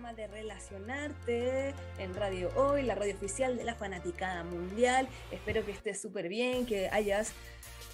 de 0.00 0.26
Relacionarte 0.26 1.74
en 1.98 2.14
Radio 2.14 2.50
Hoy, 2.56 2.82
la 2.82 2.94
radio 2.94 3.14
oficial 3.14 3.58
de 3.58 3.64
la 3.64 3.74
fanaticada 3.74 4.42
mundial. 4.44 5.06
Espero 5.30 5.64
que 5.64 5.72
estés 5.72 6.00
súper 6.00 6.28
bien, 6.28 6.64
que 6.64 6.88
hayas 6.88 7.32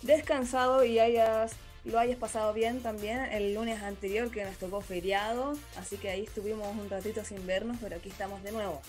descansado 0.03 0.85
y 0.85 1.01
hayas 1.01 1.57
lo 1.85 1.99
hayas 1.99 2.17
pasado 2.17 2.55
bien 2.55 2.81
también 2.81 3.25
el 3.33 3.55
lunes 3.55 3.83
anterior 3.83 4.31
que 4.31 4.45
nos 4.45 4.57
tocó 4.57 4.81
feriado, 4.81 5.55
así 5.77 5.97
que 5.97 6.09
ahí 6.09 6.23
estuvimos 6.23 6.69
un 6.77 6.89
ratito 6.89 7.25
sin 7.25 7.45
vernos, 7.45 7.77
pero 7.81 7.97
aquí 7.97 8.09
estamos 8.09 8.43
de 8.45 8.53
nuevo 8.53 8.81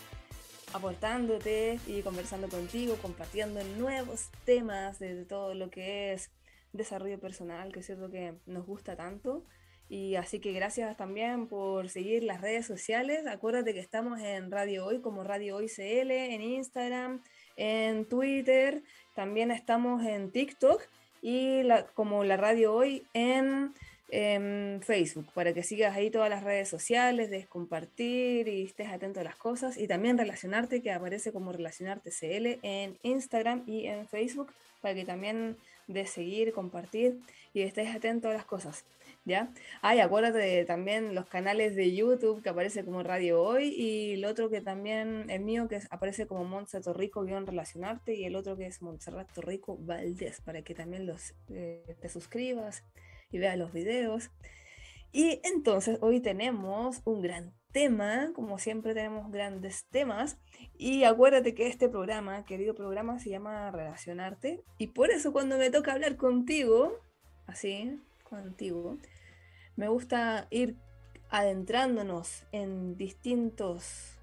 aportándote 0.73 1.79
y 1.87 2.01
conversando 2.03 2.47
contigo, 2.49 2.97
compartiendo 3.01 3.63
nuevos 3.63 4.29
temas 4.45 4.99
de 4.99 5.25
todo 5.25 5.55
lo 5.55 5.71
que 5.71 6.13
es 6.13 6.29
desarrollo 6.71 7.19
personal, 7.19 7.71
que 7.71 7.79
es 7.79 7.85
cierto 7.87 8.11
que 8.11 8.35
nos 8.45 8.65
gusta 8.65 8.95
tanto. 8.95 9.43
Y 9.89 10.15
así 10.15 10.39
que 10.39 10.51
gracias 10.51 10.97
también 10.97 11.47
por 11.47 11.89
seguir 11.89 12.23
las 12.23 12.41
redes 12.41 12.65
sociales. 12.65 13.25
Acuérdate 13.25 13.73
que 13.73 13.79
estamos 13.79 14.19
en 14.19 14.51
Radio 14.51 14.85
Hoy 14.85 14.99
como 14.99 15.23
Radio 15.23 15.55
Hoy 15.55 15.67
CL, 15.67 16.11
en 16.11 16.41
Instagram, 16.41 17.21
en 17.55 18.05
Twitter, 18.05 18.83
también 19.15 19.49
estamos 19.49 20.05
en 20.05 20.29
TikTok 20.31 20.81
y 21.21 21.63
como 21.95 22.23
la 22.23 22.37
Radio 22.37 22.75
Hoy 22.75 23.03
en, 23.13 23.73
en, 24.09 24.79
Facebook, 24.83 25.25
para 25.33 25.53
que 25.53 25.63
sigas 25.63 25.95
ahí 25.95 26.11
todas 26.11 26.29
las 26.29 26.43
redes 26.43 26.69
sociales, 26.69 27.31
de 27.31 27.45
compartir 27.45 28.47
y 28.47 28.63
estés 28.63 28.89
atento 28.89 29.19
a 29.21 29.23
las 29.23 29.35
cosas 29.35 29.77
y 29.77 29.87
también 29.87 30.17
relacionarte, 30.17 30.83
que 30.83 30.91
aparece 30.91 31.31
como 31.31 31.51
relacionarte 31.51 32.11
CL 32.11 32.59
en 32.61 32.97
Instagram 33.01 33.63
y 33.65 33.87
en 33.87 34.07
Facebook, 34.07 34.53
para 34.81 34.93
que 34.93 35.03
también 35.03 35.57
de 35.87 36.05
seguir, 36.05 36.53
compartir 36.53 37.19
y 37.53 37.61
estés 37.61 37.95
atento 37.95 38.29
a 38.29 38.33
las 38.33 38.45
cosas. 38.45 38.85
¿Ya? 39.27 39.51
Ay, 39.81 39.99
acuérdate 39.99 40.37
de 40.37 40.63
también 40.63 41.13
los 41.13 41.25
canales 41.25 41.75
de 41.75 41.93
YouTube 41.93 42.41
que 42.41 42.47
aparece 42.47 42.85
como 42.85 43.03
Radio 43.03 43.41
Hoy 43.41 43.75
y 43.75 44.13
el 44.13 44.23
otro 44.23 44.49
que 44.49 44.61
también 44.61 45.29
es 45.29 45.41
mío 45.41 45.67
que 45.67 45.81
aparece 45.89 46.27
como 46.27 46.45
Montserrat 46.45 46.85
Torrico 46.85 47.25
guion 47.25 47.45
relacionarte 47.45 48.15
y 48.15 48.23
el 48.23 48.37
otro 48.37 48.55
que 48.55 48.67
es 48.67 48.81
Montserrat 48.81 49.29
Torrico 49.33 49.77
Valdés 49.81 50.39
para 50.39 50.61
que 50.61 50.73
también 50.73 51.05
los, 51.05 51.35
eh, 51.49 51.97
te 51.99 52.07
suscribas 52.07 52.85
y 53.29 53.39
veas 53.39 53.57
los 53.57 53.73
videos. 53.73 54.31
Y 55.11 55.41
entonces 55.43 55.97
hoy 55.99 56.21
tenemos 56.21 57.01
un 57.03 57.21
gran 57.21 57.53
tema, 57.73 58.31
como 58.33 58.59
siempre 58.59 58.93
tenemos 58.93 59.29
grandes 59.29 59.87
temas, 59.89 60.39
y 60.77 61.03
acuérdate 61.03 61.53
que 61.53 61.67
este 61.67 61.89
programa, 61.89 62.45
querido 62.45 62.75
programa, 62.75 63.19
se 63.19 63.29
llama 63.29 63.71
Relacionarte, 63.71 64.63
y 64.77 64.87
por 64.87 65.11
eso 65.11 65.33
cuando 65.33 65.57
me 65.57 65.69
toca 65.69 65.91
hablar 65.91 66.15
contigo, 66.15 66.93
así, 67.45 67.99
contigo, 68.23 68.97
me 69.77 69.87
gusta 69.87 70.47
ir 70.49 70.75
adentrándonos 71.29 72.43
en 72.51 72.97
distintos 72.97 74.17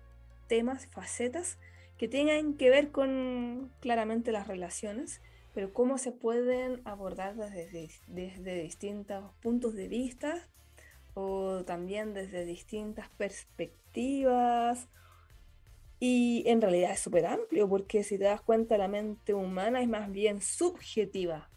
temas, 0.49 0.87
facetas 0.89 1.59
que 1.97 2.09
tengan 2.09 2.55
que 2.55 2.71
ver 2.71 2.91
con 2.91 3.71
claramente 3.81 4.33
las 4.33 4.49
relaciones, 4.49 5.21
pero 5.55 5.73
cómo 5.73 5.97
se 5.99 6.11
pueden 6.11 6.83
abordar 6.85 7.37
desde, 7.37 7.89
desde 8.09 8.63
distintos 8.63 9.33
puntos 9.41 9.75
de 9.75 9.89
vista 9.89 10.49
o 11.15 11.63
también 11.65 12.13
desde 12.13 12.45
distintas 12.45 13.09
perspectivas. 13.11 14.89
Y 16.01 16.43
en 16.47 16.61
realidad 16.61 16.91
es 16.91 17.01
súper 17.01 17.27
amplio 17.27 17.69
porque 17.69 18.03
si 18.03 18.19
te 18.19 18.25
das 18.25 18.41
cuenta 18.41 18.77
la 18.77 18.89
mente 18.89 19.33
humana 19.33 19.81
es 19.81 19.89
más 19.89 20.11
bien 20.11 20.43
subjetiva. 20.43 21.49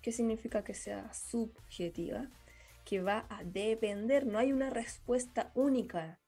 ¿Qué 0.00 0.10
significa 0.10 0.64
que 0.64 0.74
sea 0.74 1.12
subjetiva? 1.12 2.28
Que 2.84 3.00
va 3.00 3.26
a 3.30 3.44
depender, 3.44 4.26
no 4.26 4.38
hay 4.38 4.52
una 4.52 4.70
respuesta 4.70 5.50
única, 5.54 6.20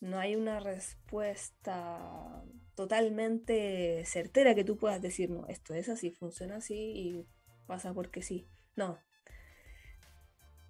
no 0.00 0.18
hay 0.18 0.36
una 0.36 0.58
respuesta 0.58 2.42
totalmente 2.74 4.04
certera 4.06 4.54
que 4.54 4.64
tú 4.64 4.76
puedas 4.76 5.00
decir, 5.02 5.30
no, 5.30 5.46
esto 5.48 5.74
es 5.74 5.88
así, 5.88 6.10
funciona 6.10 6.56
así 6.56 6.74
y 6.74 7.26
pasa 7.66 7.92
porque 7.92 8.22
sí. 8.22 8.48
No, 8.74 8.98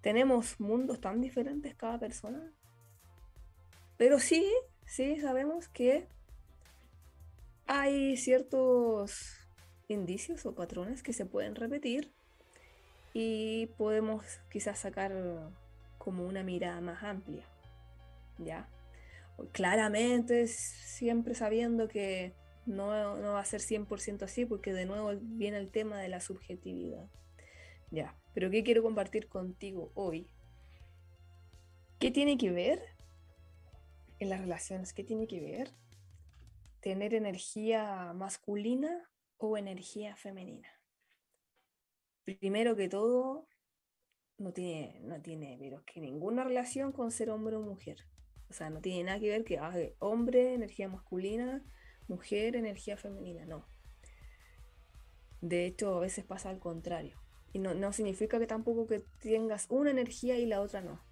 tenemos 0.01 0.59
mundos 0.59 0.99
tan 0.99 1.21
diferentes 1.21 1.75
cada 1.75 1.97
persona. 1.97 2.53
Pero 3.97 4.19
sí, 4.19 4.51
sí 4.85 5.19
sabemos 5.21 5.69
que 5.69 6.07
hay 7.65 8.17
ciertos 8.17 9.47
indicios 9.87 10.45
o 10.45 10.55
patrones 10.55 11.03
que 11.03 11.13
se 11.13 11.25
pueden 11.25 11.55
repetir 11.55 12.13
y 13.13 13.67
podemos 13.77 14.25
quizás 14.49 14.79
sacar 14.79 15.13
como 15.97 16.25
una 16.25 16.43
mirada 16.43 16.81
más 16.81 17.03
amplia. 17.03 17.45
¿Ya? 18.39 18.67
Claramente, 19.51 20.47
siempre 20.47 21.35
sabiendo 21.35 21.87
que 21.87 22.33
no, 22.65 23.17
no 23.17 23.33
va 23.33 23.39
a 23.39 23.45
ser 23.45 23.61
100% 23.61 24.23
así, 24.23 24.45
porque 24.45 24.73
de 24.73 24.85
nuevo 24.85 25.11
viene 25.21 25.57
el 25.57 25.69
tema 25.69 25.99
de 26.01 26.09
la 26.09 26.19
subjetividad. 26.19 27.07
Ya. 27.91 28.15
Pero 28.33 28.49
¿qué 28.49 28.63
quiero 28.63 28.81
compartir 28.81 29.27
contigo 29.27 29.91
hoy? 29.93 30.27
¿Qué 31.99 32.11
tiene 32.11 32.37
que 32.37 32.51
ver 32.51 32.81
en 34.19 34.29
las 34.29 34.41
relaciones? 34.41 34.93
¿Qué 34.93 35.03
tiene 35.03 35.27
que 35.27 35.39
ver 35.39 35.71
tener 36.81 37.13
energía 37.13 38.11
masculina 38.13 39.09
o 39.37 39.57
energía 39.57 40.15
femenina? 40.15 40.67
Primero 42.25 42.75
que 42.75 42.89
todo, 42.89 43.47
no 44.37 44.53
tiene, 44.53 44.99
no 45.01 45.21
tiene 45.21 45.57
pero 45.59 45.83
que 45.85 45.99
ninguna 45.99 46.43
relación 46.43 46.91
con 46.91 47.11
ser 47.11 47.29
hombre 47.29 47.55
o 47.55 47.61
mujer. 47.61 48.05
O 48.49 48.53
sea, 48.53 48.69
no 48.69 48.81
tiene 48.81 49.03
nada 49.05 49.19
que 49.19 49.29
ver 49.29 49.43
que 49.43 49.57
ah, 49.57 49.73
hombre, 49.99 50.53
energía 50.53 50.87
masculina, 50.87 51.63
mujer, 52.07 52.55
energía 52.55 52.97
femenina, 52.97 53.45
no. 53.45 53.65
De 55.41 55.65
hecho, 55.65 55.97
a 55.97 55.99
veces 55.99 56.23
pasa 56.23 56.49
al 56.49 56.59
contrario. 56.59 57.19
Y 57.51 57.59
no, 57.59 57.93
significa 57.93 58.39
que 58.39 58.47
tampoco 58.47 58.87
que 58.87 59.03
tengas 59.21 59.67
una 59.69 59.91
energía 59.91 60.37
y 60.37 60.45
la 60.45 60.61
otra 60.61 60.81
no. 60.81 61.03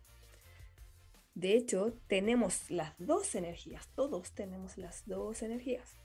De 1.35 1.53
hecho, 1.53 1.93
tenemos 2.07 2.69
las 2.72 2.93
dos 2.97 3.35
energías, 3.35 3.89
todos 3.95 4.33
tenemos 4.33 4.78
las 4.78 5.05
dos 5.05 5.43
energías. 5.43 6.00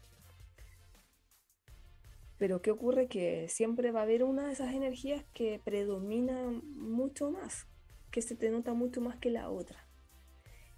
Pero 2.38 2.60
¿qué 2.62 2.70
ocurre? 2.70 3.08
Que 3.08 3.48
siempre 3.48 3.92
va 3.92 4.00
a 4.00 4.02
haber 4.04 4.24
una 4.24 4.46
de 4.46 4.52
esas 4.52 4.74
energías 4.74 5.24
que 5.32 5.60
predomina 5.64 6.50
mucho 6.74 7.30
más, 7.30 7.66
que 8.10 8.22
se 8.22 8.36
te 8.36 8.50
nota 8.50 8.74
mucho 8.74 9.00
más 9.00 9.16
que 9.16 9.30
la 9.30 9.48
otra. 9.48 9.86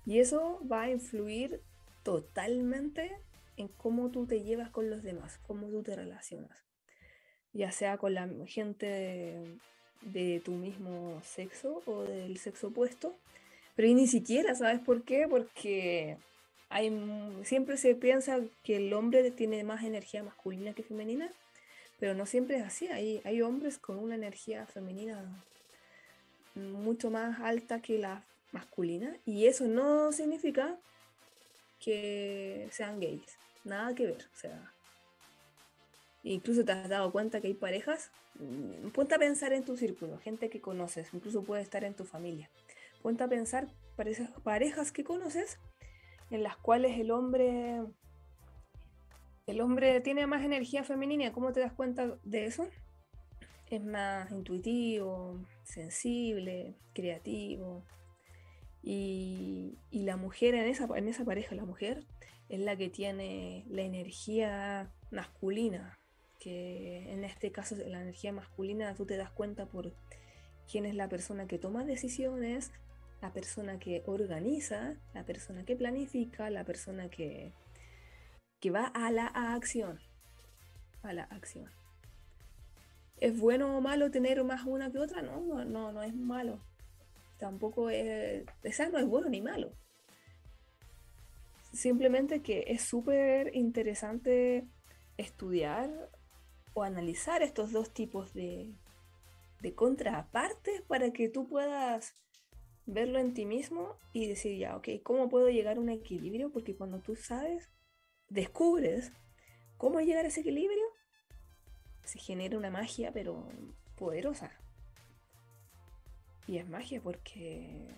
Y 0.07 0.21
eso 0.21 0.61
va 0.71 0.83
a 0.83 0.91
influir 0.91 1.63
totalmente 2.03 3.11
en 3.57 3.69
cómo 3.69 4.11
tú 4.11 4.27
te 4.27 4.43
llevas 4.43 4.71
con 4.71 4.89
los 4.89 5.03
demás, 5.03 5.39
cómo 5.47 5.69
tú 5.69 5.83
te 5.83 5.97
relacionas 5.97 6.69
ya 7.53 7.73
sea 7.73 7.99
con 7.99 8.15
la 8.15 8.29
gente 8.47 9.45
de, 10.03 10.41
tu 10.45 10.53
mismo 10.53 11.21
sexo 11.25 11.83
o 11.87 12.03
del 12.03 12.39
sexo 12.39 12.69
opuesto, 12.69 13.17
pero 13.75 13.89
ni 13.89 14.07
siquiera, 14.07 14.55
¿sabes 14.55 14.81
por 14.81 15.03
qué? 15.03 15.27
Porque 15.29 16.17
hay, 16.69 16.93
siempre 17.43 17.77
se 17.77 17.95
piensa 17.95 18.41
que 18.63 18.77
el 18.77 18.93
hombre 18.93 19.31
tiene 19.31 19.65
más 19.65 19.85
energía 19.85 20.23
masculina 20.23 20.73
que 20.73 20.83
femenina, 20.83 21.31
pero 21.99 22.15
no 22.15 22.27
siempre 22.27 22.59
es 22.59 22.65
así. 22.65 22.89
Hay, 22.89 23.21
hay 23.25 23.43
hombres 23.43 23.79
con 23.79 23.99
una 23.99 24.15
energía 24.15 24.67
femenina 24.67 25.25
mucho 26.55 27.11
más 27.11 27.41
alta 27.41 27.81
que 27.81 27.99
la 27.99 28.25
masculina 28.53 29.17
y 29.25 29.47
eso 29.47 29.67
no 29.67 30.13
significa 30.13 30.77
que 31.81 32.69
sean 32.73 32.99
gays, 33.01 33.39
nada 33.65 33.95
que 33.95 34.07
ver. 34.07 34.29
O 34.35 34.37
sea, 34.37 34.73
Incluso 36.23 36.65
te 36.65 36.73
has 36.73 36.89
dado 36.89 37.13
cuenta 37.13 37.41
que 37.41 37.49
hay 37.49 37.55
parejas. 37.55 38.11
Mm, 38.35 38.89
ponte 38.91 39.15
a 39.15 39.19
pensar 39.19 39.53
en 39.53 39.65
tu 39.65 39.77
círculo, 39.77 40.19
gente 40.19 40.51
que 40.51 40.61
conoces, 40.61 41.09
incluso 41.13 41.43
puede 41.43 41.63
estar 41.63 41.85
en 41.85 41.95
tu 41.95 42.05
familia. 42.05 42.51
Ponte 43.03 43.25
a 43.25 43.29
pensar 43.29 43.69
parejas 44.43 44.93
que 44.93 45.05
conoces 45.05 45.59
en 46.31 46.43
las 46.43 46.57
cuales 46.57 46.99
el 46.99 47.11
hombre 47.11 47.83
el 49.49 49.63
hombre 49.63 50.03
tiene 50.03 50.27
más 50.27 50.45
energía 50.45 50.85
femenina. 50.85 51.33
¿Cómo 51.33 51.53
te 51.53 51.61
das 51.61 51.73
cuenta 51.73 52.19
de 52.23 52.45
eso? 52.45 52.69
Es 53.71 53.83
más 53.83 54.31
intuitivo, 54.31 55.41
sensible, 55.65 56.75
creativo. 56.93 57.83
Y, 58.83 59.79
la 59.91 60.19
mujer 60.19 60.55
en 60.55 60.67
esa, 60.67 60.87
en 60.97 61.09
esa 61.09 61.25
pareja, 61.25 61.55
la 61.55 61.65
mujer, 61.65 62.05
es 62.51 62.61
la 62.61 62.77
que 62.77 62.91
tiene 62.91 63.65
la 63.71 63.83
energía 63.83 64.93
masculina, 65.11 65.99
que 66.39 67.11
en 67.11 67.25
este 67.25 67.51
caso 67.51 67.75
la 67.75 68.03
energía 68.03 68.33
masculina 68.33 68.95
tú 68.95 69.07
te 69.07 69.17
das 69.17 69.31
cuenta 69.31 69.65
por 69.65 69.95
quién 70.71 70.85
es 70.85 70.95
la 70.95 71.09
persona 71.09 71.47
que 71.47 71.59
toma 71.59 71.85
decisiones, 71.85 72.71
la 73.23 73.33
persona 73.33 73.79
que 73.79 74.03
organiza, 74.05 74.95
la 75.15 75.25
persona 75.25 75.65
que 75.65 75.75
planifica, 75.75 76.51
la 76.51 76.65
persona 76.65 77.09
que, 77.09 77.53
que 78.61 78.71
va 78.71 78.87
a 78.87 79.11
la 79.11 79.27
acción. 79.27 80.01
A 81.03 81.13
la 81.13 81.25
acción. 81.25 81.71
¿Es 83.21 83.39
bueno 83.39 83.77
o 83.77 83.81
malo 83.81 84.11
tener 84.11 84.43
más 84.45 84.65
una 84.65 84.91
que 84.91 84.99
otra? 84.99 85.23
No, 85.23 85.41
no, 85.65 85.93
no, 85.93 86.03
es 86.03 86.15
malo. 86.15 86.61
Tampoco 87.39 87.91
es. 87.91 88.45
Esa 88.63 88.89
no 88.89 88.99
es 88.99 89.07
bueno 89.07 89.29
ni 89.29 89.41
malo. 89.41 89.73
simplemente 91.73 92.43
que 92.43 92.65
es 92.69 92.83
súper 92.83 93.55
interesante 93.55 94.67
estudiar 95.17 96.11
o 96.75 96.83
analizar 96.83 97.43
estos 97.43 97.73
dos 97.73 97.93
tipos 97.93 98.33
de, 98.35 98.73
de 99.61 99.75
contrapartes 99.75 100.83
para 100.83 101.13
que 101.13 101.29
tú 101.29 101.49
puedas 101.49 102.15
verlo 102.87 103.19
en 103.19 103.35
ti 103.35 103.45
mismo 103.45 103.97
y 104.13 104.29
decir, 104.29 104.59
ya, 104.59 104.77
ok, 104.77 104.89
¿cómo 105.03 105.29
puedo 105.29 105.51
llegar 105.51 105.77
a 105.77 105.81
un 105.81 105.91
equilibrio? 105.91 106.51
Porque 106.51 106.75
cuando 106.75 107.01
tú 107.01 107.17
sabes, 107.17 107.69
descubres 108.29 109.13
cómo 109.77 110.01
llegar 110.01 110.25
a 110.25 110.29
ese 110.29 110.41
equilibrio, 110.41 110.85
se 112.05 112.19
genera 112.19 112.57
una 112.57 112.71
magia, 112.71 113.13
pero 113.13 113.49
poderosa. 113.97 114.51
Y 116.47 116.59
es 116.59 116.69
magia 116.69 117.01
porque 117.03 117.95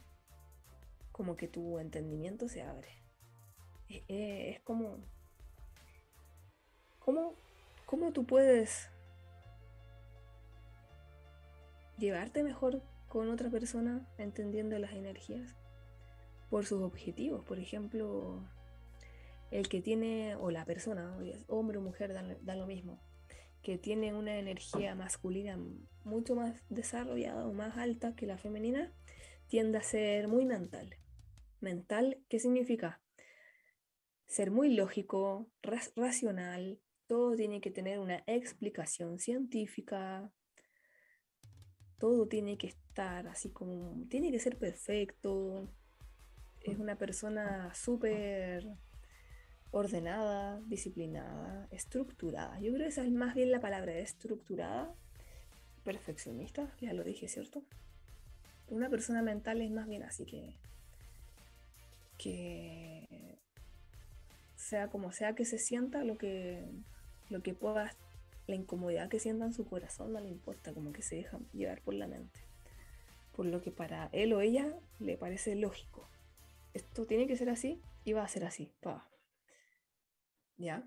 como 1.12 1.37
que 1.37 1.49
tu 1.49 1.79
entendimiento 1.79 2.49
se 2.49 2.62
abre. 2.62 2.88
Es, 4.09 4.61
como... 4.61 4.99
¿Cómo, 6.99 7.35
¿Cómo 7.87 8.12
tú 8.12 8.25
puedes 8.25 8.91
llevarte 12.00 12.43
mejor 12.43 12.83
con 13.09 13.29
otra 13.29 13.50
persona 13.50 14.06
entendiendo 14.19 14.79
las 14.79 14.93
energías 14.93 15.55
por 16.49 16.65
sus 16.67 16.83
objetivos. 16.83 17.44
Por 17.44 17.59
ejemplo, 17.59 18.43
el 19.50 19.69
que 19.69 19.81
tiene, 19.82 20.37
o 20.37 20.50
la 20.50 20.64
persona, 20.64 21.19
hombre 21.49 21.79
o 21.79 21.81
mujer, 21.81 22.12
da, 22.12 22.56
lo 22.56 22.67
mismo, 22.67 23.02
que 23.62 23.79
tiene 23.79 24.14
una 24.14 24.38
energía 24.38 24.94
masculina 24.94 25.58
mucho 26.05 26.35
más 26.35 26.62
desarrollada 26.69 27.47
o 27.47 27.52
más 27.52 27.76
alta 27.76 28.14
que 28.14 28.26
la 28.26 28.38
femenina, 28.38 28.93
tiende 29.49 29.79
a 29.79 29.82
ser 29.82 30.29
muy 30.29 30.47
mental. 30.47 30.97
Mental, 31.61 32.19
¿qué 32.29 32.38
significa? 32.38 33.00
Ser 34.26 34.50
muy 34.50 34.75
lógico, 34.75 35.50
racional, 35.62 36.81
todo 37.08 37.35
tiene 37.35 37.61
que 37.61 37.73
tener 37.73 37.99
una 37.99 38.23
explicación 38.26 39.19
científica, 39.19 40.31
todo 41.99 42.29
tiene 42.29 42.56
que 42.56 42.69
estar 42.69 43.26
así 43.26 43.50
como, 43.50 44.06
tiene 44.08 44.31
que 44.31 44.38
ser 44.38 44.56
perfecto. 44.56 45.69
Es 46.62 46.79
una 46.79 46.97
persona 46.97 47.75
súper 47.75 48.76
ordenada, 49.71 50.61
disciplinada, 50.67 51.69
estructurada. 51.71 52.59
Yo 52.61 52.73
creo 52.73 52.87
que 52.87 52.91
esa 52.91 53.05
es 53.05 53.11
más 53.11 53.35
bien 53.35 53.51
la 53.51 53.61
palabra, 53.61 53.97
estructurada, 53.99 54.93
perfeccionista, 55.85 56.75
ya 56.81 56.93
lo 56.93 57.05
dije, 57.05 57.29
¿cierto? 57.29 57.63
Una 58.69 58.89
persona 58.89 59.23
mental 59.23 59.61
es 59.61 59.71
más 59.71 59.87
bien 59.89 60.03
así 60.03 60.25
que, 60.25 60.57
que 62.19 63.39
sea 64.57 64.89
como 64.89 65.13
sea 65.13 65.35
que 65.35 65.45
se 65.45 65.59
sienta, 65.59 66.05
lo 66.05 66.17
que, 66.19 66.65
lo 67.29 67.43
que 67.43 67.55
pueda 67.55 67.91
la 68.51 68.57
incomodidad 68.57 69.09
que 69.09 69.21
sienta 69.21 69.47
en 69.47 69.55
su 69.55 69.65
corazón 69.65 70.13
no 70.13 70.21
le 70.21 70.29
importa, 70.29 70.75
como 70.75 70.93
que 70.93 71.03
se 71.03 71.17
deja 71.17 71.39
llevar 71.53 71.81
por 71.83 71.95
la 71.95 72.07
mente. 72.07 72.41
Por 73.35 73.47
lo 73.47 73.63
que 73.63 73.71
para 73.71 74.11
él 74.13 74.33
o 74.33 74.41
ella 74.41 74.75
le 74.99 75.17
parece 75.17 75.55
lógico. 75.55 76.09
Esto 76.75 77.07
tiene 77.07 77.27
que 77.27 77.37
ser 77.37 77.49
así 77.49 77.81
y 78.05 78.13
va 78.13 78.25
a 78.25 78.29
ser 78.29 78.45
así. 78.45 78.73
Pa. 78.81 79.10
¿Ya? 80.61 80.83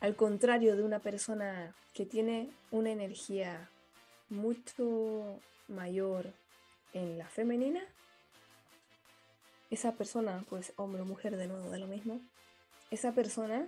Al 0.00 0.14
contrario 0.14 0.76
de 0.76 0.82
una 0.82 0.98
persona 0.98 1.74
que 1.94 2.04
tiene 2.04 2.50
una 2.70 2.90
energía 2.90 3.70
mucho 4.28 5.40
mayor 5.66 6.34
en 6.92 7.16
la 7.16 7.26
femenina, 7.26 7.80
esa 9.70 9.92
persona, 9.92 10.44
pues 10.50 10.74
hombre 10.76 11.00
o 11.00 11.06
mujer 11.06 11.36
de 11.38 11.46
nuevo, 11.46 11.70
da 11.70 11.78
lo 11.78 11.86
mismo, 11.86 12.20
esa 12.90 13.12
persona 13.12 13.66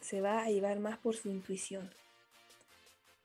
se 0.00 0.20
va 0.20 0.42
a 0.42 0.50
llevar 0.50 0.80
más 0.80 0.98
por 0.98 1.14
su 1.14 1.28
intuición. 1.28 1.88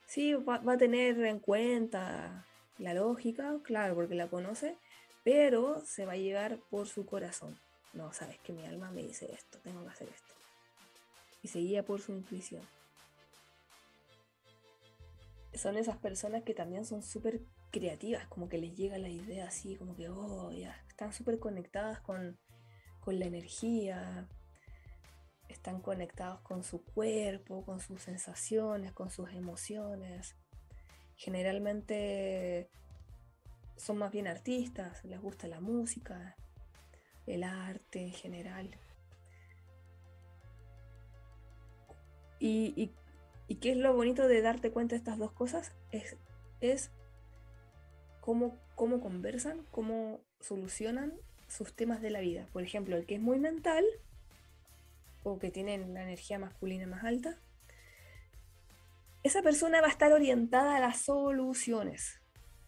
Sí, 0.05 0.35
va, 0.35 0.61
a 0.65 0.77
tener 0.77 1.19
en 1.25 1.39
cuenta 1.39 2.45
la 2.77 2.93
lógica, 2.93 3.57
claro, 3.63 3.95
porque 3.95 4.13
la 4.13 4.29
conoce, 4.29 4.77
pero 5.23 5.83
se 5.83 6.05
va 6.05 6.13
a 6.13 6.17
llevar 6.17 6.59
por 6.69 6.87
su 6.87 7.07
corazón. 7.07 7.59
No, 7.97 8.13
sabes 8.13 8.37
que 8.39 8.53
mi 8.53 8.63
alma 8.63 8.91
me 8.91 9.01
dice 9.01 9.33
esto, 9.33 9.57
tengo 9.63 9.83
que 9.83 9.89
hacer 9.89 10.07
esto. 10.07 10.33
Y 11.41 11.47
se 11.47 11.57
guía 11.57 11.83
por 11.83 11.99
su 11.99 12.11
intuición. 12.11 12.61
Son 15.55 15.75
esas 15.77 15.97
personas 15.97 16.43
que 16.43 16.53
también 16.53 16.85
son 16.85 17.01
súper 17.01 17.41
creativas, 17.71 18.27
como 18.27 18.49
que 18.49 18.59
les 18.59 18.75
llega 18.77 18.99
la 18.99 19.09
idea 19.09 19.47
así, 19.47 19.75
como 19.77 19.95
que, 19.95 20.09
oh, 20.09 20.51
ya, 20.51 20.79
están 20.87 21.11
súper 21.11 21.39
conectadas 21.39 21.99
con, 22.01 22.37
con 22.99 23.17
la 23.17 23.25
energía, 23.25 24.27
están 25.49 25.81
conectados 25.81 26.39
con 26.41 26.63
su 26.63 26.83
cuerpo, 26.83 27.65
con 27.65 27.79
sus 27.79 28.03
sensaciones, 28.03 28.91
con 28.91 29.09
sus 29.09 29.31
emociones. 29.31 30.35
Generalmente 31.15 32.69
son 33.75 33.97
más 33.97 34.11
bien 34.11 34.27
artistas, 34.27 35.03
les 35.03 35.19
gusta 35.19 35.47
la 35.47 35.59
música, 35.59 36.35
el 37.27 37.43
arte 37.43 38.01
en 38.01 38.11
general. 38.11 38.69
Y, 42.39 42.91
qué 43.61 43.71
es 43.71 43.77
lo 43.77 43.93
bonito 43.93 44.27
de 44.27 44.41
darte 44.41 44.71
cuenta 44.71 44.95
de 44.95 44.99
estas 44.99 45.17
dos 45.17 45.31
cosas? 45.31 45.73
Es, 45.91 46.17
es 46.61 46.91
cómo, 48.21 48.57
cómo 48.75 49.01
conversan, 49.01 49.65
cómo 49.71 50.21
solucionan 50.39 51.13
sus 51.47 51.73
temas 51.73 52.01
de 52.01 52.11
la 52.11 52.19
vida. 52.19 52.47
Por 52.53 52.63
ejemplo, 52.63 52.95
el 52.95 53.05
que 53.05 53.15
es 53.15 53.21
muy 53.21 53.39
mental 53.39 53.85
o 55.23 55.39
que 55.39 55.51
tienen 55.51 55.93
la 55.93 56.03
energía 56.03 56.39
masculina 56.39 56.87
más 56.87 57.03
alta, 57.03 57.37
esa 59.23 59.41
persona 59.41 59.81
va 59.81 59.87
a 59.87 59.91
estar 59.91 60.13
orientada 60.13 60.77
a 60.77 60.79
las 60.79 61.01
soluciones. 61.01 62.21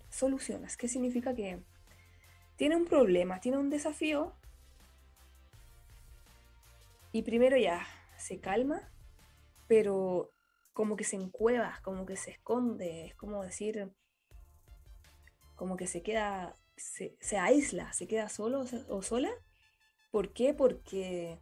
Soluciones, 0.10 0.76
¿qué 0.76 0.88
significa 0.88 1.36
que 1.36 1.62
tiene 2.56 2.76
un 2.76 2.86
problema, 2.86 3.40
tiene 3.40 3.58
un 3.58 3.70
desafío 3.70 4.34
y 7.12 7.24
primero 7.24 7.58
ya 7.58 7.86
se 8.18 8.40
calma, 8.40 8.92
pero 9.68 10.32
como 10.74 10.96
que 10.96 11.04
se 11.04 11.16
encueva, 11.16 11.80
como 11.84 12.06
que 12.06 12.16
se 12.16 12.32
esconde, 12.32 13.08
es 13.08 13.16
como 13.16 13.44
decir, 13.44 13.92
como 15.56 15.76
que 15.76 15.88
se 15.88 16.02
queda, 16.02 16.56
se, 16.78 17.38
aísla, 17.38 17.92
se 17.94 18.08
queda 18.08 18.30
solo 18.30 18.66
o 18.88 19.02
sola. 19.02 19.30
¿Por 20.12 20.34
qué? 20.34 20.54
Porque 20.54 21.40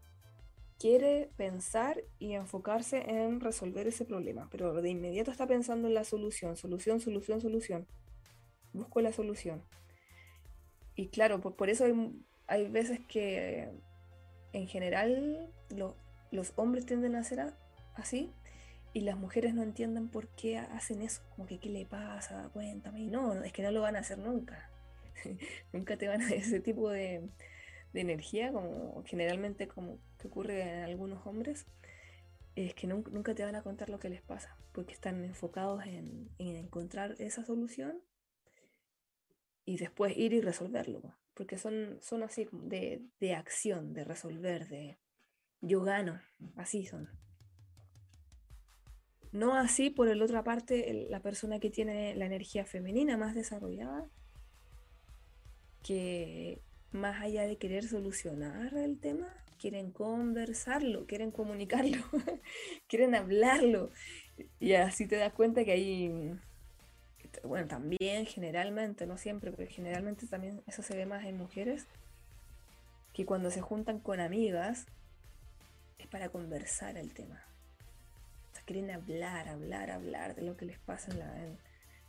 quiere 0.79 1.29
pensar 1.37 2.03
y 2.19 2.33
enfocarse 2.33 3.09
en 3.09 3.39
resolver 3.39 3.87
ese 3.87 4.05
problema, 4.05 4.47
pero 4.51 4.81
de 4.81 4.89
inmediato 4.89 5.31
está 5.31 5.47
pensando 5.47 5.87
en 5.87 5.93
la 5.93 6.03
solución, 6.03 6.55
solución, 6.57 6.99
solución, 6.99 7.41
solución. 7.41 7.87
Busco 8.73 9.01
la 9.01 9.11
solución. 9.11 9.63
Y 10.95 11.09
claro, 11.09 11.39
por, 11.39 11.69
eso 11.69 11.85
hay, 12.47 12.67
veces 12.69 12.99
que 13.07 13.71
en 14.57 14.67
general 14.67 15.49
los 16.31 16.53
hombres 16.55 16.85
tienden 16.85 17.15
a 17.15 17.23
ser 17.23 17.53
así 17.95 18.31
y 18.93 19.01
las 19.01 19.17
mujeres 19.17 19.53
no 19.53 19.63
entienden 19.63 20.09
por 20.09 20.27
qué 20.29 20.57
hacen 20.57 21.01
eso, 21.01 21.21
como 21.35 21.47
que 21.47 21.59
qué 21.59 21.69
le 21.69 21.85
pasa, 21.85 22.49
cuéntame. 22.53 23.01
Y 23.01 23.07
no, 23.07 23.43
es 23.43 23.53
que 23.53 23.61
no 23.61 23.71
lo 23.71 23.81
van 23.81 23.95
a 23.95 23.99
hacer 23.99 24.17
nunca. 24.17 24.71
nunca 25.73 25.97
te 25.97 26.07
van 26.07 26.21
a 26.21 26.29
ese 26.29 26.59
tipo 26.59 26.89
de, 26.89 27.29
de 27.93 28.01
energía, 28.01 28.51
como 28.51 29.03
generalmente 29.05 29.67
como 29.67 29.99
que 30.17 30.27
ocurre 30.27 30.61
en 30.61 30.83
algunos 30.83 31.25
hombres, 31.27 31.67
es 32.55 32.73
que 32.73 32.87
nunca, 32.87 33.35
te 33.35 33.43
van 33.43 33.55
a 33.55 33.61
contar 33.61 33.89
lo 33.89 33.99
que 33.99 34.09
les 34.09 34.21
pasa, 34.21 34.57
porque 34.71 34.93
están 34.93 35.23
enfocados 35.23 35.85
en, 35.85 36.29
encontrar 36.39 37.15
esa 37.19 37.45
solución 37.45 38.01
y 39.67 39.75
después 39.75 40.17
ir 40.17 40.31
y 40.31 40.39
resolverlo, 40.39 41.13
porque 41.33 41.57
son, 41.57 41.97
son 42.01 42.23
así 42.23 42.47
de, 42.53 43.03
de 43.19 43.35
acción, 43.35 43.93
de 43.93 44.05
resolver, 44.05 44.69
de 44.69 44.97
yo 45.59 45.81
gano, 45.81 46.21
así 46.55 46.85
son. 46.85 47.09
No 49.33 49.55
así, 49.55 49.89
por 49.89 50.07
el 50.07 50.21
otra 50.21 50.41
parte, 50.45 51.07
la 51.09 51.21
persona 51.21 51.59
que 51.59 51.69
tiene 51.69 52.15
la 52.15 52.25
energía 52.25 52.65
femenina 52.65 53.17
más 53.17 53.35
desarrollada, 53.35 54.09
que 55.83 56.61
más 56.91 57.21
allá 57.21 57.43
de 57.43 57.57
querer 57.57 57.85
solucionar 57.89 58.73
el 58.73 58.97
tema, 59.01 59.27
quieren 59.59 59.91
conversarlo, 59.91 61.05
quieren 61.07 61.31
comunicarlo, 61.31 62.05
quieren 62.87 63.15
hablarlo. 63.15 63.89
Y 64.61 64.75
así 64.75 65.09
te 65.09 65.17
das 65.17 65.33
cuenta 65.33 65.65
que 65.65 65.73
hay, 65.73 66.39
bueno, 67.43 67.67
también 67.67 68.25
generalmente, 68.25 69.05
no 69.05 69.17
siempre, 69.17 69.51
pero 69.51 69.69
generalmente 69.69 70.27
también 70.27 70.61
eso 70.67 70.81
se 70.81 70.95
ve 70.95 71.05
más 71.05 71.25
en 71.25 71.37
mujeres, 71.37 71.87
que 73.13 73.25
cuando 73.25 73.49
se 73.51 73.61
juntan 73.61 73.99
con 73.99 74.19
amigas 74.19 74.85
es 75.97 76.07
para 76.07 76.29
conversar 76.29 76.97
el 76.97 77.13
tema. 77.13 77.43
O 78.51 78.55
sea, 78.55 78.63
quieren 78.63 78.91
hablar, 78.91 79.47
hablar, 79.47 79.91
hablar 79.91 80.35
de 80.35 80.43
lo 80.43 80.55
que 80.55 80.65
les 80.65 80.79
pasa 80.79 81.11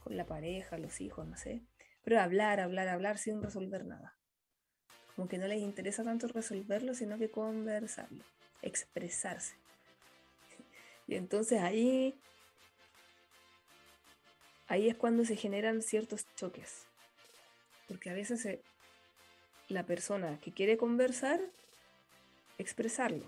con 0.04 0.16
la 0.16 0.26
pareja, 0.26 0.78
los 0.78 1.00
hijos, 1.00 1.26
no 1.26 1.36
sé. 1.36 1.62
Pero 2.04 2.20
hablar, 2.20 2.60
hablar, 2.60 2.88
hablar 2.88 3.18
sin 3.18 3.42
resolver 3.42 3.84
nada 3.84 4.16
Como 5.14 5.28
que 5.28 5.38
no 5.38 5.46
les 5.46 5.60
interesa 5.60 6.04
tanto 6.04 6.28
resolverlo, 6.28 6.94
sino 6.94 7.18
que 7.18 7.30
conversarlo, 7.30 8.24
expresarse. 8.62 9.56
Y 11.06 11.14
entonces 11.14 11.62
ahí, 11.62 12.20
ahí 14.68 14.88
es 14.88 14.96
cuando 14.96 15.24
se 15.24 15.36
generan 15.36 15.82
ciertos 15.82 16.26
choques. 16.36 16.84
Porque 17.88 18.10
a 18.10 18.14
veces 18.14 18.60
la 19.68 19.84
persona 19.84 20.38
que 20.40 20.52
quiere 20.52 20.76
conversar, 20.76 21.40
expresarlo, 22.58 23.24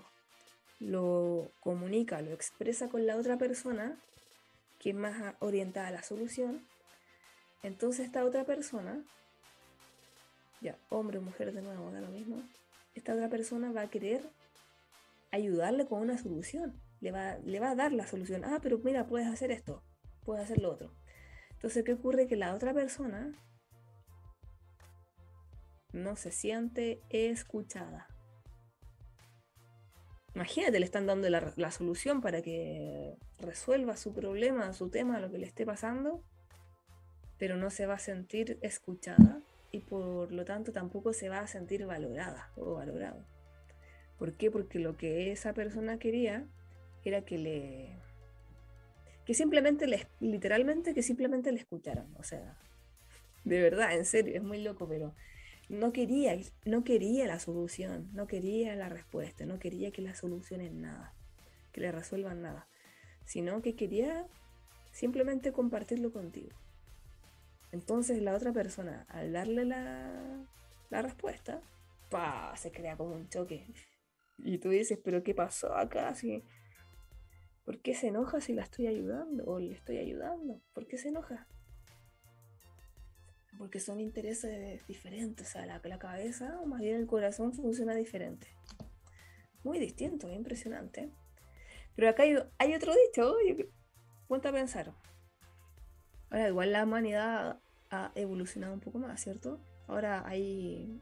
lo 0.79 1.51
comunica, 1.59 2.21
lo 2.21 2.31
expresa 2.31 2.89
con 2.89 3.05
la 3.05 3.15
otra 3.15 3.37
persona, 3.37 3.97
que 4.79 4.91
es 4.91 4.95
más 4.95 5.35
orientada 5.39 5.87
a 5.87 5.91
la 5.91 6.03
solución, 6.03 6.65
entonces 7.63 8.07
esta 8.07 8.25
otra 8.25 8.45
persona, 8.45 9.03
ya, 10.61 10.77
hombre 10.89 11.19
o 11.19 11.21
mujer 11.21 11.53
de 11.53 11.61
nuevo, 11.61 11.91
da 11.91 12.01
lo 12.01 12.09
mismo, 12.09 12.41
esta 12.95 13.13
otra 13.13 13.29
persona 13.29 13.71
va 13.71 13.81
a 13.81 13.89
querer 13.89 14.27
ayudarle 15.31 15.85
con 15.85 16.01
una 16.01 16.17
solución, 16.17 16.81
le 16.99 17.11
va, 17.11 17.37
le 17.37 17.59
va 17.59 17.71
a 17.71 17.75
dar 17.75 17.93
la 17.93 18.07
solución, 18.07 18.43
ah, 18.43 18.59
pero 18.61 18.79
mira, 18.79 19.07
puedes 19.07 19.27
hacer 19.27 19.51
esto, 19.51 19.83
puedes 20.23 20.45
hacer 20.45 20.59
lo 20.59 20.71
otro. 20.71 20.91
Entonces, 21.61 21.83
¿qué 21.83 21.93
ocurre? 21.93 22.25
Que 22.25 22.35
la 22.35 22.55
otra 22.55 22.73
persona 22.73 23.31
no 25.93 26.15
se 26.15 26.31
siente 26.31 27.03
escuchada. 27.11 28.07
Imagínate, 30.33 30.79
le 30.79 30.85
están 30.85 31.05
dando 31.05 31.29
la, 31.29 31.71
solución 31.71 32.19
para 32.21 32.41
que 32.41 33.15
resuelva 33.37 33.95
su 33.95 34.11
problema, 34.11 34.73
su 34.73 34.89
tema, 34.89 35.19
lo 35.19 35.29
que 35.29 35.37
le 35.37 35.45
esté 35.45 35.63
pasando, 35.63 36.23
pero 37.37 37.57
no 37.57 37.69
se 37.69 37.85
va 37.85 37.93
a 37.93 37.99
sentir 37.99 38.57
escuchada 38.61 39.43
y 39.71 39.81
por 39.81 40.31
lo 40.31 40.45
tanto 40.45 40.71
tampoco 40.71 41.13
se 41.13 41.29
va 41.29 41.41
a 41.41 41.47
sentir 41.47 41.85
valorada 41.85 42.49
o 42.55 42.73
valorado. 42.73 43.23
¿Por 44.17 44.33
qué? 44.33 44.49
Porque 44.49 44.79
lo 44.79 44.97
que 44.97 45.31
esa 45.31 45.53
persona 45.53 45.99
quería 45.99 46.47
era 47.03 47.21
que 47.21 47.37
le 47.37 48.00
que 49.25 49.33
simplemente 49.33 49.87
le 49.87 50.07
literalmente 50.19 50.93
que 50.93 51.03
simplemente 51.03 51.51
le 51.51 51.59
escucharan, 51.59 52.13
o 52.17 52.23
sea, 52.23 52.57
de 53.43 53.61
verdad, 53.61 53.93
en 53.93 54.05
serio, 54.05 54.35
es 54.35 54.43
muy 54.43 54.61
loco, 54.61 54.87
pero 54.87 55.15
no 55.69 55.93
quería, 55.93 56.37
no 56.65 56.83
quería 56.83 57.27
la 57.27 57.39
solución, 57.39 58.09
no 58.13 58.27
quería 58.27 58.75
la 58.75 58.89
respuesta, 58.89 59.45
no 59.45 59.57
quería 59.59 59.91
que 59.91 60.01
la 60.01 60.15
solucionen 60.15 60.81
nada, 60.81 61.13
que 61.71 61.81
le 61.81 61.91
resuelvan 61.91 62.41
nada, 62.41 62.67
sino 63.25 63.61
que 63.61 63.75
quería 63.75 64.27
simplemente 64.91 65.51
compartirlo 65.51 66.11
contigo. 66.11 66.51
Entonces 67.71 68.21
la 68.21 68.35
otra 68.35 68.51
persona, 68.51 69.05
al 69.09 69.31
darle 69.31 69.65
la, 69.65 70.45
respuesta, 70.89 71.61
¡pa! 72.09 72.53
se 72.57 72.71
crea 72.71 72.97
como 72.97 73.15
un 73.15 73.29
choque. 73.29 73.65
Y 74.39 74.57
tú 74.57 74.69
dices, 74.69 74.99
pero 75.03 75.23
¿qué 75.23 75.33
pasó 75.33 75.73
acá? 75.73 76.13
¿Por 77.63 77.79
qué 77.79 77.93
se 77.93 78.07
enoja 78.07 78.41
si 78.41 78.53
la 78.53 78.63
estoy 78.63 78.87
ayudando 78.87 79.43
o 79.45 79.59
le 79.59 79.73
estoy 79.73 79.97
ayudando? 79.97 80.59
¿Por 80.73 80.87
qué 80.87 80.97
se 80.97 81.09
enoja? 81.09 81.47
Porque 83.57 83.79
son 83.79 83.99
intereses 83.99 84.85
diferentes, 84.87 85.47
o 85.47 85.51
sea, 85.51 85.65
la, 85.67 85.99
cabeza 85.99 86.59
o 86.61 86.65
más 86.65 86.81
bien 86.81 86.95
el 86.95 87.05
corazón 87.05 87.53
funciona 87.53 87.93
diferente. 87.93 88.47
Muy 89.63 89.77
distinto, 89.77 90.31
impresionante. 90.31 91.11
Pero 91.95 92.09
acá 92.09 92.23
hay, 92.23 92.73
otro 92.73 92.93
dicho, 93.05 93.35
ponte 94.27 94.47
a 94.47 94.51
pensar. 94.51 94.93
Ahora, 96.31 96.47
igual 96.47 96.71
la 96.71 96.83
humanidad 96.83 97.59
ha 97.91 98.11
evolucionado 98.15 98.73
un 98.73 98.79
poco 98.79 98.97
más, 98.97 99.21
¿cierto? 99.21 99.59
Ahora 99.87 100.25
hay. 100.25 100.99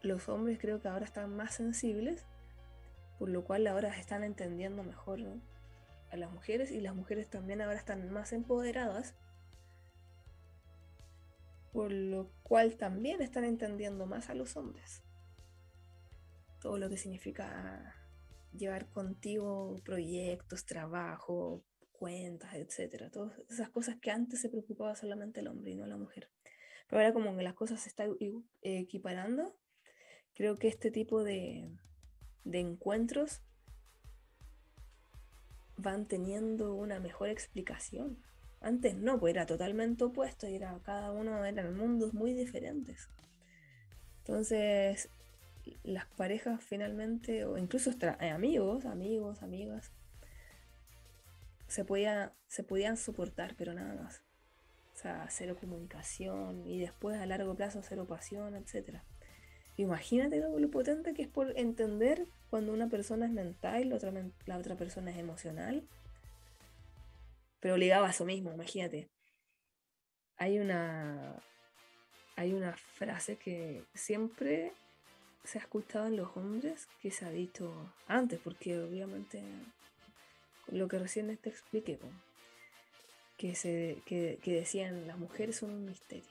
Los 0.00 0.30
hombres 0.30 0.58
creo 0.58 0.80
que 0.80 0.88
ahora 0.88 1.04
están 1.04 1.36
más 1.36 1.54
sensibles, 1.54 2.24
por 3.18 3.28
lo 3.28 3.44
cual 3.44 3.66
ahora 3.66 3.94
están 3.98 4.24
entendiendo 4.24 4.82
mejor 4.82 5.20
a 6.10 6.16
las 6.16 6.30
mujeres 6.30 6.70
y 6.70 6.80
las 6.80 6.94
mujeres 6.94 7.28
también 7.30 7.60
ahora 7.60 7.78
están 7.78 8.10
más 8.10 8.32
empoderadas, 8.32 9.14
por 11.72 11.92
lo 11.92 12.30
cual 12.42 12.76
también 12.76 13.22
están 13.22 13.44
entendiendo 13.44 14.06
más 14.06 14.28
a 14.28 14.34
los 14.34 14.56
hombres. 14.56 15.02
Todo 16.60 16.78
lo 16.78 16.88
que 16.88 16.96
significa 16.96 17.94
llevar 18.52 18.88
contigo 18.90 19.76
proyectos, 19.84 20.66
trabajo, 20.66 21.64
cuentas, 21.92 22.54
etcétera. 22.54 23.10
Todas 23.10 23.38
esas 23.48 23.70
cosas 23.70 23.96
que 24.00 24.10
antes 24.10 24.40
se 24.40 24.48
preocupaba 24.48 24.96
solamente 24.96 25.40
el 25.40 25.48
hombre 25.48 25.70
y 25.70 25.76
no 25.76 25.86
la 25.86 25.96
mujer. 25.96 26.28
Pero 26.88 27.00
ahora 27.00 27.12
como 27.12 27.36
que 27.36 27.42
las 27.42 27.54
cosas 27.54 27.80
se 27.80 27.88
están 27.88 28.16
equiparando, 28.62 29.56
creo 30.34 30.58
que 30.58 30.66
este 30.66 30.90
tipo 30.90 31.22
de, 31.22 31.70
de 32.44 32.58
encuentros 32.58 33.42
van 35.82 36.06
teniendo 36.06 36.74
una 36.74 37.00
mejor 37.00 37.28
explicación. 37.28 38.18
Antes 38.60 38.94
no, 38.96 39.18
pues 39.18 39.34
era 39.34 39.46
totalmente 39.46 40.04
opuesto 40.04 40.46
era 40.46 40.78
cada 40.84 41.12
uno 41.12 41.44
eran 41.44 41.76
mundos 41.76 42.12
muy 42.12 42.34
diferentes. 42.34 43.08
Entonces, 44.18 45.08
las 45.82 46.06
parejas 46.06 46.62
finalmente, 46.62 47.44
o 47.44 47.56
incluso 47.58 47.90
amigos, 48.20 48.84
amigos, 48.84 49.42
amigas, 49.42 49.92
se, 51.68 51.84
podía, 51.84 52.34
se 52.48 52.62
podían 52.62 52.96
soportar, 52.96 53.54
pero 53.56 53.72
nada 53.72 53.94
más. 53.94 54.22
O 54.92 54.96
sea, 54.96 55.26
cero 55.30 55.56
comunicación 55.58 56.66
y 56.66 56.80
después 56.80 57.16
a 57.18 57.26
largo 57.26 57.54
plazo 57.54 57.80
cero 57.82 58.06
pasión, 58.06 58.54
etc. 58.54 58.98
Imagínate 59.76 60.40
lo, 60.40 60.70
potente 60.70 61.14
que 61.14 61.22
es 61.22 61.28
por 61.28 61.56
entender 61.58 62.26
cuando 62.50 62.72
una 62.72 62.88
persona 62.88 63.26
es 63.26 63.32
mental 63.32 63.88
la 63.88 63.96
otra, 63.96 64.12
la 64.46 64.58
otra 64.58 64.74
persona 64.76 65.12
es 65.12 65.16
emocional. 65.16 65.82
Pero 67.60 67.76
ligado 67.76 68.04
a 68.04 68.10
eso 68.10 68.24
mismo, 68.24 68.52
imagínate. 68.52 69.08
Hay 70.36 70.58
una, 70.58 71.40
hay 72.36 72.52
una 72.52 72.72
frase 72.72 73.36
que 73.36 73.84
siempre 73.94 74.72
se 75.44 75.58
ha 75.58 75.62
escuchado 75.62 76.06
en 76.06 76.16
los 76.16 76.36
hombres 76.36 76.88
que 77.00 77.10
se 77.10 77.24
ha 77.24 77.30
dicho 77.30 77.72
antes, 78.06 78.40
porque 78.40 78.78
obviamente 78.78 79.42
lo 80.68 80.88
que 80.88 80.98
recién 80.98 81.36
te 81.36 81.50
expliqué, 81.50 81.98
que, 83.36 83.54
se, 83.54 84.02
que, 84.06 84.38
decían 84.44 85.06
las 85.06 85.18
mujeres 85.18 85.56
son 85.56 85.70
un 85.70 85.84
misterio, 85.84 86.28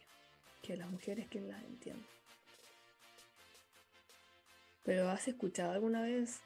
que 0.62 0.78
las 0.78 0.90
mujeres 0.90 1.28
quien 1.30 1.48
las 1.48 1.64
entiende. 1.64 2.06
Pero 4.84 5.10
¿has 5.10 5.28
escuchado 5.28 5.72
alguna 5.72 6.02
vez 6.02 6.40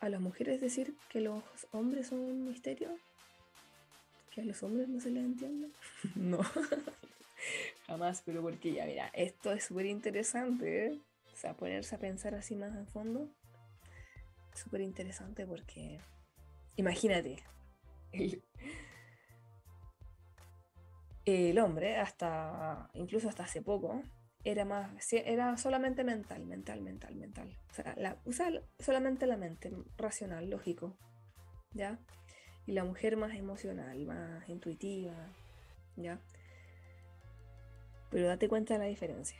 a 0.00 0.08
las 0.08 0.20
mujeres 0.20 0.60
decir 0.60 0.94
que 1.08 1.20
los 1.20 1.42
hombres 1.72 2.08
son 2.08 2.20
un 2.20 2.48
misterio? 2.48 2.96
¿Que 4.30 4.42
a 4.42 4.44
los 4.44 4.62
hombres 4.62 4.88
no 4.88 5.00
se 5.00 5.10
les 5.10 5.24
entiende? 5.24 5.68
no, 6.14 6.40
jamás, 7.86 8.22
pero 8.24 8.42
porque 8.42 8.72
ya, 8.72 8.86
mira, 8.86 9.10
esto 9.14 9.52
es 9.52 9.64
súper 9.64 9.86
interesante, 9.86 10.86
¿eh? 10.86 10.98
O 11.32 11.36
sea, 11.36 11.54
ponerse 11.54 11.94
a 11.94 11.98
pensar 11.98 12.34
así 12.34 12.56
más 12.56 12.74
a 12.74 12.86
fondo, 12.86 13.28
súper 14.54 14.80
interesante 14.80 15.46
porque 15.46 16.00
Imagínate. 16.76 17.36
El, 21.24 21.58
hombre, 21.58 21.96
hasta 21.96 22.88
incluso 22.94 23.28
hasta 23.28 23.44
hace 23.44 23.62
poco, 23.62 24.02
era 24.46 24.64
más 24.64 25.12
era 25.12 25.56
solamente 25.56 26.04
mental, 26.04 26.46
mental, 26.46 26.80
mental, 26.80 27.16
mental. 27.16 27.58
O 27.68 27.74
sea, 27.74 28.16
usa 28.24 28.62
solamente 28.78 29.26
la 29.26 29.36
mente, 29.36 29.72
racional, 29.98 30.48
lógico. 30.48 30.96
¿Ya? 31.72 31.98
Y 32.64 32.72
la 32.72 32.84
mujer 32.84 33.16
más 33.16 33.34
emocional, 33.34 34.06
más 34.06 34.48
intuitiva, 34.48 35.14
¿ya? 35.96 36.20
Pero 38.10 38.28
date 38.28 38.48
cuenta 38.48 38.74
de 38.74 38.80
la 38.80 38.86
diferencia. 38.86 39.38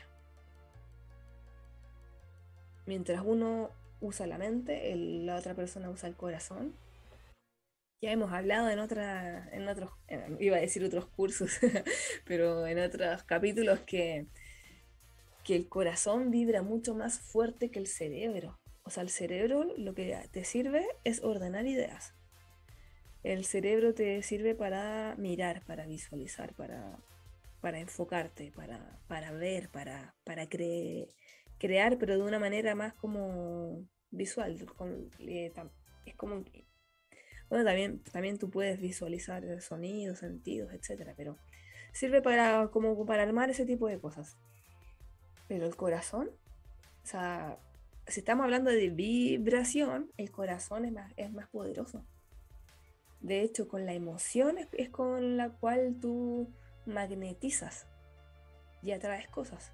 Mientras 2.84 3.22
uno 3.25 3.70
usa 4.00 4.26
la 4.26 4.38
mente, 4.38 4.94
la 4.96 5.36
otra 5.36 5.54
persona 5.54 5.88
usa 5.88 6.08
el 6.08 6.16
corazón 6.16 6.75
ya 8.02 8.12
hemos 8.12 8.30
hablado 8.32 8.68
en 8.68 8.78
otra, 8.78 9.48
en 9.52 9.66
otros, 9.68 9.90
iba 10.38 10.56
a 10.56 10.60
decir 10.60 10.84
otros 10.84 11.06
cursos, 11.06 11.58
pero 12.26 12.66
en 12.66 12.78
otros 12.78 13.22
capítulos 13.25 13.80
que, 13.80 14.26
que 15.46 15.54
el 15.54 15.68
corazón 15.68 16.32
vibra 16.32 16.62
mucho 16.62 16.92
más 16.92 17.20
fuerte 17.20 17.70
que 17.70 17.78
el 17.78 17.86
cerebro. 17.86 18.58
O 18.82 18.90
sea, 18.90 19.04
el 19.04 19.10
cerebro 19.10 19.62
lo 19.76 19.94
que 19.94 20.18
te 20.32 20.44
sirve 20.44 20.84
es 21.04 21.22
ordenar 21.22 21.66
ideas. 21.66 22.14
El 23.22 23.44
cerebro 23.44 23.94
te 23.94 24.20
sirve 24.24 24.56
para 24.56 25.14
mirar, 25.18 25.62
para 25.64 25.86
visualizar, 25.86 26.52
para, 26.54 26.98
para 27.60 27.78
enfocarte, 27.78 28.50
para, 28.56 28.98
para 29.06 29.30
ver, 29.30 29.68
para, 29.70 30.16
para 30.24 30.48
crear, 30.48 31.96
pero 31.96 32.16
de 32.16 32.22
una 32.22 32.40
manera 32.40 32.74
más 32.74 32.94
como 32.94 33.86
visual. 34.10 34.66
Eh, 35.20 35.52
es 36.06 36.14
como 36.16 36.44
bueno, 37.48 37.64
también, 37.64 38.02
también 38.10 38.36
tú 38.36 38.50
puedes 38.50 38.80
visualizar 38.80 39.60
sonidos, 39.60 40.18
sentidos, 40.18 40.72
etcétera, 40.72 41.14
pero 41.16 41.38
sirve 41.92 42.20
para, 42.20 42.68
como 42.72 43.06
para 43.06 43.22
armar 43.22 43.48
ese 43.48 43.64
tipo 43.64 43.86
de 43.86 44.00
cosas. 44.00 44.36
Pero 45.48 45.66
el 45.66 45.76
corazón 45.76 46.30
O 47.04 47.06
sea, 47.06 47.58
si 48.06 48.20
estamos 48.20 48.44
hablando 48.44 48.70
de 48.70 48.90
vibración, 48.90 50.10
el 50.16 50.30
corazón 50.30 50.84
es 50.84 50.92
más, 50.92 51.12
es 51.16 51.32
más 51.32 51.48
poderoso. 51.48 52.04
De 53.20 53.42
hecho, 53.42 53.68
con 53.68 53.86
la 53.86 53.92
emoción 53.92 54.56
es, 54.58 54.90
con 54.90 55.36
la 55.36 55.50
cual 55.50 55.96
tú 56.00 56.48
magnetizas 56.84 57.86
y 58.82 58.92
atraes 58.92 59.28
cosas. 59.28 59.72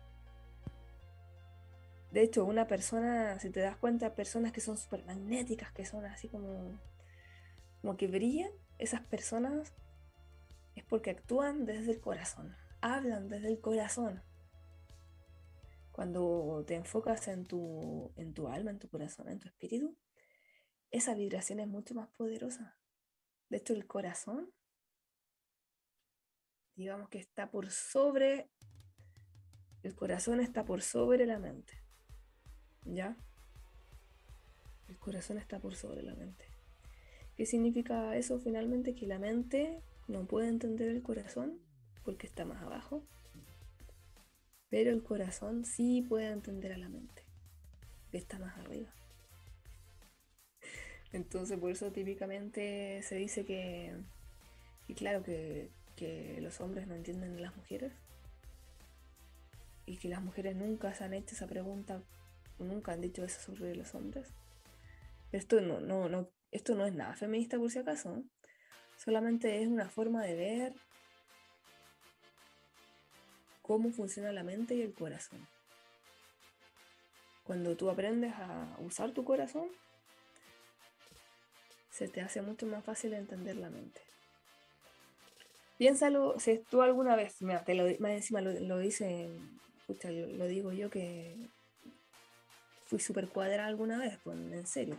De 2.13 2.23
hecho, 2.23 2.45
una 2.45 2.67
persona, 2.67 3.39
si 3.41 3.51
te 3.51 3.61
das 3.61 3.77
cuenta, 3.77 4.15
personas 4.15 4.53
que 4.53 4.61
son 4.61 4.77
súper 4.77 5.05
magnéticas, 5.05 5.73
que 5.73 5.85
son 5.85 6.05
así 6.07 6.29
como, 6.29 6.79
como 7.81 7.97
que 7.97 8.07
brillan, 8.07 8.51
esas 8.79 9.01
personas 9.03 9.73
es 10.75 10.85
porque 10.85 11.11
actúan 11.11 11.65
desde 11.65 11.93
el 11.93 12.01
corazón, 12.01 12.57
hablan 12.81 13.29
desde 13.29 13.49
el 13.49 13.61
corazón. 13.61 14.23
Cuando 15.93 16.65
te 16.67 16.75
enfocas 16.75 17.29
en 17.29 17.47
tu, 17.47 18.13
en 18.17 18.33
tu 18.33 18.49
alma, 18.49 18.71
en 18.71 18.79
tu 18.79 18.89
corazón, 18.89 19.29
en 19.29 19.39
tu 19.39 19.49
espíritu, 19.49 19.97
esa 20.91 21.15
vibración 21.15 21.61
es 21.61 21.69
mucho 21.69 21.95
más 21.95 22.09
poderosa. 22.09 22.79
De 23.49 23.59
hecho, 23.59 23.75
el 23.75 23.87
corazón, 23.87 24.51
digamos 26.75 27.09
que 27.11 27.19
está 27.19 27.51
por 27.51 27.71
sobre, 27.71 28.51
el 29.83 29.95
corazón 29.95 30.41
está 30.41 30.65
por 30.65 30.83
sobre 30.83 31.27
la 31.27 31.39
mente. 31.39 31.83
¿Ya? 32.85 33.17
El 34.89 34.99
corazón 34.99 35.39
está 35.39 35.59
por 35.61 35.75
sobre 35.75 36.03
la 36.03 36.15
mente. 36.15 36.47
¿Qué 37.37 37.47
significa 37.47 38.17
eso 38.17 38.39
finalmente? 38.39 38.95
Que 38.95 39.07
la 39.07 39.19
mente 39.19 39.83
no 40.09 40.27
puede 40.27 40.49
entender 40.49 40.89
el 40.89 41.03
corazón 41.03 41.59
porque 42.05 42.27
está 42.27 42.45
más 42.45 42.63
abajo, 42.63 43.07
pero 44.73 44.91
el 44.91 45.03
corazón 45.03 45.67
sí 45.67 46.01
puede 46.09 46.31
entender 46.31 46.73
a 46.73 46.79
la 46.79 46.89
mente, 46.89 47.23
que 48.11 48.17
está 48.17 48.39
más 48.39 48.57
arriba. 48.57 48.89
Entonces 51.13 51.59
por 51.59 51.71
eso 51.71 51.93
típicamente 51.93 53.03
se 53.03 53.17
dice 53.17 53.45
que, 53.45 53.95
y 54.89 54.95
claro, 54.95 55.23
que, 55.23 55.69
los 56.41 56.61
hombres 56.61 56.89
no 56.89 56.97
entienden 56.97 57.37
a 57.37 57.41
las 57.41 57.55
mujeres 57.55 57.93
y 59.87 59.99
que 59.99 60.09
las 60.09 60.21
mujeres 60.21 60.57
nunca 60.57 60.93
se 60.95 61.05
han 61.05 61.15
hecho 61.15 61.37
esa 61.37 61.47
pregunta, 61.47 62.03
nunca 62.59 62.93
han 62.93 63.03
dicho 63.03 63.23
eso 63.23 63.41
sobre 63.41 63.77
los 63.77 63.95
hombres. 63.95 64.27
Esto 65.31 65.61
no, 65.61 65.81
no, 65.81 66.09
no, 66.09 66.31
esto 66.51 66.75
no 66.75 66.87
es 66.87 66.95
nada 66.95 67.15
feminista 67.15 67.59
por 67.59 67.71
si 67.71 67.79
acaso, 67.79 68.25
solamente 68.97 69.63
es 69.63 69.69
una 69.69 69.91
forma 69.91 70.25
de 70.25 70.35
ver 70.35 70.75
cómo 73.63 73.91
funciona 73.91 74.33
la 74.33 74.43
mente 74.43 74.75
y 74.75 74.83
el 74.83 74.93
corazón. 74.93 75.47
Cuando 77.45 77.77
tú 77.77 77.91
aprendes 77.91 78.33
a 78.35 78.77
usar 78.81 79.13
tu 79.13 79.25
corazón, 79.25 79.69
se 81.91 82.09
te 82.09 82.21
hace 82.21 82.43
mucho 82.43 82.67
más 82.67 82.85
fácil 82.85 83.15
entender 83.15 83.57
la 83.57 83.71
mente. 83.71 84.01
Piénsalo, 85.79 86.39
si 86.39 86.59
tú 86.59 86.83
alguna 86.83 87.17
vez, 87.17 87.43
mira, 87.43 87.65
te 87.65 87.75
lo, 87.75 87.85
más 87.99 88.13
encima 88.13 88.41
lo, 88.41 88.53
lo 88.53 88.79
dice, 88.79 89.29
lo 90.03 90.47
digo 90.47 90.73
yo 90.73 90.91
que 90.91 91.37
fui 92.87 93.01
súper 93.01 93.29
cuadrada 93.29 93.67
alguna 93.67 93.99
vez, 93.99 94.19
pues 94.23 94.37
en 94.37 94.67
serio, 94.67 94.97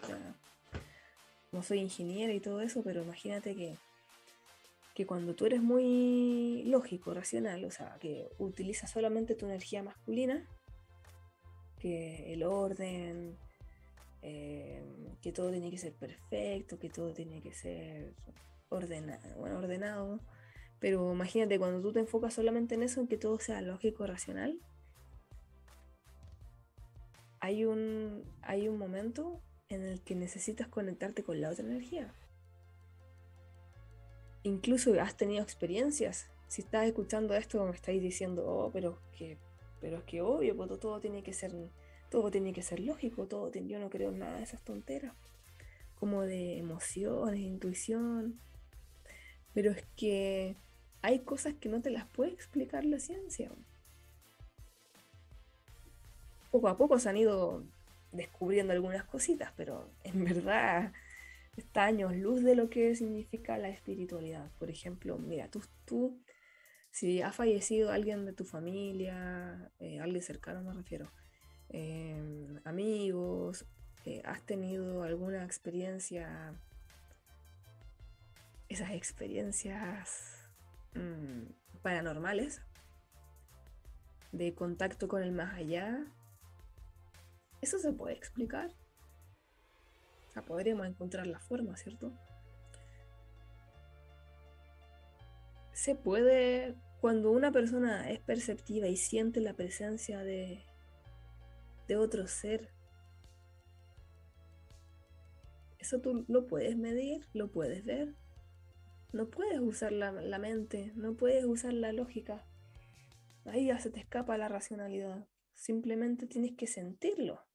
no 1.51 1.63
soy 1.63 1.79
ingeniera 1.79 2.33
y 2.33 2.39
todo 2.39 2.61
eso, 2.61 2.83
pero 2.83 3.03
imagínate 3.03 3.55
que, 3.55 3.77
que 4.93 5.05
cuando 5.05 5.35
tú 5.35 5.45
eres 5.45 5.61
muy 5.61 6.63
lógico, 6.65 7.13
racional, 7.13 7.65
o 7.65 7.71
sea, 7.71 7.97
que 7.99 8.29
utilizas 8.37 8.91
solamente 8.91 9.35
tu 9.35 9.45
energía 9.45 9.83
masculina, 9.83 10.47
que 11.79 12.33
el 12.33 12.43
orden, 12.43 13.37
Em, 14.25 15.17
que 15.21 15.33
todo 15.33 15.51
tiene 15.51 15.69
que 15.69 15.77
ser 15.77 15.93
perfecto, 15.93 16.79
que 16.79 16.89
todo 16.89 17.13
tiene 17.13 17.41
que 17.41 17.53
ser 17.53 18.13
ordenado, 18.69 19.35
bueno, 19.37 19.57
ordenado. 19.57 20.21
Pero 20.79 21.11
imagínate, 21.11 21.59
cuando 21.59 21.81
tú 21.81 21.91
te 21.91 21.99
enfocas 21.99 22.33
solamente 22.33 22.75
en 22.75 22.83
eso, 22.83 23.01
en 23.01 23.07
que 23.07 23.17
todo 23.17 23.37
sea 23.39 23.61
lógico, 23.61 24.07
racional, 24.07 24.59
hay 27.41 27.65
un, 27.65 28.23
hay 28.41 28.69
un 28.69 28.77
momento 28.77 29.41
en 29.67 29.83
el 29.83 30.01
que 30.01 30.15
necesitas 30.15 30.69
conectarte 30.69 31.23
con 31.23 31.41
la 31.41 31.49
otra 31.49 31.65
energía. 31.65 32.13
Incluso 34.43 34.99
has 35.01 35.15
tenido 35.15 35.41
experiencias. 35.41 36.27
Si 36.47 36.61
estás 36.61 36.85
escuchando 36.85 37.33
esto, 37.33 37.63
me 37.65 37.71
estáis 37.71 38.01
diciendo, 38.01 38.45
oh, 38.45 38.69
pero 38.71 38.99
que, 39.17 39.37
pero 39.81 39.97
es 39.97 40.03
que 40.03 40.21
obvio, 40.21 40.55
porque 40.55 40.77
todo 40.77 40.99
tiene 40.99 41.23
que 41.23 41.33
ser 41.33 41.51
todo 42.13 42.29
tiene 42.29 42.53
que 42.53 42.61
ser 42.61 42.79
lógico, 42.79 43.25
todo 43.25 43.51
yo 43.51 43.79
no 43.79 43.89
creo 43.89 44.11
en 44.11 44.19
nada 44.19 44.37
de 44.37 44.43
esas 44.43 44.61
tonteras, 44.61 45.13
como 45.99 46.21
de 46.21 46.59
emociones, 46.59 47.39
intuición, 47.39 48.39
pero 49.55 49.71
es 49.71 49.83
que 49.95 50.55
hay 51.01 51.21
cosas 51.21 51.55
que 51.55 51.69
no 51.69 51.81
te 51.81 51.89
las 51.89 52.05
puede 52.05 52.31
explicar 52.31 52.85
la 52.85 52.99
ciencia. 52.99 53.49
Poco 56.51 56.67
a 56.67 56.77
poco 56.77 56.99
se 56.99 57.09
han 57.09 57.17
ido 57.17 57.63
descubriendo 58.11 58.73
algunas 58.73 59.05
cositas, 59.05 59.51
pero 59.57 59.89
en 60.03 60.23
verdad 60.23 60.93
está 61.57 61.91
luz 61.91 62.43
de 62.43 62.55
lo 62.55 62.69
que 62.69 62.95
significa 62.95 63.57
la 63.57 63.69
espiritualidad. 63.69 64.51
Por 64.59 64.69
ejemplo, 64.69 65.17
mira, 65.17 65.49
tú, 65.49 65.61
tú 65.85 66.21
si 66.91 67.21
ha 67.21 67.31
fallecido 67.31 67.91
alguien 67.91 68.25
de 68.25 68.33
tu 68.33 68.45
familia, 68.45 69.71
eh, 69.79 69.99
alguien 69.99 70.21
cercano 70.21 70.61
me 70.63 70.73
refiero, 70.73 71.11
Em, 71.73 72.61
amigos, 72.65 73.65
eh, 74.05 74.21
has 74.25 74.43
tenido 74.43 75.01
alguna 75.01 75.43
experiencia, 75.43 76.53
esas 78.69 78.91
experiencias 78.91 80.51
mm, 80.93 81.79
paranormales, 81.81 82.61
de 84.31 84.53
contacto 84.53 85.07
con 85.07 85.23
el 85.23 85.31
más 85.31 85.55
allá, 85.55 86.05
eso 87.61 87.79
se 87.79 87.91
puede 87.91 88.15
explicar. 88.15 88.71
O 90.33 90.35
sea, 90.35 90.43
podríamos 90.43 90.87
encontrar 90.87 91.27
la 91.27 91.39
forma, 91.39 91.77
¿cierto? 91.77 92.11
Se 95.73 95.93
puede, 95.93 96.75
cuando 97.01 97.31
una 97.31 97.51
persona 97.51 98.09
es 98.09 98.19
perceptiva 98.19 98.87
y 98.87 98.97
siente 98.97 99.41
la 99.41 99.53
presencia 99.53 100.23
de, 100.23 100.65
de 101.87 101.97
otro 101.97 102.25
ser. 102.25 102.69
Eso 105.77 106.01
tú 106.01 106.25
lo 106.27 106.47
puedes 106.47 106.77
medir, 106.77 107.27
lo 107.33 107.51
puedes 107.51 107.85
ver. 107.85 108.15
No 109.11 109.29
puedes 109.29 109.59
usar 109.59 109.91
la, 109.91 110.39
mente, 110.39 110.91
no 110.95 111.15
puedes 111.15 111.45
usar 111.45 111.73
la 111.73 111.91
lógica. 111.91 112.47
Ahí 113.45 113.67
ya 113.67 113.77
se 113.77 113.91
te 113.91 113.99
escapa 113.99 114.35
la 114.39 114.47
racionalidad. 114.47 115.27
Simplemente 115.53 116.25
tienes 116.25 116.53
que 116.57 116.65
sentirlo. 116.65 117.45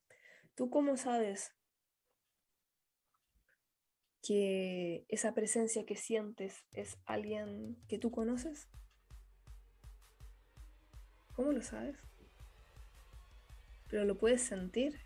¿Tú 0.54 0.70
cómo 0.70 0.96
sabes 0.96 1.57
que 4.22 5.04
esa 5.08 5.34
presencia 5.34 5.86
que 5.86 5.96
sientes 5.96 6.64
es 6.72 6.98
alguien 7.06 7.76
que 7.88 7.98
tú 7.98 8.10
conoces? 8.10 8.68
¿Cómo 11.34 11.52
lo 11.52 11.62
sabes? 11.62 11.96
pero 13.88 14.04
lo 14.04 14.18
puedes 14.18 14.42
sentir 14.42 15.00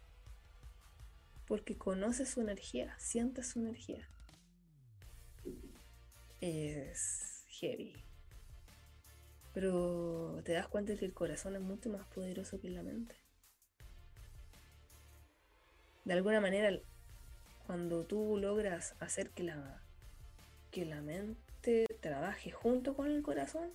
porque 1.46 1.76
conoces 1.76 2.28
su 2.28 2.40
energía, 2.40 2.94
sientes 2.98 3.48
su 3.48 3.60
energía. 3.60 4.08
Es 6.40 7.44
heavy. 7.48 7.94
Pero 9.54 10.40
te 10.44 10.52
das 10.52 10.66
cuenta 10.66 10.92
de 10.92 10.98
que 10.98 11.04
el 11.04 11.14
corazón 11.14 11.54
es 11.56 11.62
mucho 11.62 11.90
más 11.90 12.06
poderoso 12.08 12.60
que 12.60 12.70
la 12.70 12.82
mente. 12.82 13.14
De 16.04 16.14
alguna 16.14 16.40
manera, 16.40 16.80
cuando 17.72 18.04
tú 18.04 18.36
logras 18.36 18.94
hacer 19.00 19.30
que 19.30 19.44
la, 19.44 19.80
que 20.70 20.84
la 20.84 21.00
mente 21.00 21.86
trabaje 22.00 22.50
junto 22.50 22.94
con 22.94 23.10
el 23.10 23.22
corazón, 23.22 23.70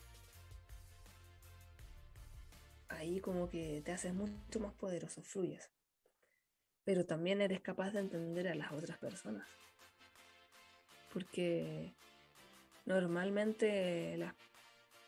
ahí 2.89 3.19
como 3.21 3.49
que 3.49 3.81
te 3.83 3.91
haces 3.91 4.13
mucho 4.13 4.59
más 4.59 4.71
poderoso, 4.73 5.23
fluyes. 5.23 5.71
Pero 6.85 7.07
también 7.07 7.41
eres 7.41 7.59
capaz 7.59 7.89
de 7.89 8.01
entender 8.01 8.47
a 8.49 8.53
las 8.53 8.71
otras 8.71 8.99
personas. 8.99 9.47
Porque 11.11 11.91
normalmente 12.85 14.31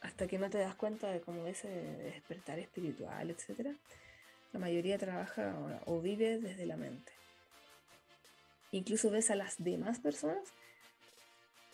hasta 0.02 0.26
que 0.26 0.40
no 0.40 0.50
te 0.50 0.58
das 0.58 0.74
cuenta 0.74 1.12
de 1.12 1.22
cómo 1.22 1.46
ese 1.46 1.68
despertar 1.68 2.58
espiritual, 2.58 3.30
etc., 3.30 3.68
la 4.52 4.60
mayoría 4.60 4.98
trabaja 4.98 5.80
o 5.86 6.02
vive 6.02 6.40
desde 6.40 6.66
la 6.66 6.76
mente. 6.76 7.19
Incluso 8.72 9.10
ves 9.12 9.32
a 9.32 9.36
las 9.36 9.64
demás 9.64 10.00
personas. 10.00 10.44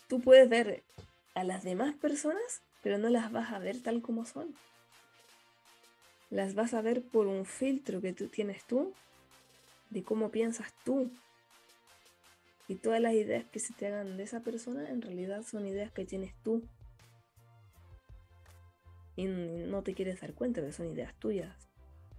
Tú 0.07 0.21
puedes 0.21 0.47
ver 0.49 0.83
a 1.33 1.43
las 1.43 1.63
demás 1.63 1.95
personas, 1.95 2.61
pero 2.83 2.97
no 2.97 3.09
las 3.09 3.31
vas 3.31 3.51
a 3.51 3.59
ver 3.59 3.81
tal 3.81 4.01
como 4.01 4.25
son 4.25 4.55
las 6.29 6.55
vas 6.55 6.73
a 6.73 6.81
ver 6.81 7.01
por 7.01 7.27
un 7.27 7.45
filtro 7.45 8.01
que 8.01 8.13
tú 8.13 8.27
tienes 8.27 8.65
tú, 8.65 8.93
de 9.89 10.03
cómo 10.03 10.31
piensas 10.31 10.73
tú. 10.83 11.09
Y 12.67 12.75
todas 12.75 12.99
las 12.99 13.13
ideas 13.13 13.45
que 13.45 13.59
se 13.59 13.73
te 13.73 13.87
hagan 13.87 14.17
de 14.17 14.23
esa 14.23 14.41
persona 14.41 14.89
en 14.89 15.01
realidad 15.01 15.43
son 15.43 15.67
ideas 15.67 15.91
que 15.91 16.05
tienes 16.05 16.33
tú. 16.43 16.63
Y 19.15 19.25
no 19.25 19.81
te 19.83 19.93
quieres 19.93 20.19
dar 20.19 20.33
cuenta 20.33 20.61
que 20.61 20.73
son 20.73 20.87
ideas 20.87 21.13
tuyas 21.19 21.55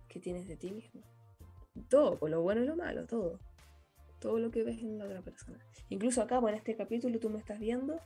que 0.09 0.21
tienes 0.21 0.49
de 0.49 0.57
ti 0.57 0.71
mismo. 0.71 1.03
Todo, 1.91 2.17
por 2.19 2.31
lo 2.31 2.41
bueno 2.41 2.63
y 2.63 2.67
lo 2.67 2.77
malo, 2.77 3.07
todo. 3.07 3.39
Todo 4.27 4.41
lo 4.41 4.51
que 4.51 4.65
ves 4.65 4.81
en 4.81 4.99
la 4.99 5.05
otra 5.05 5.23
persona. 5.23 5.65
Incluso 5.89 6.21
acá, 6.21 6.41
pues, 6.41 6.51
en 6.51 6.59
este 6.59 6.75
capítulo, 6.75 7.21
tú 7.21 7.31
me 7.31 7.39
estás 7.39 7.61
viendo 7.61 8.01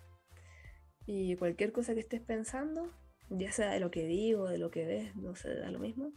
y 1.07 1.35
cualquier 1.37 1.73
cosa 1.73 1.95
que 1.95 2.01
estés 2.01 2.21
pensando, 2.21 2.93
ya 3.31 3.51
sea 3.53 3.71
de 3.71 3.81
lo 3.81 3.91
que 3.91 4.05
digo, 4.05 4.47
de 4.47 4.59
lo 4.59 4.71
que 4.71 4.85
ves, 4.85 5.17
no 5.17 5.35
sé, 5.35 5.55
da 5.55 5.71
lo 5.71 5.79
mismo. 5.79 6.13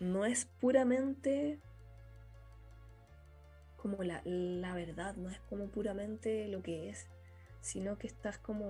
No 0.00 0.26
es 0.26 0.44
puramente 0.60 1.60
como 3.78 4.02
la, 4.02 4.20
la 4.26 4.74
verdad, 4.74 5.16
no 5.16 5.30
es 5.30 5.40
como 5.48 5.68
puramente 5.68 6.46
lo 6.46 6.62
que 6.62 6.90
es, 6.90 7.06
sino 7.62 7.96
que 7.96 8.06
estás 8.06 8.36
como 8.36 8.66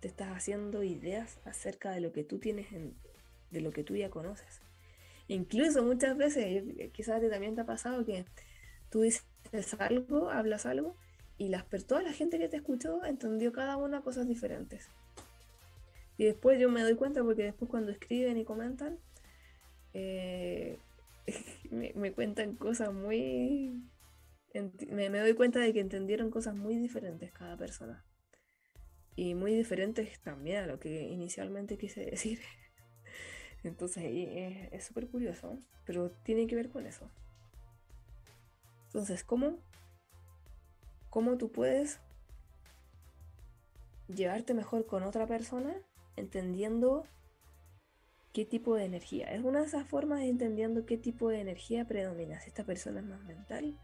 te 0.00 0.08
estás 0.08 0.36
haciendo 0.36 0.82
ideas 0.82 1.38
acerca 1.46 1.92
de 1.92 2.02
lo 2.02 2.12
que 2.12 2.24
tú 2.24 2.40
tienes 2.40 2.70
en, 2.74 2.94
de 3.50 3.62
lo 3.62 3.70
que 3.70 3.84
tú 3.84 3.96
ya 3.96 4.10
conoces. 4.10 4.60
Incluso 5.28 5.84
muchas 5.84 6.16
veces, 6.16 6.64
quizás 6.92 7.20
también 7.30 7.54
te 7.54 7.60
ha 7.60 7.66
pasado 7.66 8.04
que 8.04 8.24
tú 8.90 9.02
dices 9.02 9.24
algo, 9.78 10.30
hablas 10.30 10.66
algo, 10.66 10.96
y 11.36 11.48
las, 11.48 11.66
toda 11.86 12.02
la 12.02 12.12
gente 12.12 12.38
que 12.38 12.48
te 12.48 12.56
escuchó 12.56 13.04
entendió 13.04 13.52
cada 13.52 13.76
una 13.76 14.00
cosas 14.00 14.26
diferentes. 14.26 14.88
Y 16.16 16.24
después 16.24 16.58
yo 16.58 16.68
me 16.68 16.82
doy 16.82 16.96
cuenta 16.96 17.22
porque 17.22 17.44
después 17.44 17.70
cuando 17.70 17.92
escriben 17.92 18.38
y 18.38 18.44
comentan, 18.44 18.98
eh, 19.94 20.78
me, 21.70 22.12
cuentan 22.12 22.56
cosas 22.56 22.92
muy... 22.92 23.84
Me, 24.90 25.10
me 25.10 25.18
doy 25.20 25.34
cuenta 25.34 25.60
de 25.60 25.72
que 25.72 25.80
entendieron 25.80 26.30
cosas 26.30 26.56
muy 26.56 26.76
diferentes 26.76 27.30
cada 27.32 27.56
persona. 27.56 28.04
Y 29.14 29.34
muy 29.34 29.54
diferentes 29.54 30.18
también 30.20 30.64
a 30.64 30.66
lo 30.66 30.80
que 30.80 31.02
inicialmente 31.02 31.78
quise 31.78 32.04
decir. 32.04 32.40
Entonces 33.64 34.04
es 34.06 34.84
súper 34.84 35.08
curioso, 35.08 35.58
pero 35.84 36.10
tiene 36.10 36.46
que 36.46 36.56
ver 36.56 36.68
con 36.70 36.86
eso. 36.86 37.08
Entonces, 38.86 39.24
¿cómo, 39.24 39.58
¿cómo 41.10 41.36
tú 41.36 41.50
puedes 41.50 42.00
llevarte 44.08 44.54
mejor 44.54 44.86
con 44.86 45.02
otra 45.02 45.26
persona 45.26 45.74
entendiendo 46.16 47.04
qué 48.32 48.44
tipo 48.46 48.76
de 48.76 48.84
energía? 48.84 49.26
Es 49.26 49.44
una 49.44 49.60
de 49.60 49.66
esas 49.66 49.86
formas 49.86 50.20
de 50.20 50.28
entendiendo 50.28 50.86
qué 50.86 50.96
tipo 50.96 51.28
de 51.28 51.40
energía 51.40 51.84
predomina. 51.84 52.40
Si 52.40 52.48
esta 52.48 52.64
persona 52.64 53.00
es 53.00 53.06
más 53.06 53.22
mental 53.24 53.78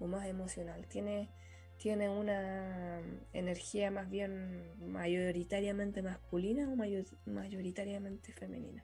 o 0.00 0.06
más 0.06 0.26
emocional. 0.26 0.86
Tiene, 0.88 1.28
tiene 1.76 2.08
una 2.08 3.00
energía 3.32 3.90
más 3.90 4.10
bien 4.10 4.74
mayoritariamente 4.90 6.02
masculina 6.02 6.68
o 6.68 6.76
mayoritariamente 7.30 8.32
femenina. 8.32 8.82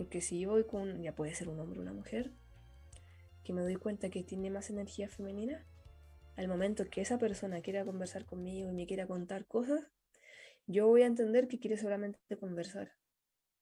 Porque 0.00 0.22
si 0.22 0.40
yo 0.40 0.48
voy 0.48 0.64
con, 0.64 1.02
ya 1.02 1.14
puede 1.14 1.34
ser 1.34 1.50
un 1.50 1.60
hombre 1.60 1.78
o 1.78 1.82
una 1.82 1.92
mujer, 1.92 2.30
que 3.44 3.52
me 3.52 3.60
doy 3.60 3.76
cuenta 3.76 4.08
que 4.08 4.24
tiene 4.24 4.48
más 4.48 4.70
energía 4.70 5.10
femenina, 5.10 5.66
al 6.36 6.48
momento 6.48 6.88
que 6.88 7.02
esa 7.02 7.18
persona 7.18 7.60
quiera 7.60 7.84
conversar 7.84 8.24
conmigo 8.24 8.70
y 8.70 8.72
me 8.72 8.86
quiera 8.86 9.06
contar 9.06 9.44
cosas, 9.44 9.82
yo 10.66 10.86
voy 10.86 11.02
a 11.02 11.06
entender 11.06 11.48
que 11.48 11.58
quiere 11.58 11.76
solamente 11.76 12.18
conversar. 12.38 12.92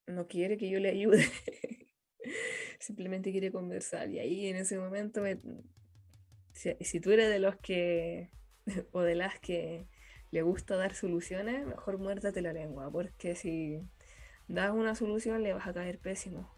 No 0.07 0.29
quiere 0.29 0.59
que 0.59 0.71
yo 0.71 0.79
le 0.79 0.91
ayude. 0.91 1.25
Simplemente 2.79 3.33
quiere 3.33 3.51
conversar. 3.51 4.09
Y 4.09 4.21
ahí 4.21 4.47
en 4.47 4.55
ese 4.59 4.79
momento, 4.79 5.25
si, 6.53 6.77
si, 6.81 7.01
tú 7.01 7.11
eres 7.11 7.31
de 7.31 7.41
los 7.41 7.57
que, 7.57 8.31
o 8.93 9.03
de 9.03 9.17
las 9.17 9.41
que 9.41 9.89
le 10.31 10.43
gusta 10.43 10.77
dar 10.77 10.95
soluciones, 10.95 11.67
mejor 11.67 11.99
muértate 11.99 12.43
la 12.43 12.53
lengua. 12.53 12.93
Porque 12.93 13.35
si 13.35 13.83
das 14.49 14.73
una 14.73 14.95
solución, 14.95 15.43
le 15.43 15.53
vas 15.53 15.67
a 15.67 15.75
caer 15.75 15.99
pésimo. 15.99 16.51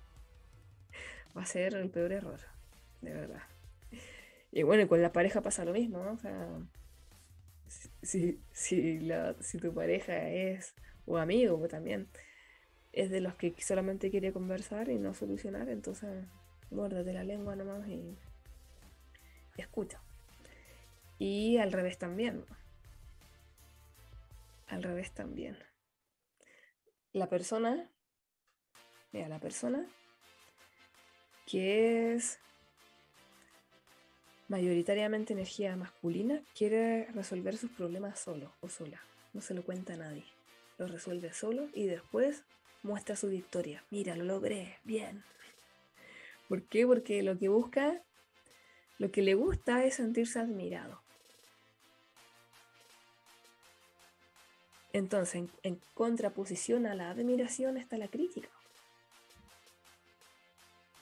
Va 1.36 1.42
a 1.42 1.46
ser 1.46 1.74
el 1.74 1.90
peor 1.90 2.12
error, 2.12 2.40
de 3.02 3.12
verdad. 3.12 3.42
Y 4.52 4.62
bueno, 4.62 4.88
con 4.88 5.02
la 5.02 5.12
pareja 5.12 5.42
pasa 5.42 5.64
lo 5.64 5.72
mismo, 5.72 6.02
¿no? 6.02 6.12
O 6.12 6.18
sea, 6.18 6.48
si, 8.02 8.40
si, 8.52 9.00
la, 9.00 9.34
si 9.40 9.58
tu 9.58 9.74
pareja 9.74 10.28
es, 10.28 10.74
o 11.06 11.18
amigo 11.18 11.68
también, 11.68 12.08
es 12.92 13.10
de 13.10 13.20
los 13.20 13.34
que 13.34 13.54
solamente 13.60 14.10
quiere 14.10 14.32
conversar 14.32 14.88
y 14.88 14.98
no 14.98 15.14
solucionar, 15.14 15.68
entonces 15.68 16.26
muérdate 16.70 17.12
la 17.12 17.24
lengua 17.24 17.54
nomás 17.54 17.86
y 17.88 18.16
escucha. 19.56 20.00
Y 21.18 21.58
al 21.58 21.70
revés 21.70 21.98
también. 21.98 22.44
Al 24.68 24.82
revés 24.82 25.12
también 25.12 25.69
la 27.12 27.28
persona, 27.28 27.88
mira, 29.12 29.28
la 29.28 29.38
persona 29.38 29.86
que 31.46 32.14
es 32.14 32.38
mayoritariamente 34.48 35.32
energía 35.32 35.76
masculina 35.76 36.42
quiere 36.56 37.06
resolver 37.12 37.56
sus 37.56 37.70
problemas 37.70 38.18
solo 38.18 38.52
o 38.60 38.68
sola, 38.68 39.00
no 39.32 39.40
se 39.40 39.54
lo 39.54 39.64
cuenta 39.64 39.94
a 39.94 39.96
nadie, 39.96 40.24
lo 40.78 40.86
resuelve 40.86 41.32
solo 41.32 41.68
y 41.74 41.86
después 41.86 42.44
muestra 42.82 43.16
su 43.16 43.28
victoria. 43.28 43.84
Mira, 43.90 44.16
lo 44.16 44.24
logré, 44.24 44.78
bien. 44.84 45.22
¿Por 46.48 46.62
qué? 46.62 46.86
Porque 46.86 47.22
lo 47.22 47.38
que 47.38 47.48
busca, 47.48 48.02
lo 48.98 49.10
que 49.10 49.22
le 49.22 49.34
gusta 49.34 49.84
es 49.84 49.94
sentirse 49.94 50.40
admirado. 50.40 51.02
Entonces, 54.92 55.48
en, 55.62 55.80
contraposición 55.94 56.86
a 56.86 56.94
la 56.94 57.10
admiración 57.10 57.76
está 57.76 57.96
la 57.96 58.08
crítica. 58.08 58.48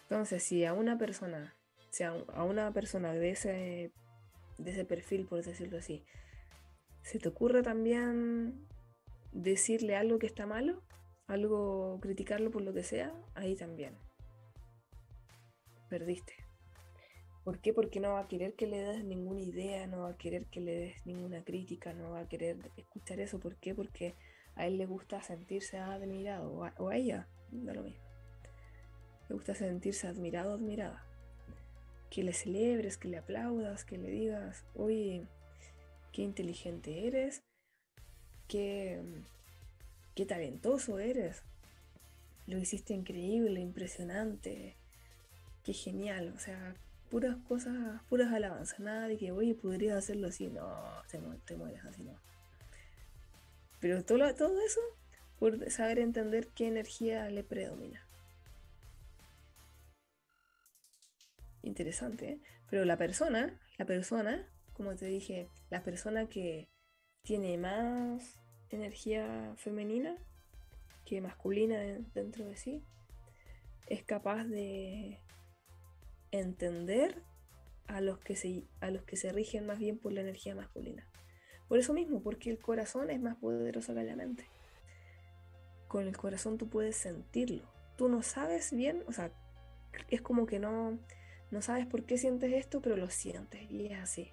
Entonces, 0.02 0.42
si 0.42 0.64
a 0.64 0.72
una 0.72 0.98
persona, 0.98 1.54
si 1.90 2.02
a, 2.02 2.12
una 2.12 2.72
persona 2.72 3.12
de 3.12 3.30
ese, 3.30 3.92
de 4.58 4.70
ese 4.70 4.84
perfil, 4.84 5.26
por 5.26 5.42
decirlo 5.42 5.78
así, 5.78 6.04
se 7.02 7.18
te 7.18 7.28
ocurre 7.28 7.62
también 7.62 8.66
decirle 9.32 9.96
algo 9.96 10.18
que 10.18 10.26
está 10.26 10.46
malo, 10.46 10.82
algo, 11.26 11.98
criticarlo 12.00 12.50
por 12.50 12.62
lo 12.62 12.72
que 12.72 12.82
sea, 12.82 13.12
ahí 13.34 13.54
también. 13.54 13.96
Perdiste. 15.88 16.47
¿Por 17.48 17.60
qué? 17.60 17.72
Porque 17.72 17.98
no 17.98 18.10
va 18.10 18.20
a 18.20 18.28
querer 18.28 18.52
que 18.52 18.66
le 18.66 18.78
des 18.78 19.02
ninguna 19.02 19.40
idea, 19.40 19.86
no 19.86 20.00
va 20.00 20.10
a 20.10 20.18
querer 20.18 20.44
que 20.50 20.60
le 20.60 20.74
des 20.80 21.06
ninguna 21.06 21.42
crítica, 21.44 21.94
no 21.94 22.10
va 22.10 22.20
a 22.20 22.28
querer 22.28 22.58
escuchar 22.76 23.20
eso. 23.20 23.40
¿Por 23.40 23.56
qué? 23.56 23.74
Porque 23.74 24.14
a 24.54 24.66
él 24.66 24.76
le 24.76 24.84
gusta 24.84 25.22
sentirse 25.22 25.78
admirado, 25.78 26.52
o 26.52 26.88
a, 26.90 26.94
ella, 26.94 27.26
da 27.50 27.72
lo 27.72 27.84
mismo. 27.84 28.04
Le 29.30 29.34
gusta 29.34 29.54
sentirse 29.54 30.06
admirado, 30.06 30.52
admirada. 30.52 31.06
Que 32.10 32.22
le 32.22 32.34
celebres, 32.34 32.98
que 32.98 33.08
le 33.08 33.16
aplaudas, 33.16 33.86
que 33.86 33.96
le 33.96 34.10
digas, 34.10 34.66
oye, 34.74 35.26
qué 36.12 36.20
inteligente 36.20 37.06
eres, 37.06 37.44
qué, 38.46 39.02
qué 40.14 40.26
talentoso 40.26 40.98
eres, 40.98 41.42
lo 42.46 42.58
hiciste 42.58 42.92
increíble, 42.92 43.58
impresionante, 43.60 44.76
qué 45.64 45.72
genial, 45.72 46.34
o 46.36 46.38
sea, 46.38 46.76
puras 47.10 47.36
cosas, 47.48 48.02
puras 48.08 48.32
alabanzas, 48.32 48.80
nada 48.80 49.08
de 49.08 49.16
que, 49.16 49.32
oye, 49.32 49.54
podrías 49.54 49.96
hacerlo 49.96 50.28
así, 50.28 50.48
no, 50.48 50.66
te, 51.10 51.56
mueres 51.56 51.84
así, 51.84 52.02
no. 52.02 52.18
Pero 53.80 54.04
todo, 54.04 54.34
todo 54.34 54.60
eso 54.60 54.80
por 55.38 55.70
saber 55.70 55.98
entender 55.98 56.48
qué 56.48 56.66
energía 56.66 57.30
le 57.30 57.44
predomina. 57.44 58.04
Interesante, 61.62 62.30
¿eh? 62.30 62.40
Pero 62.70 62.84
la 62.84 62.96
persona, 62.96 63.58
la 63.78 63.84
persona, 63.84 64.46
como 64.74 64.94
te 64.96 65.06
dije, 65.06 65.48
la 65.70 65.82
persona 65.82 66.26
que 66.26 66.68
tiene 67.22 67.56
más 67.56 68.36
energía 68.70 69.54
femenina 69.56 70.16
que 71.04 71.20
masculina 71.20 71.78
dentro 72.14 72.44
de 72.44 72.56
sí, 72.56 72.82
es 73.86 74.02
capaz 74.02 74.44
de 74.44 75.18
entender 76.30 77.22
a 77.86 78.00
los, 78.00 78.18
que 78.18 78.36
se, 78.36 78.64
a 78.80 78.90
los 78.90 79.02
que 79.02 79.16
se 79.16 79.32
rigen 79.32 79.66
más 79.66 79.78
bien 79.78 79.98
por 79.98 80.12
la 80.12 80.20
energía 80.20 80.54
masculina. 80.54 81.06
Por 81.68 81.78
eso 81.78 81.92
mismo, 81.92 82.22
porque 82.22 82.50
el 82.50 82.58
corazón 82.58 83.10
es 83.10 83.20
más 83.20 83.36
poderoso 83.36 83.94
que 83.94 84.02
la 84.02 84.16
mente. 84.16 84.46
Con 85.86 86.06
el 86.06 86.16
corazón 86.16 86.58
tú 86.58 86.68
puedes 86.68 86.96
sentirlo. 86.96 87.62
Tú 87.96 88.08
no 88.08 88.22
sabes 88.22 88.72
bien, 88.72 89.02
o 89.06 89.12
sea, 89.12 89.32
es 90.08 90.22
como 90.22 90.46
que 90.46 90.58
no, 90.58 90.98
no 91.50 91.62
sabes 91.62 91.86
por 91.86 92.04
qué 92.04 92.18
sientes 92.18 92.52
esto, 92.52 92.80
pero 92.80 92.96
lo 92.96 93.10
sientes 93.10 93.70
y 93.70 93.86
es 93.86 93.98
así. 93.98 94.30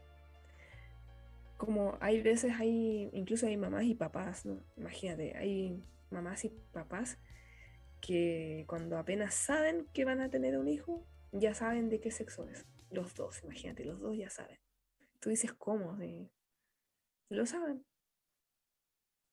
Como 1.58 1.98
hay 2.02 2.22
veces, 2.22 2.54
hay, 2.60 3.10
incluso 3.14 3.48
hay 3.48 3.58
mamás 3.58 3.86
y 3.86 3.96
papás, 3.96 4.46
¿no? 4.46 4.60
imagínate, 4.78 5.36
hay 5.38 5.82
mamás 6.12 6.44
y 6.46 6.50
papás 6.50 7.18
que 8.02 8.66
cuando 8.68 8.98
apenas 8.98 9.34
saben 9.34 9.88
que 9.94 10.06
van 10.06 10.22
a 10.22 10.30
tener 10.30 10.58
un 10.58 10.68
hijo, 10.68 11.06
ya 11.40 11.54
saben 11.54 11.90
de 11.90 12.00
qué 12.00 12.12
sexo 12.12 12.48
es. 12.48 12.66
Los 12.90 13.14
dos, 13.14 13.44
imagínate, 13.44 13.84
los 13.84 14.00
dos 14.00 14.18
ya 14.18 14.30
saben. 14.30 14.60
Tú 15.20 15.30
dices 15.30 15.54
cómo, 15.54 15.98
lo 17.30 17.46
saben. 17.46 17.86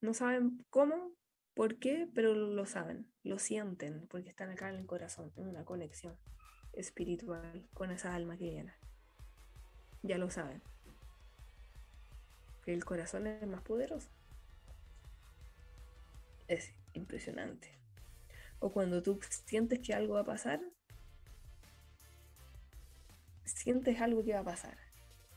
No 0.00 0.14
saben 0.14 0.64
cómo, 0.70 1.12
por 1.54 1.78
qué, 1.78 2.08
pero 2.12 2.34
lo 2.34 2.66
saben, 2.66 3.12
lo 3.22 3.38
sienten, 3.38 4.08
porque 4.08 4.30
están 4.30 4.50
acá 4.50 4.68
en 4.68 4.76
el 4.76 4.86
corazón, 4.86 5.32
en 5.36 5.46
una 5.46 5.64
conexión 5.64 6.18
espiritual 6.72 7.68
con 7.72 7.90
esa 7.90 8.14
alma 8.14 8.36
que 8.36 8.50
viene. 8.50 8.74
Ya 10.02 10.18
lo 10.18 10.30
saben. 10.30 10.62
Que 12.64 12.72
el 12.72 12.84
corazón 12.84 13.26
es 13.26 13.46
más 13.46 13.62
poderoso. 13.62 14.10
Es 16.48 16.74
impresionante. 16.94 17.78
O 18.58 18.72
cuando 18.72 19.02
tú 19.02 19.20
sientes 19.46 19.80
que 19.80 19.94
algo 19.94 20.14
va 20.14 20.20
a 20.20 20.24
pasar, 20.24 20.60
sientes 23.44 24.00
algo 24.00 24.24
que 24.24 24.34
va 24.34 24.40
a 24.40 24.44
pasar 24.44 24.78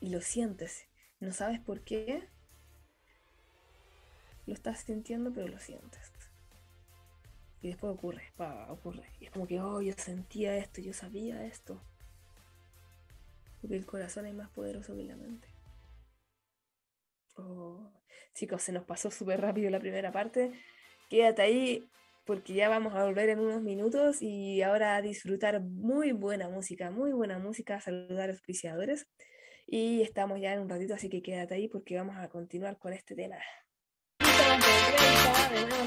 y 0.00 0.10
lo 0.10 0.20
sientes. 0.20 0.86
No 1.20 1.32
sabes 1.32 1.60
por 1.60 1.82
qué. 1.82 2.28
Lo 4.46 4.54
estás 4.54 4.80
sintiendo, 4.80 5.32
pero 5.32 5.48
lo 5.48 5.58
sientes. 5.58 6.12
Y 7.62 7.68
después 7.68 7.92
ocurre, 7.94 8.32
pa, 8.36 8.70
ocurre. 8.70 9.10
Y 9.18 9.26
es 9.26 9.30
como 9.30 9.46
que, 9.46 9.60
oh, 9.60 9.80
yo 9.82 9.92
sentía 9.96 10.56
esto, 10.56 10.80
yo 10.80 10.92
sabía 10.92 11.44
esto. 11.44 11.82
Porque 13.60 13.76
el 13.76 13.86
corazón 13.86 14.26
es 14.26 14.34
más 14.34 14.50
poderoso 14.50 14.94
que 14.94 15.04
la 15.04 15.16
mente. 15.16 15.48
Oh, 17.36 17.90
chicos, 18.34 18.62
se 18.62 18.72
nos 18.72 18.84
pasó 18.84 19.10
súper 19.10 19.40
rápido 19.40 19.70
la 19.70 19.80
primera 19.80 20.12
parte. 20.12 20.52
Quédate 21.08 21.42
ahí 21.42 21.90
porque 22.26 22.54
ya 22.54 22.68
vamos 22.68 22.94
a 22.94 23.04
volver 23.04 23.28
en 23.28 23.38
unos 23.38 23.62
minutos 23.62 24.20
y 24.20 24.60
ahora 24.62 24.96
a 24.96 25.02
disfrutar 25.02 25.60
muy 25.60 26.10
buena 26.12 26.48
música, 26.48 26.90
muy 26.90 27.12
buena 27.12 27.38
música, 27.38 27.80
saludar 27.80 28.24
a 28.24 28.26
los 28.26 28.36
auspiciadores. 28.36 29.06
Y 29.66 30.02
estamos 30.02 30.40
ya 30.40 30.52
en 30.52 30.60
un 30.60 30.68
ratito, 30.68 30.94
así 30.94 31.08
que 31.08 31.22
quédate 31.22 31.54
ahí 31.54 31.68
porque 31.68 31.96
vamos 31.96 32.16
a 32.18 32.28
continuar 32.28 32.78
con 32.78 32.92
este 32.92 33.14
tema. 33.14 33.36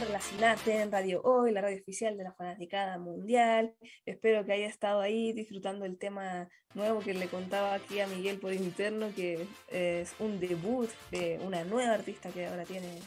Relacionarte 0.02 0.82
en 0.82 0.92
Radio 0.92 1.22
Hoy, 1.24 1.52
la 1.52 1.62
radio 1.62 1.78
oficial 1.78 2.18
de 2.18 2.24
la 2.24 2.34
fanaticada 2.34 2.98
mundial. 2.98 3.76
Espero 4.06 4.46
que 4.46 4.54
haya 4.54 4.68
estado 4.68 5.02
ahí 5.02 5.34
disfrutando 5.34 5.86
el 5.86 5.98
tema 5.98 6.50
nuevo 6.74 7.00
que 7.02 7.14
le 7.14 7.28
contaba 7.28 7.74
aquí 7.74 8.00
a 8.00 8.08
Miguel 8.08 8.40
por 8.40 8.54
interno, 8.54 9.14
que 9.14 9.46
es 9.70 10.14
un 10.20 10.40
debut 10.40 10.90
de 11.12 11.40
una 11.46 11.64
nueva 11.64 11.96
artista 11.96 12.30
que 12.30 12.48
ahora 12.48 12.64
tiene 12.64 13.00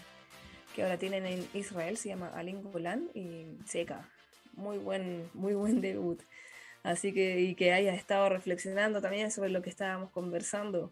que 0.74 0.82
ahora 0.82 0.98
tienen 0.98 1.26
en 1.26 1.46
Israel, 1.54 1.96
se 1.96 2.08
llama 2.08 2.32
Alin 2.35 2.62
Golan 2.62 3.08
y 3.14 3.46
Seca. 3.66 4.08
Muy 4.54 4.78
buen, 4.78 5.28
muy 5.35 5.54
buen 5.54 5.80
debut. 5.80 6.20
Así 6.82 7.12
que, 7.12 7.40
y 7.40 7.54
que 7.54 7.72
haya 7.72 7.94
estado 7.94 8.28
reflexionando 8.28 9.00
también 9.00 9.30
sobre 9.30 9.50
lo 9.50 9.62
que 9.62 9.70
estábamos 9.70 10.11
conversando 10.11 10.90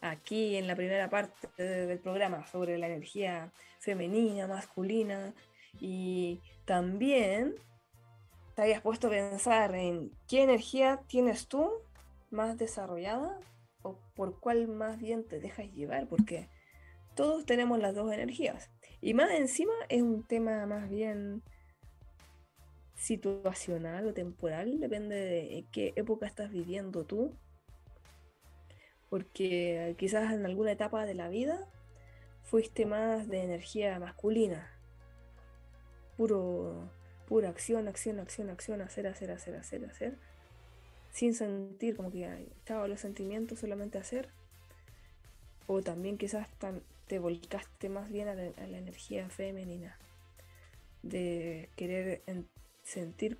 aquí 0.00 0.56
en 0.56 0.66
la 0.66 0.76
primera 0.76 1.08
parte 1.10 1.48
del 1.62 1.98
programa, 1.98 2.46
sobre 2.46 2.78
la 2.78 2.86
energía 2.86 3.52
femenina, 3.80 4.46
masculina, 4.46 5.32
y 5.80 6.40
también 6.64 7.54
te 8.54 8.62
hayas 8.62 8.82
puesto 8.82 9.08
a 9.08 9.10
pensar 9.10 9.74
en 9.74 10.12
qué 10.28 10.42
energía 10.42 11.00
tienes 11.06 11.48
tú 11.48 11.70
más 12.30 12.58
desarrollada 12.58 13.38
o 13.82 13.98
por 14.14 14.38
cuál 14.38 14.68
más 14.68 14.98
bien 14.98 15.24
te 15.26 15.40
dejas 15.40 15.72
llevar, 15.72 16.06
porque 16.06 16.48
todos 17.14 17.46
tenemos 17.46 17.78
las 17.78 17.94
dos 17.94 18.12
energías. 18.12 18.70
Y 19.02 19.14
más 19.14 19.32
encima 19.32 19.72
es 19.88 20.00
un 20.00 20.22
tema 20.22 20.64
más 20.64 20.88
bien 20.88 21.42
situacional 22.94 24.06
o 24.06 24.14
temporal, 24.14 24.78
depende 24.78 25.16
de 25.16 25.66
qué 25.72 25.92
época 25.96 26.24
estás 26.24 26.52
viviendo 26.52 27.04
tú. 27.04 27.34
Porque 29.10 29.96
quizás 29.98 30.32
en 30.32 30.46
alguna 30.46 30.70
etapa 30.70 31.04
de 31.04 31.14
la 31.14 31.28
vida 31.28 31.68
fuiste 32.44 32.86
más 32.86 33.28
de 33.28 33.42
energía 33.42 33.98
masculina. 33.98 34.70
Puro, 36.16 36.88
pura 37.26 37.48
acción, 37.48 37.88
acción, 37.88 38.20
acción, 38.20 38.50
acción, 38.50 38.82
hacer, 38.82 39.08
hacer, 39.08 39.32
hacer, 39.32 39.56
hacer, 39.56 39.84
hacer. 39.84 40.18
Sin 41.10 41.34
sentir 41.34 41.96
como 41.96 42.12
que 42.12 42.24
estaban 42.56 42.88
los 42.88 43.00
sentimientos, 43.00 43.58
solamente 43.58 43.98
hacer. 43.98 44.28
O 45.66 45.82
también 45.82 46.18
quizás 46.18 46.48
tan, 46.58 46.82
te 47.06 47.18
volcaste 47.18 47.88
más 47.88 48.10
bien 48.10 48.28
a 48.28 48.34
la, 48.34 48.78
energía 48.78 49.28
femenina, 49.28 49.96
de 51.02 51.68
querer 51.76 52.22
sentir 52.82 53.38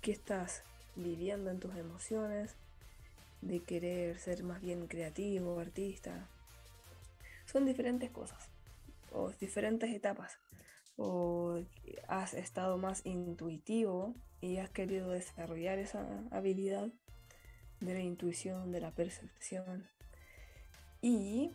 que 0.00 0.12
estás 0.12 0.62
viviendo 0.96 1.50
en 1.50 1.60
tus 1.60 1.76
emociones, 1.76 2.56
de 3.40 3.60
querer 3.60 4.18
ser 4.18 4.42
más 4.42 4.60
bien 4.60 4.86
creativo, 4.86 5.60
artista. 5.60 6.28
Son 7.46 7.64
diferentes 7.64 8.10
cosas, 8.10 8.48
o 9.12 9.30
diferentes 9.40 9.90
etapas. 9.94 10.38
O 10.96 11.62
has 12.08 12.34
estado 12.34 12.76
más 12.76 13.06
intuitivo 13.06 14.14
y 14.40 14.56
has 14.56 14.70
querido 14.70 15.10
desarrollar 15.10 15.78
esa 15.78 16.04
habilidad 16.30 16.88
de 17.80 17.94
la 17.94 18.00
intuición, 18.00 18.72
de 18.72 18.80
la 18.80 18.90
percepción. 18.90 19.86
Y 21.00 21.52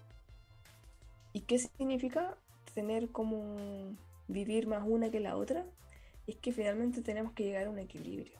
¿Y 1.33 1.41
qué 1.41 1.57
significa 1.57 2.37
tener 2.75 3.09
como 3.09 3.43
vivir 4.27 4.67
más 4.67 4.83
una 4.85 5.09
que 5.09 5.19
la 5.19 5.35
otra? 5.35 5.65
Es 6.27 6.35
que 6.35 6.53
finalmente 6.53 7.01
tenemos 7.01 7.33
que 7.33 7.43
llegar 7.43 7.65
a 7.65 7.71
un 7.71 7.79
equilibrio. 7.79 8.37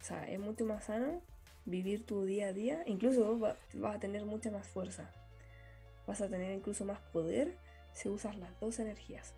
O 0.00 0.04
sea, 0.04 0.30
es 0.30 0.38
mucho 0.38 0.64
más 0.64 0.84
sano 0.84 1.20
vivir 1.66 2.06
tu 2.06 2.24
día 2.24 2.46
a 2.46 2.52
día. 2.52 2.84
Incluso 2.86 3.38
vas 3.38 3.96
a 3.96 3.98
tener 3.98 4.24
mucha 4.24 4.52
más 4.52 4.66
fuerza. 4.68 5.10
Vas 6.06 6.20
a 6.20 6.28
tener 6.28 6.52
incluso 6.52 6.84
más 6.84 7.00
poder 7.12 7.56
si 7.92 8.08
usas 8.08 8.36
las 8.36 8.58
dos 8.60 8.78
energías. 8.78 9.34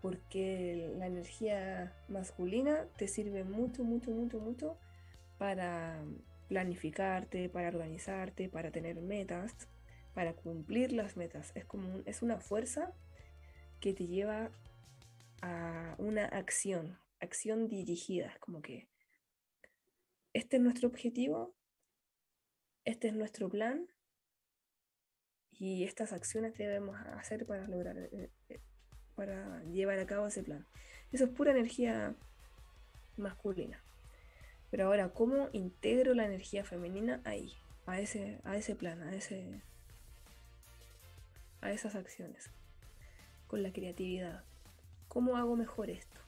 Porque 0.00 0.92
la 0.96 1.06
energía 1.06 1.92
masculina 2.08 2.86
te 2.96 3.08
sirve 3.08 3.42
mucho, 3.42 3.82
mucho, 3.82 4.12
mucho, 4.12 4.38
mucho 4.38 4.76
para 5.38 5.98
planificarte, 6.48 7.48
para 7.48 7.68
organizarte, 7.68 8.48
para 8.48 8.70
tener 8.70 9.00
metas 9.00 9.54
para 10.14 10.34
cumplir 10.34 10.92
las 10.92 11.16
metas. 11.16 11.52
Es 11.54 11.64
como 11.64 12.00
es 12.06 12.22
una 12.22 12.38
fuerza 12.38 12.94
que 13.80 13.92
te 13.92 14.06
lleva 14.06 14.50
a 15.42 15.94
una 15.98 16.24
acción, 16.26 16.98
acción 17.20 17.68
dirigida. 17.68 18.28
Es 18.28 18.38
como 18.38 18.62
que 18.62 18.88
este 20.32 20.56
es 20.56 20.62
nuestro 20.62 20.88
objetivo, 20.88 21.54
este 22.84 23.08
es 23.08 23.14
nuestro 23.14 23.48
plan 23.48 23.88
y 25.50 25.84
estas 25.84 26.12
acciones 26.12 26.56
debemos 26.56 26.96
hacer 27.14 27.46
para 27.46 27.66
lograr, 27.68 27.96
eh, 27.98 28.30
eh, 28.48 28.60
para 29.14 29.62
llevar 29.64 29.98
a 29.98 30.06
cabo 30.06 30.26
ese 30.26 30.42
plan. 30.42 30.66
Eso 31.12 31.24
es 31.24 31.30
pura 31.30 31.52
energía 31.52 32.16
masculina. 33.16 33.82
Pero 34.70 34.86
ahora, 34.86 35.10
¿cómo 35.10 35.50
integro 35.52 36.14
la 36.14 36.26
energía 36.26 36.64
femenina 36.64 37.20
ahí? 37.24 37.52
A 37.86 38.00
ese, 38.00 38.40
a 38.44 38.56
ese 38.56 38.74
plan, 38.74 39.02
a 39.02 39.14
ese, 39.14 39.62
a 41.64 41.72
esas 41.72 41.94
acciones, 41.94 42.50
con 43.46 43.62
la 43.62 43.72
creatividad. 43.72 44.44
¿Cómo 45.08 45.38
hago 45.38 45.56
mejor 45.56 45.88
esto? 45.88 46.20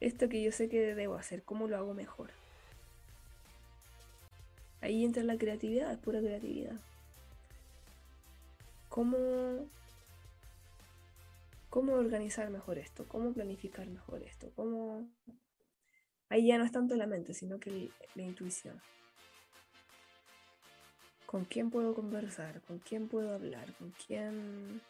Esto 0.00 0.30
que 0.30 0.42
yo 0.42 0.50
sé 0.50 0.70
que 0.70 0.94
debo 0.94 1.16
hacer, 1.16 1.42
¿cómo 1.44 1.68
lo 1.68 1.76
hago 1.76 1.92
mejor? 1.92 2.30
Ahí 4.80 5.04
entra 5.04 5.22
la 5.22 5.36
creatividad, 5.36 5.92
es 5.92 5.98
pura 5.98 6.20
creatividad. 6.20 6.80
¿Cómo, 8.88 9.68
cómo 11.68 11.92
organizar 11.92 12.48
mejor 12.48 12.78
esto? 12.78 13.06
¿Cómo 13.08 13.34
planificar 13.34 13.86
mejor 13.86 14.22
esto? 14.22 14.50
¿Cómo... 14.56 15.06
Ahí 16.30 16.46
ya 16.46 16.56
no 16.56 16.64
es 16.64 16.72
tanto 16.72 16.96
la 16.96 17.06
mente, 17.06 17.34
sino 17.34 17.60
que 17.60 17.90
la 18.14 18.22
intuición. 18.22 18.80
¿Con 21.32 21.46
quién 21.46 21.70
puedo 21.70 21.94
conversar? 21.94 22.60
¿Con 22.68 22.78
quién 22.78 23.08
puedo 23.08 23.34
hablar? 23.34 23.72
¿Con 23.78 23.94
quién... 24.06 24.82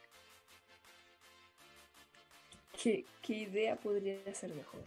¿Qué, 2.83 3.05
idea 3.29 3.77
podría 3.77 4.35
ser 4.35 4.53
mejor? 4.53 4.83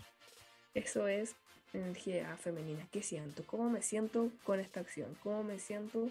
Eso 0.73 1.07
es 1.07 1.33
energía 1.71 2.35
femenina. 2.35 2.85
¿Qué 2.91 3.01
siento? 3.01 3.47
¿Cómo 3.47 3.69
me 3.69 3.81
siento 3.81 4.31
con 4.43 4.59
esta 4.59 4.81
acción? 4.81 5.17
¿Cómo 5.23 5.45
me 5.45 5.57
siento? 5.59 6.09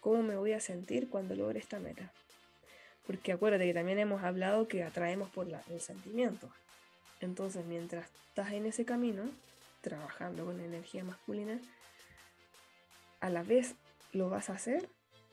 ¿Cómo 0.00 0.22
me 0.22 0.36
voy 0.36 0.52
a 0.52 0.60
sentir 0.60 1.08
cuando 1.08 1.34
logre 1.34 1.58
esta 1.58 1.80
meta? 1.80 2.12
Porque 3.08 3.32
acuérdate 3.32 3.66
que 3.66 3.74
también 3.74 3.98
hemos 3.98 4.22
hablado 4.22 4.68
que 4.68 4.84
atraemos 4.84 5.30
por 5.30 5.48
la, 5.48 5.64
el 5.68 5.80
sentimiento. 5.80 6.48
Entonces, 7.20 7.66
mientras 7.66 8.08
estás 8.28 8.52
en 8.52 8.66
ese 8.66 8.84
camino, 8.84 9.24
trabajando 9.80 10.44
con 10.44 10.60
energía 10.60 11.02
masculina, 11.02 11.58
a 13.18 13.30
la 13.30 13.42
vez 13.42 13.74
lo 14.12 14.28
vas 14.28 14.50
a 14.50 14.54
hacer, 14.54 14.88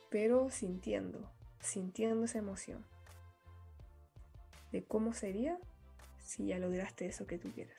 pero 0.10 0.50
sintiendo, 0.50 1.32
sintiendo 1.60 2.26
esa 2.26 2.40
emoción. 2.40 2.86
De 4.72 4.84
cómo 4.84 5.13
sería 5.13 5.58
si 6.20 6.48
ya 6.48 6.60
lograste 6.60 7.06
eso 7.06 7.26
que 7.26 7.38
tú 7.38 7.52
quieres. 7.52 7.78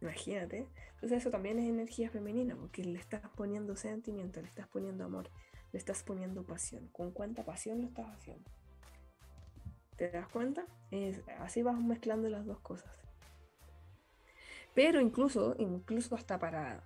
Imagínate. 0.00 0.66
Entonces 0.94 1.18
eso 1.18 1.30
también 1.30 1.58
es 1.58 1.68
energía 1.68 2.10
femenina, 2.10 2.56
porque 2.56 2.84
le 2.84 2.98
estás 2.98 3.22
poniendo 3.36 3.76
sentimiento, 3.76 4.40
le 4.40 4.48
estás 4.48 4.68
poniendo 4.68 5.04
amor, 5.04 5.30
le 5.72 5.78
estás 5.78 6.02
poniendo 6.02 6.44
pasión. 6.44 6.88
¿Con 6.88 7.10
cuánta 7.12 7.44
pasión 7.44 7.80
lo 7.80 7.88
estás 7.88 8.06
haciendo? 8.08 8.50
¿Te 9.96 10.10
das 10.10 10.28
cuenta? 10.28 10.64
Así 11.40 11.62
vas 11.62 11.78
mezclando 11.78 12.28
las 12.28 12.46
dos 12.46 12.60
cosas. 12.60 12.90
Pero 14.74 15.00
incluso, 15.00 15.54
incluso 15.58 16.14
hasta 16.14 16.38
para... 16.38 16.82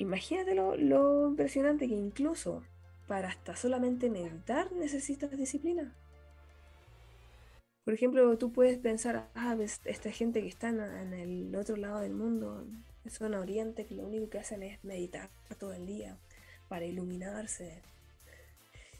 Imagínate 0.00 0.54
lo, 0.54 1.28
impresionante 1.28 1.86
que 1.86 1.94
incluso 1.94 2.62
para 3.06 3.28
hasta 3.28 3.54
solamente 3.54 4.08
meditar 4.08 4.72
necesitas 4.72 5.30
disciplina. 5.30 5.94
Por 7.84 7.92
ejemplo, 7.92 8.38
tú 8.38 8.50
puedes 8.50 8.78
pensar, 8.78 9.28
ah, 9.34 9.58
esta 9.84 10.10
gente 10.10 10.40
que 10.40 10.48
está 10.48 10.70
en 10.70 11.12
el 11.12 11.54
otro 11.54 11.76
lado 11.76 12.00
del 12.00 12.14
mundo, 12.14 12.64
en 13.04 13.10
zona 13.10 13.40
oriente, 13.40 13.84
que 13.84 13.94
lo 13.94 14.06
único 14.06 14.30
que 14.30 14.38
hacen 14.38 14.62
es 14.62 14.82
meditar 14.82 15.28
todo 15.58 15.74
el 15.74 15.84
día 15.84 16.16
para 16.68 16.86
iluminarse. 16.86 17.82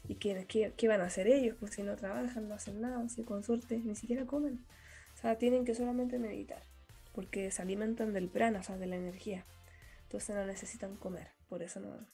¿Y 0.07 0.15
qué, 0.15 0.45
qué, 0.77 0.87
van 0.87 1.01
a 1.01 1.05
hacer 1.05 1.25
ellos? 1.27 1.57
Pues 1.59 1.73
si 1.73 1.81
no 1.81 1.95
trabajan, 1.95 2.47
no 2.47 2.53
hacen 2.53 2.79
nada, 2.79 3.09
si 3.09 3.23
con 3.23 3.43
suerte 3.43 3.79
ni 3.83 3.95
siquiera 3.95 4.27
comen. 4.27 4.63
O 5.15 5.17
sea, 5.19 5.35
tienen 5.39 5.65
que 5.65 5.73
solamente 5.73 6.19
meditar, 6.19 6.61
porque 7.15 7.49
se 7.49 7.63
alimentan 7.63 8.13
del 8.13 8.27
prana, 8.27 8.59
o 8.59 8.63
sea, 8.63 8.77
de 8.77 8.85
la 8.85 8.97
energía. 8.97 9.45
Entonces 10.11 10.35
no 10.35 10.45
necesitan 10.45 10.97
comer, 10.97 11.29
por 11.47 11.63
eso 11.63 11.79
no, 11.79 12.05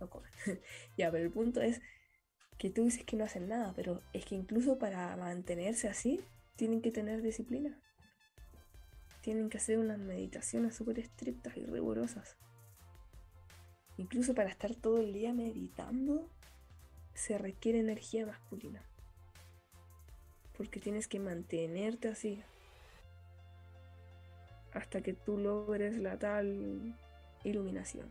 no 0.00 0.08
comen. 0.08 0.30
ya, 0.96 1.10
pero 1.10 1.24
el 1.24 1.30
punto 1.30 1.60
es 1.60 1.82
que 2.56 2.70
tú 2.70 2.84
dices 2.84 3.04
que 3.04 3.16
no 3.16 3.24
hacen 3.24 3.48
nada, 3.48 3.74
pero 3.76 4.00
es 4.14 4.24
que 4.24 4.34
incluso 4.34 4.78
para 4.78 5.14
mantenerse 5.18 5.90
así, 5.90 6.24
tienen 6.56 6.80
que 6.80 6.90
tener 6.90 7.20
disciplina. 7.20 7.78
Tienen 9.20 9.50
que 9.50 9.58
hacer 9.58 9.78
unas 9.78 9.98
meditaciones 9.98 10.74
súper 10.74 10.98
estrictas 10.98 11.54
y 11.58 11.66
rigurosas. 11.66 12.38
Incluso 13.98 14.34
para 14.34 14.48
estar 14.48 14.74
todo 14.74 14.98
el 14.98 15.12
día 15.12 15.34
meditando, 15.34 16.30
se 17.12 17.36
requiere 17.36 17.78
energía 17.78 18.24
masculina. 18.24 18.82
Porque 20.56 20.80
tienes 20.80 21.08
que 21.08 21.20
mantenerte 21.20 22.08
así. 22.08 22.42
Hasta 24.76 25.00
que 25.00 25.14
tú 25.14 25.38
logres 25.38 25.96
la 25.96 26.18
tal 26.18 26.94
iluminación. 27.44 28.10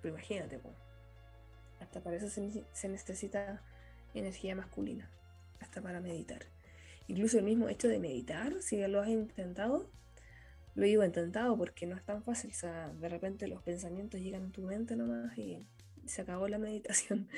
Pero 0.00 0.14
imagínate, 0.14 0.60
hasta 1.80 2.00
para 2.00 2.16
eso 2.16 2.28
se, 2.28 2.88
necesita 2.88 3.60
energía 4.14 4.54
masculina, 4.54 5.10
hasta 5.58 5.82
para 5.82 6.00
meditar. 6.00 6.46
Incluso 7.08 7.36
el 7.36 7.44
mismo 7.44 7.68
hecho 7.68 7.88
de 7.88 7.98
meditar, 7.98 8.62
si 8.62 8.78
ya 8.78 8.86
lo 8.86 9.00
has 9.00 9.08
intentado, 9.08 9.90
lo 10.76 10.84
digo 10.84 11.04
intentado 11.04 11.56
porque 11.58 11.86
no 11.86 11.96
es 11.96 12.04
tan 12.04 12.22
fácil. 12.22 12.52
O 12.52 12.54
sea, 12.54 12.90
de 12.90 13.08
repente 13.08 13.48
los 13.48 13.62
pensamientos 13.62 14.20
llegan 14.20 14.46
a 14.46 14.52
tu 14.52 14.62
mente 14.62 14.94
nomás 14.94 15.36
y 15.36 15.66
se 16.04 16.22
acabó 16.22 16.46
la 16.46 16.58
meditación. 16.66 17.28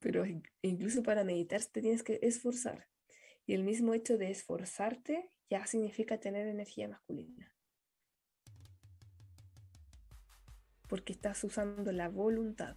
Pero 0.00 0.24
incluso 0.60 1.04
para 1.04 1.22
meditar 1.22 1.64
te 1.66 1.82
tienes 1.82 2.02
que 2.02 2.18
esforzar. 2.20 2.88
Y 3.46 3.54
el 3.54 3.62
mismo 3.62 3.94
hecho 3.94 4.18
de 4.18 4.32
esforzarte 4.32 5.30
ya 5.50 5.66
significa 5.66 6.18
tener 6.18 6.46
energía 6.46 6.88
masculina. 6.88 7.52
Porque 10.88 11.12
estás 11.12 11.42
usando 11.44 11.92
la 11.92 12.08
voluntad 12.08 12.76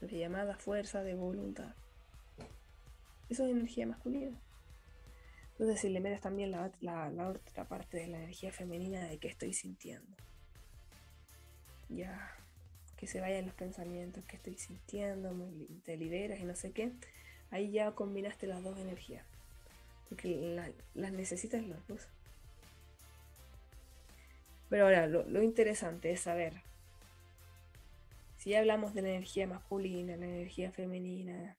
la 0.00 0.18
llamada 0.18 0.56
fuerza 0.56 1.02
de 1.02 1.14
voluntad. 1.14 1.74
Eso 3.28 3.44
es 3.44 3.50
energía 3.50 3.86
masculina. 3.86 4.38
Entonces, 5.52 5.80
si 5.80 5.88
le 5.88 6.00
metes 6.00 6.20
también 6.20 6.52
la, 6.52 7.28
otra 7.28 7.66
parte 7.66 7.96
de 7.98 8.06
la 8.06 8.18
energía 8.18 8.52
femenina 8.52 9.04
de 9.04 9.18
que 9.18 9.28
estoy 9.28 9.52
sintiendo, 9.52 10.16
ya 11.88 12.32
que 12.96 13.06
se 13.06 13.20
vayan 13.20 13.46
los 13.46 13.54
pensamientos 13.54 14.24
que 14.24 14.36
estoy 14.36 14.56
sintiendo, 14.56 15.34
te 15.84 15.96
liberas 15.96 16.38
y 16.38 16.44
no 16.44 16.54
sé 16.54 16.72
qué, 16.72 16.92
ahí 17.50 17.72
ya 17.72 17.92
combinaste 17.92 18.46
las 18.46 18.62
dos 18.62 18.78
energías, 18.78 19.26
porque 20.08 20.72
las 20.94 21.12
necesitas 21.12 21.66
las 21.66 21.86
dos. 21.88 22.08
Pero 24.68 24.84
ahora, 24.84 25.06
lo 25.06 25.42
interesante 25.42 26.10
es 26.10 26.20
saber 26.20 26.62
si 28.38 28.54
hablamos 28.54 28.94
de 28.94 29.02
la 29.02 29.08
energía 29.08 29.46
masculina, 29.46 30.16
la 30.16 30.26
energía 30.26 30.70
femenina, 30.70 31.56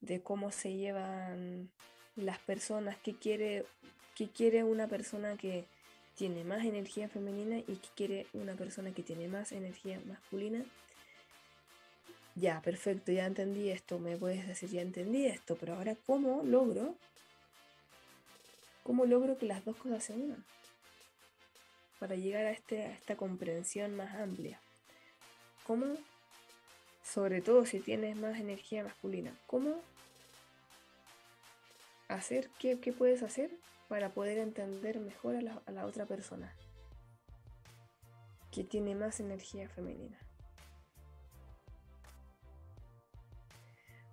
de 0.00 0.20
cómo 0.20 0.50
se 0.50 0.74
llevan 0.74 1.70
las 2.16 2.38
personas, 2.40 2.96
que 2.98 3.14
quiere, 3.14 3.64
que 4.14 4.28
quiere 4.28 4.64
una 4.64 4.88
persona 4.88 5.36
que 5.36 5.64
tiene 6.16 6.42
más 6.42 6.64
energía 6.64 7.08
femenina 7.08 7.58
y 7.58 7.76
que 7.76 7.88
quiere 7.94 8.26
una 8.32 8.54
persona 8.54 8.92
que 8.92 9.04
tiene 9.04 9.28
más 9.28 9.52
energía 9.52 10.00
masculina. 10.06 10.64
Ya, 12.34 12.60
perfecto, 12.62 13.12
ya 13.12 13.26
entendí 13.26 13.70
esto, 13.70 13.98
me 13.98 14.16
puedes 14.16 14.46
decir, 14.46 14.70
ya 14.70 14.82
entendí 14.82 15.26
esto, 15.26 15.56
pero 15.58 15.74
ahora 15.74 15.96
¿cómo 16.06 16.42
logro? 16.42 16.96
¿Cómo 18.88 19.04
logro 19.04 19.36
que 19.36 19.44
las 19.44 19.66
dos 19.66 19.76
cosas 19.76 20.02
se 20.02 20.14
unan? 20.14 20.42
Para 22.00 22.14
llegar 22.14 22.46
a, 22.46 22.52
este, 22.52 22.86
a 22.86 22.92
esta 22.94 23.18
comprensión 23.18 23.94
más 23.94 24.14
amplia. 24.14 24.62
¿Cómo? 25.66 25.84
Sobre 27.04 27.42
todo 27.42 27.66
si 27.66 27.80
tienes 27.80 28.16
más 28.16 28.40
energía 28.40 28.84
masculina. 28.84 29.36
¿Cómo 29.46 29.82
hacer? 32.08 32.48
¿Qué, 32.58 32.78
puedes 32.96 33.22
hacer 33.22 33.50
para 33.90 34.08
poder 34.14 34.38
entender 34.38 35.00
mejor 35.00 35.36
a 35.36 35.42
la, 35.42 35.62
a 35.66 35.70
la 35.70 35.84
otra 35.84 36.06
persona? 36.06 36.50
Que 38.50 38.64
tiene 38.64 38.94
más 38.94 39.20
energía 39.20 39.68
femenina. 39.68 40.16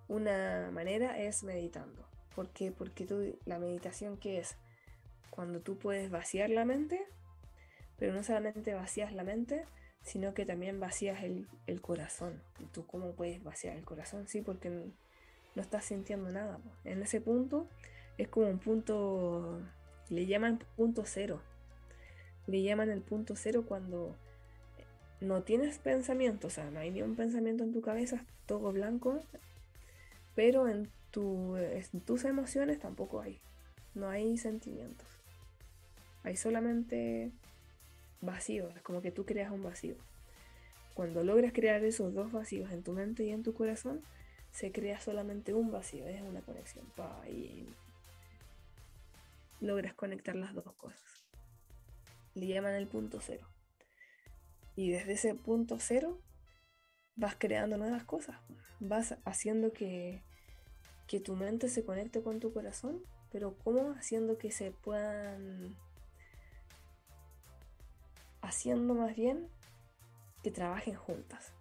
Una 0.06 0.70
manera 0.70 1.18
es 1.18 1.44
meditando. 1.44 2.06
¿Por 2.34 2.50
qué? 2.50 2.72
Porque 2.72 3.06
tú, 3.06 3.38
la 3.46 3.58
meditación 3.58 4.18
que 4.18 4.38
es 4.40 4.58
cuando 5.36 5.60
tú 5.60 5.78
puedes 5.78 6.10
vaciar 6.10 6.50
la 6.50 6.64
mente, 6.64 7.06
pero 7.98 8.14
no 8.14 8.24
solamente 8.24 8.74
vacías 8.74 9.12
la 9.12 9.22
mente, 9.22 9.64
sino 10.02 10.34
que 10.34 10.46
también 10.46 10.80
vacías 10.80 11.22
el, 11.22 11.46
corazón. 11.80 12.42
¿Y 12.58 12.64
tú 12.64 12.86
cómo 12.86 13.12
puedes 13.12 13.44
vaciar 13.44 13.76
el 13.76 13.84
corazón? 13.84 14.26
Sí, 14.26 14.40
porque 14.40 14.70
no, 14.70 15.62
estás 15.62 15.84
sintiendo 15.84 16.30
nada. 16.30 16.58
En 16.84 17.02
ese 17.02 17.20
punto 17.20 17.68
es 18.16 18.28
como 18.28 18.48
un 18.48 18.58
punto, 18.58 19.60
le 20.08 20.26
llaman 20.26 20.58
punto 20.76 21.02
cero. 21.04 21.42
Le 22.46 22.62
llaman 22.62 22.90
el 22.90 23.02
punto 23.02 23.36
cero 23.36 23.64
cuando 23.66 24.16
no 25.20 25.42
tienes 25.42 25.78
pensamiento, 25.78 26.46
o 26.46 26.50
sea, 26.50 26.70
no 26.70 26.80
hay 26.80 26.90
ni 26.90 27.02
un 27.02 27.16
pensamiento 27.16 27.64
en 27.64 27.72
tu 27.72 27.80
cabeza, 27.80 28.24
todo 28.46 28.70
blanco, 28.72 29.20
pero 30.34 30.68
en, 30.68 30.90
en 31.14 32.00
tus 32.00 32.24
emociones 32.24 32.78
tampoco 32.78 33.20
hay. 33.20 33.40
No 33.94 34.08
hay 34.08 34.38
sentimientos. 34.38 35.15
Hay 36.26 36.34
solamente 36.34 37.30
vacío, 38.20 38.68
es 38.70 38.82
como 38.82 39.00
que 39.00 39.12
tú 39.12 39.24
creas 39.24 39.52
un 39.52 39.62
vacío. 39.62 39.94
Cuando 40.92 41.22
logras 41.22 41.52
crear 41.52 41.84
esos 41.84 42.14
dos 42.14 42.32
vacíos 42.32 42.72
en 42.72 42.82
tu 42.82 42.94
mente 42.94 43.22
y 43.22 43.30
en 43.30 43.44
tu 43.44 43.54
corazón, 43.54 44.02
se 44.50 44.72
crea 44.72 44.98
solamente 44.98 45.54
un 45.54 45.70
vacío, 45.70 46.04
es 46.08 46.20
una 46.22 46.40
conexión. 46.40 46.84
y 47.28 47.68
logras 49.60 49.94
conectar 49.94 50.34
las 50.34 50.52
dos 50.52 50.74
cosas. 50.74 51.28
Le 52.34 52.48
llaman 52.48 52.74
el 52.74 52.88
punto 52.88 53.20
cero. 53.20 53.46
Y 54.74 54.90
desde 54.90 55.12
ese 55.12 55.36
punto 55.36 55.78
cero 55.78 56.20
vas 57.14 57.36
creando 57.38 57.76
nuevas 57.76 58.02
cosas. 58.02 58.36
Vas 58.80 59.16
haciendo 59.24 59.72
que, 59.72 60.24
que 61.06 61.20
tu 61.20 61.36
mente 61.36 61.68
se 61.68 61.84
conecte 61.84 62.20
con 62.20 62.40
tu 62.40 62.52
corazón, 62.52 63.00
pero 63.30 63.56
¿cómo? 63.62 63.92
Haciendo 63.92 64.38
que 64.38 64.50
se 64.50 64.72
puedan 64.72 65.76
haciendo 68.46 68.94
más 68.94 69.14
bien 69.14 69.48
que 70.42 70.50
trabajen 70.50 70.94
juntas. 70.94 71.52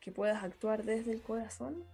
Que 0.00 0.12
puedas 0.12 0.42
actuar 0.42 0.84
desde 0.84 1.12
el 1.12 1.22
corazón, 1.22 1.84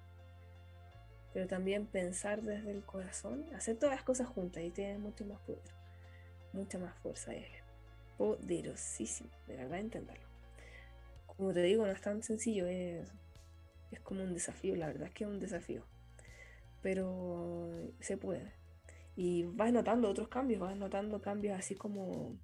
pero 1.33 1.47
también 1.47 1.87
pensar 1.87 2.43
desde 2.43 2.71
el 2.71 2.85
corazón, 2.85 3.45
hacer 3.55 3.79
todas 3.79 3.97
las 3.97 4.05
cosas 4.05 4.29
juntas 4.29 4.63
y 4.63 4.71
tienes 4.71 4.99
mucho 4.99 5.25
más 5.25 5.41
poder, 5.41 5.63
mucha 6.53 6.79
más 6.79 6.95
fuerza. 6.99 7.35
Es 7.35 7.49
poderosísimo, 8.17 9.31
de 9.47 9.57
verdad 9.57 9.79
intentarlo. 9.79 10.27
Como 11.27 11.53
te 11.53 11.63
digo, 11.63 11.85
no 11.85 11.93
es 11.93 12.01
tan 12.01 12.23
sencillo, 12.23 12.67
es, 12.67 13.07
es 13.91 14.01
como 14.01 14.23
un 14.23 14.35
desafío, 14.35 14.77
la 14.77 14.87
verdad 14.87 15.09
es 15.09 15.13
que 15.13 15.25
es 15.25 15.31
un 15.31 15.41
desafío. 15.41 15.85
Pero 16.83 17.71
se 18.01 18.17
puede. 18.17 18.53
Y 19.17 19.45
vas 19.45 19.73
notando 19.73 20.09
otros 20.09 20.29
cambios, 20.29 20.61
vas 20.61 20.77
notando 20.77 21.21
cambios 21.21 21.59
así 21.59 21.75
como 21.75 22.39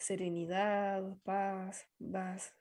serenidad, 0.00 1.16
paz, 1.24 1.86
vas 1.98 2.54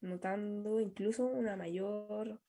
notando 0.00 0.80
incluso 0.80 1.26
una 1.26 1.54
mayor 1.56 2.40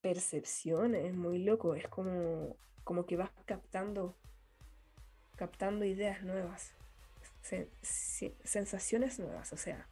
percepción 0.00 0.94
es 0.94 1.14
muy 1.14 1.38
loco, 1.38 1.74
es 1.74 1.86
como, 1.88 2.56
como 2.84 3.06
que 3.06 3.16
vas 3.16 3.30
captando, 3.46 4.16
captando 5.36 5.84
ideas 5.84 6.22
nuevas, 6.22 6.72
sensaciones 8.42 9.18
nuevas, 9.18 9.52
o 9.52 9.56
sea, 9.56 9.86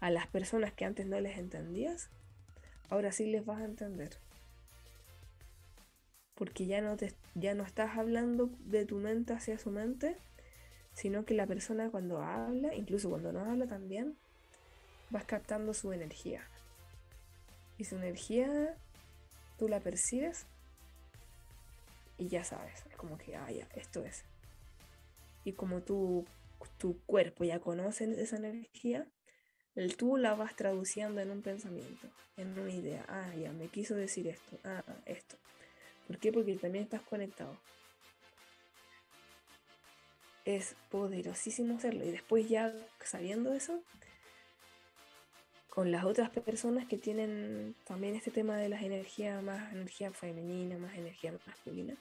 a 0.00 0.10
las 0.10 0.26
personas 0.26 0.72
que 0.72 0.84
antes 0.84 1.06
no 1.06 1.18
les 1.20 1.38
entendías, 1.38 2.10
ahora 2.90 3.10
sí 3.12 3.26
les 3.26 3.44
vas 3.44 3.60
a 3.60 3.64
entender. 3.64 4.18
Porque 6.34 6.66
ya 6.66 6.82
no, 6.82 6.98
te, 6.98 7.14
ya 7.34 7.54
no 7.54 7.64
estás 7.64 7.96
hablando 7.96 8.50
de 8.58 8.84
tu 8.84 8.96
mente 8.96 9.32
hacia 9.32 9.58
su 9.58 9.70
mente, 9.70 10.18
sino 10.96 11.26
que 11.26 11.34
la 11.34 11.46
persona 11.46 11.90
cuando 11.90 12.22
habla, 12.22 12.74
incluso 12.74 13.10
cuando 13.10 13.30
no 13.30 13.40
habla 13.40 13.66
también, 13.66 14.16
vas 15.10 15.26
captando 15.26 15.74
su 15.74 15.92
energía. 15.92 16.42
Y 17.76 17.84
su 17.84 17.96
energía 17.96 18.74
tú 19.58 19.68
la 19.68 19.80
percibes 19.80 20.46
y 22.16 22.28
ya 22.28 22.44
sabes, 22.44 22.82
es 22.90 22.96
como 22.96 23.18
que, 23.18 23.36
ah, 23.36 23.50
ya, 23.50 23.68
esto 23.74 24.02
es. 24.06 24.24
Y 25.44 25.52
como 25.52 25.82
tú, 25.82 26.24
tu 26.78 26.98
cuerpo 27.04 27.44
ya 27.44 27.60
conoce 27.60 28.10
esa 28.22 28.36
energía, 28.38 29.06
tú 29.98 30.16
la 30.16 30.34
vas 30.34 30.56
traduciendo 30.56 31.20
en 31.20 31.30
un 31.30 31.42
pensamiento, 31.42 32.08
en 32.38 32.58
una 32.58 32.72
idea. 32.72 33.04
Ah, 33.08 33.34
ya, 33.34 33.52
me 33.52 33.68
quiso 33.68 33.94
decir 33.94 34.28
esto, 34.28 34.58
ah, 34.64 34.82
esto. 35.04 35.36
¿Por 36.06 36.16
qué? 36.16 36.32
Porque 36.32 36.56
también 36.56 36.84
estás 36.84 37.02
conectado. 37.02 37.58
Es 40.46 40.74
poderosísimo 40.90 41.76
hacerlo. 41.76 42.06
Y 42.06 42.10
después 42.10 42.48
ya 42.48 42.72
sabiendo 43.04 43.52
eso, 43.52 43.82
con 45.68 45.92
las 45.92 46.04
otras 46.04 46.30
personas 46.30 46.86
que 46.86 46.96
tienen 46.96 47.74
también 47.84 48.14
este 48.14 48.30
tema 48.30 48.56
de 48.56 48.70
las 48.70 48.82
energías, 48.82 49.42
más 49.42 49.70
energía 49.74 50.10
femenina, 50.10 50.78
más 50.78 50.94
energía 50.94 51.34
masculina, 51.46 51.94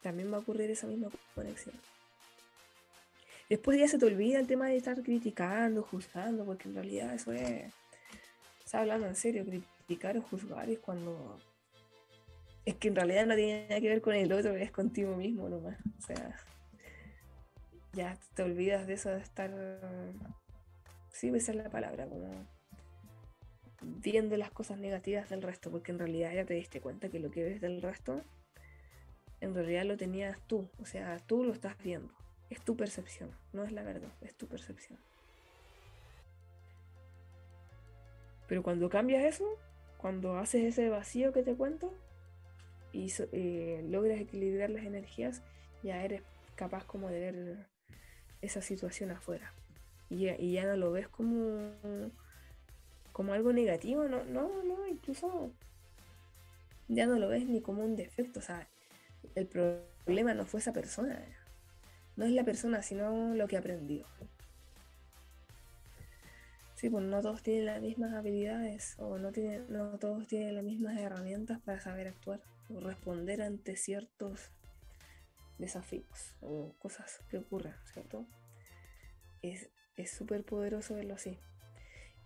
también 0.00 0.32
va 0.32 0.38
a 0.38 0.40
ocurrir 0.40 0.70
esa 0.70 0.86
misma 0.86 1.10
conexión. 1.34 1.74
Después 3.50 3.78
ya 3.78 3.86
se 3.86 3.98
te 3.98 4.06
olvida 4.06 4.40
el 4.40 4.46
tema 4.46 4.68
de 4.68 4.78
estar 4.78 5.02
criticando, 5.02 5.82
juzgando, 5.82 6.46
porque 6.46 6.70
en 6.70 6.74
realidad 6.74 7.12
eso 7.12 7.32
es, 7.32 7.70
está 8.64 8.80
hablando 8.80 9.06
en 9.06 9.14
serio, 9.16 9.44
criticar 9.44 10.16
o 10.16 10.22
juzgar 10.22 10.70
es 10.70 10.78
cuando 10.78 11.38
es 12.64 12.76
que 12.76 12.88
en 12.88 12.96
realidad 12.96 13.26
no 13.26 13.34
tiene 13.34 13.66
nada 13.68 13.80
que 13.80 13.88
ver 13.88 14.00
con 14.00 14.14
el 14.14 14.32
otro, 14.32 14.54
es 14.54 14.70
contigo 14.70 15.16
mismo 15.16 15.48
nomás. 15.48 15.76
O 15.98 16.06
sea, 16.06 16.34
ya 17.92 18.16
te 18.34 18.42
olvidas 18.42 18.86
de 18.86 18.94
eso 18.94 19.10
de 19.10 19.20
estar, 19.20 19.50
sí, 21.10 21.28
esa 21.34 21.52
es 21.52 21.56
la 21.56 21.70
palabra, 21.70 22.06
como 22.06 22.46
viendo 23.82 24.36
las 24.36 24.50
cosas 24.50 24.78
negativas 24.78 25.28
del 25.28 25.42
resto, 25.42 25.70
porque 25.70 25.92
en 25.92 25.98
realidad 25.98 26.32
ya 26.32 26.44
te 26.44 26.54
diste 26.54 26.80
cuenta 26.80 27.08
que 27.08 27.18
lo 27.18 27.30
que 27.30 27.42
ves 27.42 27.60
del 27.60 27.82
resto, 27.82 28.22
en 29.40 29.54
realidad 29.54 29.84
lo 29.84 29.96
tenías 29.96 30.38
tú, 30.46 30.68
o 30.80 30.86
sea, 30.86 31.18
tú 31.26 31.44
lo 31.44 31.52
estás 31.52 31.76
viendo, 31.82 32.12
es 32.48 32.60
tu 32.62 32.76
percepción, 32.76 33.30
no 33.52 33.64
es 33.64 33.72
la 33.72 33.82
verdad, 33.82 34.12
es 34.20 34.34
tu 34.34 34.46
percepción. 34.46 34.98
Pero 38.46 38.62
cuando 38.62 38.88
cambias 38.88 39.24
eso, 39.24 39.58
cuando 39.98 40.36
haces 40.36 40.64
ese 40.64 40.88
vacío 40.88 41.32
que 41.32 41.42
te 41.42 41.54
cuento 41.54 41.92
y 42.92 43.12
eh, 43.32 43.84
logras 43.88 44.20
equilibrar 44.20 44.70
las 44.70 44.84
energías, 44.84 45.42
ya 45.82 46.04
eres 46.04 46.22
capaz 46.54 46.84
como 46.84 47.08
de 47.08 47.20
ver 47.20 47.71
esa 48.42 48.60
situación 48.60 49.10
afuera. 49.10 49.52
Y, 50.10 50.52
ya 50.52 50.66
no 50.66 50.76
lo 50.76 50.92
ves 50.92 51.08
como 51.08 51.72
como 53.12 53.34
algo 53.34 53.52
negativo, 53.52 54.04
no, 54.04 54.24
no, 54.24 54.62
no, 54.64 54.86
incluso 54.86 55.50
ya 56.88 57.06
no 57.06 57.18
lo 57.18 57.28
ves 57.28 57.46
ni 57.46 57.60
como 57.60 57.84
un 57.84 57.94
defecto, 57.94 58.40
o 58.40 58.42
sea, 58.42 58.68
el 59.34 59.46
problema 59.46 60.34
no 60.34 60.46
fue 60.46 60.60
esa 60.60 60.72
persona, 60.72 61.22
no 62.16 62.24
es 62.24 62.32
la 62.32 62.44
persona, 62.44 62.82
sino 62.82 63.34
lo 63.34 63.46
que 63.48 63.56
aprendió. 63.58 64.06
Sí, 66.74 66.90
pues 66.90 67.04
no 67.04 67.20
todos 67.20 67.42
tienen 67.42 67.66
las 67.66 67.80
mismas 67.80 68.12
habilidades 68.12 68.96
o 68.98 69.16
no, 69.18 69.30
tienen, 69.30 69.66
no 69.68 69.98
todos 69.98 70.26
tienen 70.26 70.56
las 70.56 70.64
mismas 70.64 70.98
herramientas 70.98 71.60
para 71.60 71.80
saber 71.80 72.08
actuar 72.08 72.40
o 72.74 72.80
responder 72.80 73.40
ante 73.40 73.76
ciertos 73.76 74.50
desafíos 75.62 76.34
o 76.40 76.74
cosas 76.78 77.20
que 77.30 77.38
ocurran, 77.38 77.76
¿cierto? 77.86 78.26
Es 79.40 79.70
súper 80.10 80.44
poderoso 80.44 80.94
verlo 80.94 81.14
así. 81.14 81.38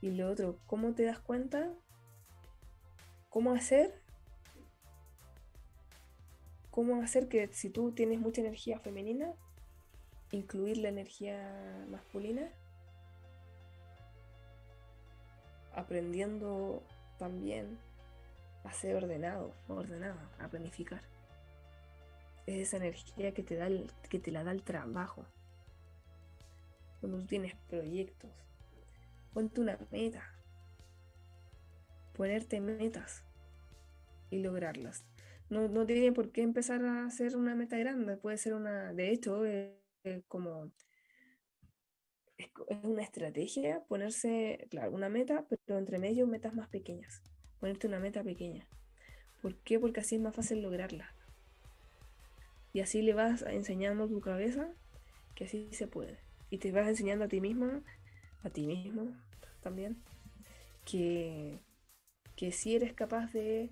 Y 0.01 0.11
lo 0.11 0.31
otro, 0.31 0.59
¿cómo 0.67 0.95
te 0.95 1.05
das 1.05 1.19
cuenta? 1.19 1.73
¿Cómo 3.29 3.53
hacer? 3.53 4.03
¿Cómo 6.71 7.03
hacer 7.03 7.29
que 7.29 7.49
si 7.53 7.71
tú 7.71 7.93
tienes 7.93 8.19
mucha 8.19 8.41
energía 8.41 8.79
femenina, 8.81 9.33
incluir 10.31 10.79
la 10.79 10.89
energía 10.89 11.87
masculina? 11.89 12.51
Aprendiendo 15.75 16.83
también 17.19 17.79
a 18.65 18.73
ser 18.73 18.97
ordenado, 18.97 19.55
ordenado, 19.69 20.19
a 20.39 20.49
planificar. 20.49 21.03
Es 22.47 22.69
esa 22.69 22.77
energía 22.79 23.35
que 23.35 23.43
te, 23.43 23.57
da 23.57 23.69
que 24.09 24.19
te 24.19 24.31
la 24.31 24.45
da 24.45 24.53
el 24.53 24.63
trabajo. 24.63 25.27
Cuando 27.01 27.19
tú 27.19 27.27
tienes 27.27 27.55
proyectos, 27.69 28.31
Ponte 29.37 29.61
una 29.61 29.79
meta. 29.91 30.23
Ponerte 32.15 32.59
metas 32.59 33.23
y 34.31 34.39
lograrlas. 34.39 35.05
No, 35.51 35.69
no 35.69 35.85
tiene 35.85 36.11
por 36.11 36.33
qué 36.33 36.41
empezar 36.41 36.83
a 36.87 37.05
hacer 37.05 37.37
una 37.37 37.55
meta 37.55 37.77
grande. 37.77 38.17
Puede 38.17 38.39
ser 38.39 38.55
una, 38.55 38.95
de 38.95 39.11
hecho, 39.11 39.45
es, 39.45 39.75
como 40.27 40.73
es, 42.39 42.49
una 42.83 43.03
estrategia 43.03 43.85
ponerse, 43.89 44.67
claro, 44.71 44.93
una 44.93 45.11
meta, 45.11 45.45
pero 45.51 45.79
entre 45.79 45.99
medio 45.99 46.27
metas 46.27 46.55
más 46.55 46.71
pequeñas. 46.71 47.21
Ponerte 47.61 47.89
una 47.89 48.01
meta 48.01 48.25
pequeña. 48.25 48.67
¿Por 49.43 49.55
qué? 49.65 49.79
Porque 49.79 50.01
así 50.01 50.15
es 50.15 50.23
más 50.23 50.35
fácil 50.35 50.63
lograrla. 50.63 51.15
Y 52.77 52.81
así 52.81 53.01
le 53.01 53.15
vas 53.15 53.41
enseñando 53.41 54.05
a 54.05 54.07
tu 54.07 54.21
cabeza 54.21 54.69
que 55.35 55.45
así 55.45 55.67
se 55.73 55.87
puede. 55.87 56.19
Y 56.51 56.59
te 56.59 56.73
vas 56.73 56.87
enseñando 56.87 57.25
a 57.25 57.29
ti 57.29 57.41
misma, 57.41 57.83
a 58.43 58.51
ti 58.51 58.67
mismo, 58.67 59.17
también, 59.63 59.97
que, 60.85 61.63
que 62.37 62.53
si 62.53 62.77
eres 62.77 62.93
capaz 62.93 63.33
de 63.33 63.71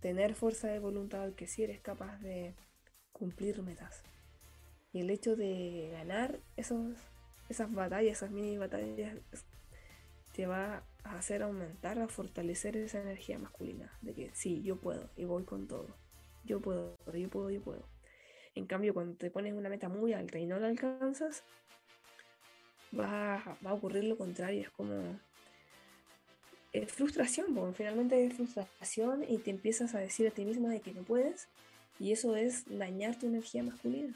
tener 0.00 0.34
fuerza 0.34 0.68
de 0.68 0.78
voluntad, 0.78 1.32
que 1.32 1.46
si 1.46 1.62
eres 1.62 1.80
capaz 1.80 2.18
de 2.18 2.54
cumplir 3.12 3.62
metas. 3.62 4.02
Y 4.92 5.00
el 5.00 5.08
hecho 5.08 5.34
de 5.34 5.88
ganar 5.92 6.38
esos, 6.58 6.98
esas 7.48 7.72
batallas, 7.72 8.18
esas 8.18 8.30
mini 8.30 8.58
batallas, 8.58 9.16
te 10.34 10.46
va 10.46 10.82
a 11.02 11.16
hacer 11.16 11.42
aumentar, 11.42 11.98
a 11.98 12.08
fortalecer 12.08 12.76
esa 12.76 13.00
energía 13.00 13.38
masculina, 13.38 13.90
de 14.02 14.12
que 14.12 14.34
sí, 14.34 14.62
yo 14.62 14.76
puedo 14.76 15.08
y 15.16 15.24
voy 15.24 15.44
con 15.44 15.66
todo. 15.66 15.96
Yo 16.46 16.60
puedo, 16.60 16.96
yo 17.12 17.28
puedo, 17.28 17.50
yo 17.50 17.60
puedo. 17.60 17.86
En 18.54 18.66
cambio, 18.66 18.94
cuando 18.94 19.16
te 19.16 19.30
pones 19.30 19.52
una 19.52 19.68
meta 19.68 19.88
muy 19.88 20.14
alta 20.14 20.38
y 20.38 20.46
no 20.46 20.58
la 20.58 20.68
alcanzas, 20.68 21.42
va, 22.98 23.36
a 23.36 23.72
ocurrir 23.74 24.04
lo 24.04 24.16
contrario, 24.16 24.62
es 24.62 24.70
como 24.70 25.18
es 26.72 26.92
frustración, 26.92 27.54
porque 27.54 27.74
finalmente 27.74 28.24
es 28.24 28.34
frustración 28.34 29.24
y 29.28 29.38
te 29.38 29.50
empiezas 29.50 29.94
a 29.94 29.98
decir 29.98 30.26
a 30.28 30.30
ti 30.30 30.44
misma 30.44 30.68
de 30.68 30.80
que 30.80 30.92
no 30.92 31.02
puedes 31.02 31.48
y 31.98 32.12
eso 32.12 32.36
es 32.36 32.64
dañar 32.66 33.18
tu 33.18 33.26
energía 33.26 33.62
masculina. 33.62 34.14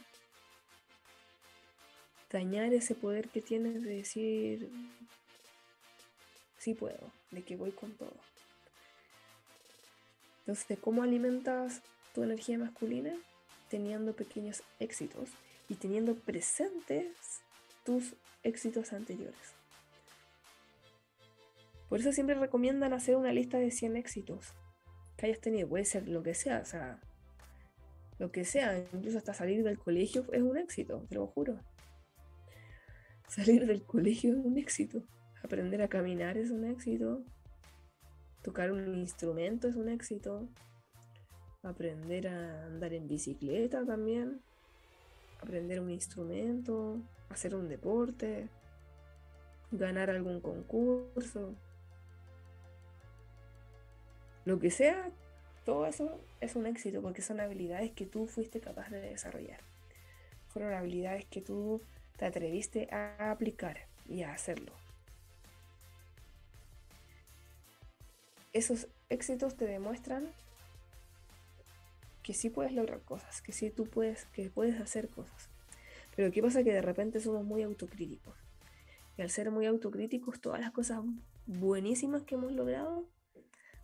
Dañar 2.31 2.73
ese 2.73 2.95
poder 2.95 3.29
que 3.29 3.41
tienes 3.41 3.83
de 3.83 3.97
decir, 3.97 4.71
sí 6.59 6.75
puedo, 6.75 7.11
de 7.31 7.43
que 7.43 7.57
voy 7.57 7.73
con 7.73 7.93
todo. 7.93 8.15
Entonces, 10.41 10.79
¿cómo 10.81 11.03
alimentas 11.03 11.83
tu 12.15 12.23
energía 12.23 12.59
masculina? 12.59 13.15
Teniendo 13.69 14.15
pequeños 14.15 14.63
éxitos 14.79 15.31
y 15.69 15.75
teniendo 15.75 16.15
presentes 16.15 17.41
tus 17.85 18.15
éxitos 18.43 18.93
anteriores. 18.93 19.55
Por 21.89 22.01
eso 22.01 22.13
siempre 22.13 22.37
recomiendan 22.37 22.93
hacer 22.93 23.17
una 23.17 23.33
lista 23.33 23.59
de 23.59 23.71
100 23.71 23.97
éxitos 23.97 24.53
que 25.17 25.27
hayas 25.27 25.41
tenido. 25.41 25.69
Puede 25.69 25.85
ser 25.85 26.09
lo 26.09 26.23
que 26.23 26.35
sea, 26.35 26.61
o 26.61 26.65
sea, 26.65 27.01
lo 28.19 28.31
que 28.31 28.45
sea, 28.45 28.79
incluso 28.93 29.19
hasta 29.19 29.35
salir 29.35 29.65
del 29.65 29.79
colegio 29.79 30.25
es 30.33 30.43
un 30.43 30.57
éxito, 30.57 31.07
te 31.09 31.17
lo 31.17 31.27
juro. 31.27 31.59
Salir 33.29 33.67
del 33.67 33.83
colegio 33.83 34.33
es 34.33 34.45
un 34.45 34.59
éxito. 34.59 35.03
Aprender 35.43 35.83
a 35.83 35.89
caminar 35.89 36.37
es 36.37 36.51
un 36.51 36.65
éxito. 36.65 37.23
Tocar 38.43 38.73
un 38.73 38.95
instrumento 38.95 39.69
es 39.69 39.77
un 39.77 39.89
éxito. 39.89 40.49
Aprender 41.63 42.29
a 42.29 42.67
andar 42.67 42.93
en 42.93 43.09
bicicleta 43.09 43.85
también. 43.85 44.41
Aprender 45.41 45.81
un 45.81 45.91
instrumento 45.91 46.99
hacer 47.31 47.55
un 47.55 47.69
deporte, 47.69 48.49
ganar 49.71 50.11
algún 50.11 50.41
concurso, 50.41 51.55
lo 54.45 54.59
que 54.59 54.71
sea, 54.71 55.11
todo 55.65 55.87
eso 55.87 56.21
es 56.41 56.57
un 56.57 56.67
éxito 56.67 57.01
porque 57.01 57.23
son 57.23 57.41
habilidades 57.41 57.93
que 57.93 58.05
tú 58.05 58.27
fuiste 58.27 58.61
capaz 58.61 58.91
de 58.91 59.01
desarrollar. 59.01 59.61
Fueron 60.49 60.75
habilidades 60.75 61.25
que 61.27 61.41
tú 61.41 61.81
te 62.17 62.27
atreviste 62.27 62.89
a 62.91 63.31
aplicar 63.31 63.87
y 64.09 64.23
a 64.23 64.33
hacerlo. 64.33 64.73
Esos 68.53 68.89
éxitos 69.11 69.57
te 69.57 69.67
demuestran 69.67 70.29
que 72.23 72.35
sí 72.35 72.51
puedes 72.51 72.73
lograr 72.73 73.03
cosas, 73.03 73.43
que 73.43 73.53
sí 73.53 73.71
tú 73.71 73.87
puedes, 73.87 74.27
que 74.27 74.51
puedes 74.51 74.81
hacer 74.81 75.09
cosas. 75.09 75.49
Pero 76.17 76.31
¿qué 76.33 76.43
pasa? 76.43 76.63
Que 76.63 76.73
de 76.73 76.83
repente 76.83 77.21
somos 77.21 77.45
muy 77.45 77.63
autocríticos. 77.63 78.37
Y 79.17 79.23
al 79.23 79.31
ser 79.31 79.51
muy 79.51 79.67
autocríticos, 79.67 80.41
todas 80.41 80.61
las 80.61 80.73
cosas 80.73 81.01
buenísimas 81.47 82.23
que 82.23 82.35
hemos 82.35 82.53
logrado, 82.53 83.07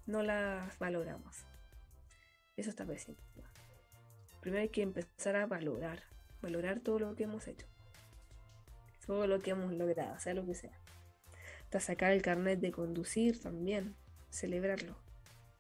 no 0.06 0.22
las 0.22 0.78
valoramos. 0.78 1.44
Eso 2.56 2.70
está 2.70 2.84
pésimo. 2.84 3.16
Primero 4.40 4.62
hay 4.62 4.68
que 4.68 4.82
empezar 4.82 5.36
a 5.36 5.46
valorar, 5.46 6.02
valorar 6.40 6.80
todo 6.80 6.98
lo 7.00 7.16
que 7.16 7.24
hemos 7.24 7.48
hecho. 7.48 7.66
Todo 9.06 9.26
lo 9.26 9.40
que 9.40 9.50
hemos 9.50 9.72
logrado, 9.72 10.18
sea 10.18 10.34
lo 10.34 10.46
que 10.46 10.54
sea. 10.54 10.78
Hasta 11.64 11.80
sacar 11.80 12.12
el 12.12 12.22
carnet 12.22 12.60
de 12.60 12.70
conducir 12.70 13.40
también, 13.40 13.96
celebrarlo. 14.30 14.96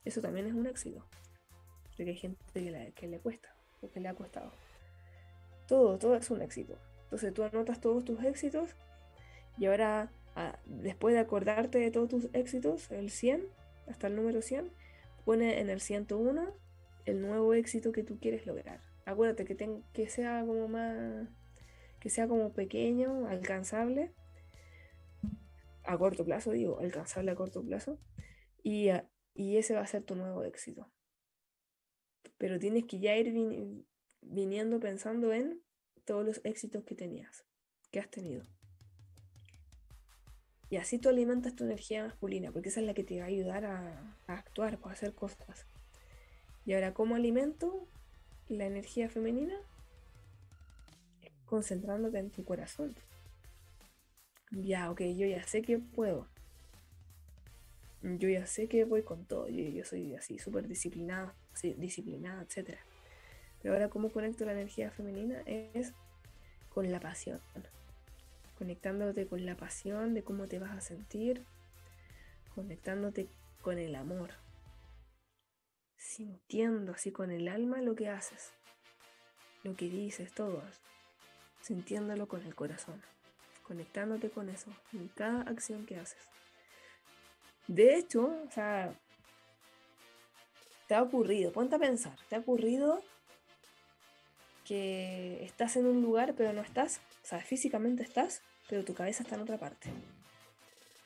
Eso 0.04 0.20
también 0.20 0.46
es 0.46 0.54
un 0.54 0.66
éxito. 0.66 1.04
Porque 1.96 2.10
hay 2.10 2.16
gente 2.16 2.38
que, 2.94 3.08
le 3.08 3.18
cuesta, 3.20 3.54
o 3.80 3.90
que 3.90 4.00
le 4.00 4.08
ha 4.08 4.14
costado. 4.14 4.52
Todo, 5.66 5.98
todo 5.98 6.16
es 6.16 6.30
un 6.30 6.42
éxito. 6.42 6.78
Entonces 7.04 7.32
tú 7.32 7.42
anotas 7.42 7.80
todos 7.80 8.04
tus 8.04 8.22
éxitos 8.24 8.74
y 9.58 9.66
ahora, 9.66 10.10
ah, 10.34 10.58
después 10.66 11.14
de 11.14 11.20
acordarte 11.20 11.78
de 11.78 11.90
todos 11.90 12.08
tus 12.08 12.28
éxitos, 12.34 12.90
el 12.90 13.10
100, 13.10 13.46
hasta 13.88 14.08
el 14.08 14.16
número 14.16 14.42
100, 14.42 14.70
pone 15.24 15.60
en 15.60 15.70
el 15.70 15.80
101 15.80 16.52
el 17.06 17.20
nuevo 17.22 17.54
éxito 17.54 17.92
que 17.92 18.02
tú 18.02 18.18
quieres 18.20 18.46
lograr. 18.46 18.80
Acuérdate 19.06 19.44
que, 19.44 19.80
que 19.92 20.08
sea 20.08 20.44
como 20.44 20.68
más, 20.68 21.28
que 22.00 22.10
sea 22.10 22.28
como 22.28 22.52
pequeño, 22.52 23.26
alcanzable, 23.28 24.12
a 25.84 25.96
corto 25.96 26.24
plazo, 26.24 26.50
digo, 26.50 26.80
alcanzable 26.80 27.30
a 27.30 27.36
corto 27.36 27.62
plazo, 27.62 27.98
y, 28.62 28.88
y 29.34 29.56
ese 29.56 29.74
va 29.74 29.80
a 29.80 29.86
ser 29.86 30.02
tu 30.02 30.16
nuevo 30.16 30.42
éxito. 30.44 30.90
Pero 32.38 32.58
tienes 32.58 32.84
que 32.84 32.98
ya 32.98 33.16
ir 33.16 33.32
viniendo 34.20 34.80
pensando 34.80 35.32
en 35.32 35.62
todos 36.04 36.24
los 36.24 36.40
éxitos 36.44 36.84
que 36.84 36.94
tenías, 36.94 37.44
que 37.90 38.00
has 38.00 38.10
tenido. 38.10 38.44
Y 40.68 40.76
así 40.76 40.98
tú 40.98 41.08
alimentas 41.08 41.54
tu 41.54 41.64
energía 41.64 42.04
masculina, 42.04 42.50
porque 42.50 42.70
esa 42.70 42.80
es 42.80 42.86
la 42.86 42.94
que 42.94 43.04
te 43.04 43.18
va 43.18 43.24
a 43.24 43.28
ayudar 43.28 43.64
a, 43.64 44.16
actuar, 44.26 44.78
pues, 44.78 44.90
a 44.90 44.96
hacer 44.96 45.14
cosas. 45.14 45.66
Y 46.64 46.74
ahora, 46.74 46.92
¿cómo 46.92 47.14
alimento 47.14 47.86
la 48.48 48.66
energía 48.66 49.08
femenina? 49.08 49.54
Concentrándote 51.44 52.18
en 52.18 52.30
tu 52.30 52.44
corazón. 52.44 52.96
Ya, 54.50 54.90
ok, 54.90 55.02
yo 55.16 55.26
ya 55.26 55.44
sé 55.44 55.62
que 55.62 55.78
puedo. 55.78 56.26
Yo 58.02 58.28
ya 58.28 58.46
sé 58.46 58.68
que 58.68 58.84
voy 58.84 59.02
con 59.02 59.24
todo. 59.24 59.48
Yo, 59.48 59.84
soy 59.84 60.14
así, 60.14 60.38
súper 60.38 60.66
disciplinada, 60.66 61.34
disciplinada, 61.62 62.42
etc. 62.42 62.78
Pero 63.62 63.74
ahora, 63.74 63.88
¿cómo 63.88 64.10
conecto 64.10 64.44
la 64.44 64.52
energía 64.52 64.90
femenina? 64.90 65.42
Es 65.46 65.92
con 66.68 66.90
la 66.90 67.00
pasión 67.00 67.40
conectándote 68.58 69.26
con 69.26 69.44
la 69.44 69.56
pasión 69.56 70.14
de 70.14 70.22
cómo 70.22 70.48
te 70.48 70.58
vas 70.58 70.72
a 70.72 70.80
sentir, 70.80 71.44
conectándote 72.54 73.28
con 73.60 73.78
el 73.78 73.94
amor, 73.94 74.30
sintiendo 75.96 76.92
así 76.92 77.12
con 77.12 77.30
el 77.30 77.48
alma 77.48 77.82
lo 77.82 77.94
que 77.94 78.08
haces, 78.08 78.52
lo 79.62 79.74
que 79.74 79.88
dices, 79.88 80.32
todo, 80.32 80.62
sintiéndolo 81.60 82.28
con 82.28 82.42
el 82.42 82.54
corazón, 82.54 83.02
conectándote 83.62 84.30
con 84.30 84.48
eso 84.48 84.70
en 84.92 85.08
cada 85.08 85.42
acción 85.42 85.84
que 85.84 85.98
haces. 85.98 86.22
De 87.66 87.96
hecho, 87.96 88.42
o 88.46 88.50
sea, 88.50 88.94
te 90.86 90.94
ha 90.94 91.02
ocurrido, 91.02 91.52
ponte 91.52 91.76
a 91.76 91.78
pensar, 91.78 92.16
te 92.28 92.36
ha 92.36 92.38
ocurrido 92.38 93.02
que 94.64 95.44
estás 95.44 95.76
en 95.76 95.86
un 95.86 96.02
lugar 96.02 96.34
pero 96.36 96.52
no 96.52 96.60
estás, 96.60 97.00
o 97.22 97.26
sea, 97.26 97.40
físicamente 97.40 98.02
estás, 98.02 98.42
pero 98.68 98.84
tu 98.84 98.94
cabeza 98.94 99.22
está 99.22 99.36
en 99.36 99.42
otra 99.42 99.58
parte. 99.58 99.88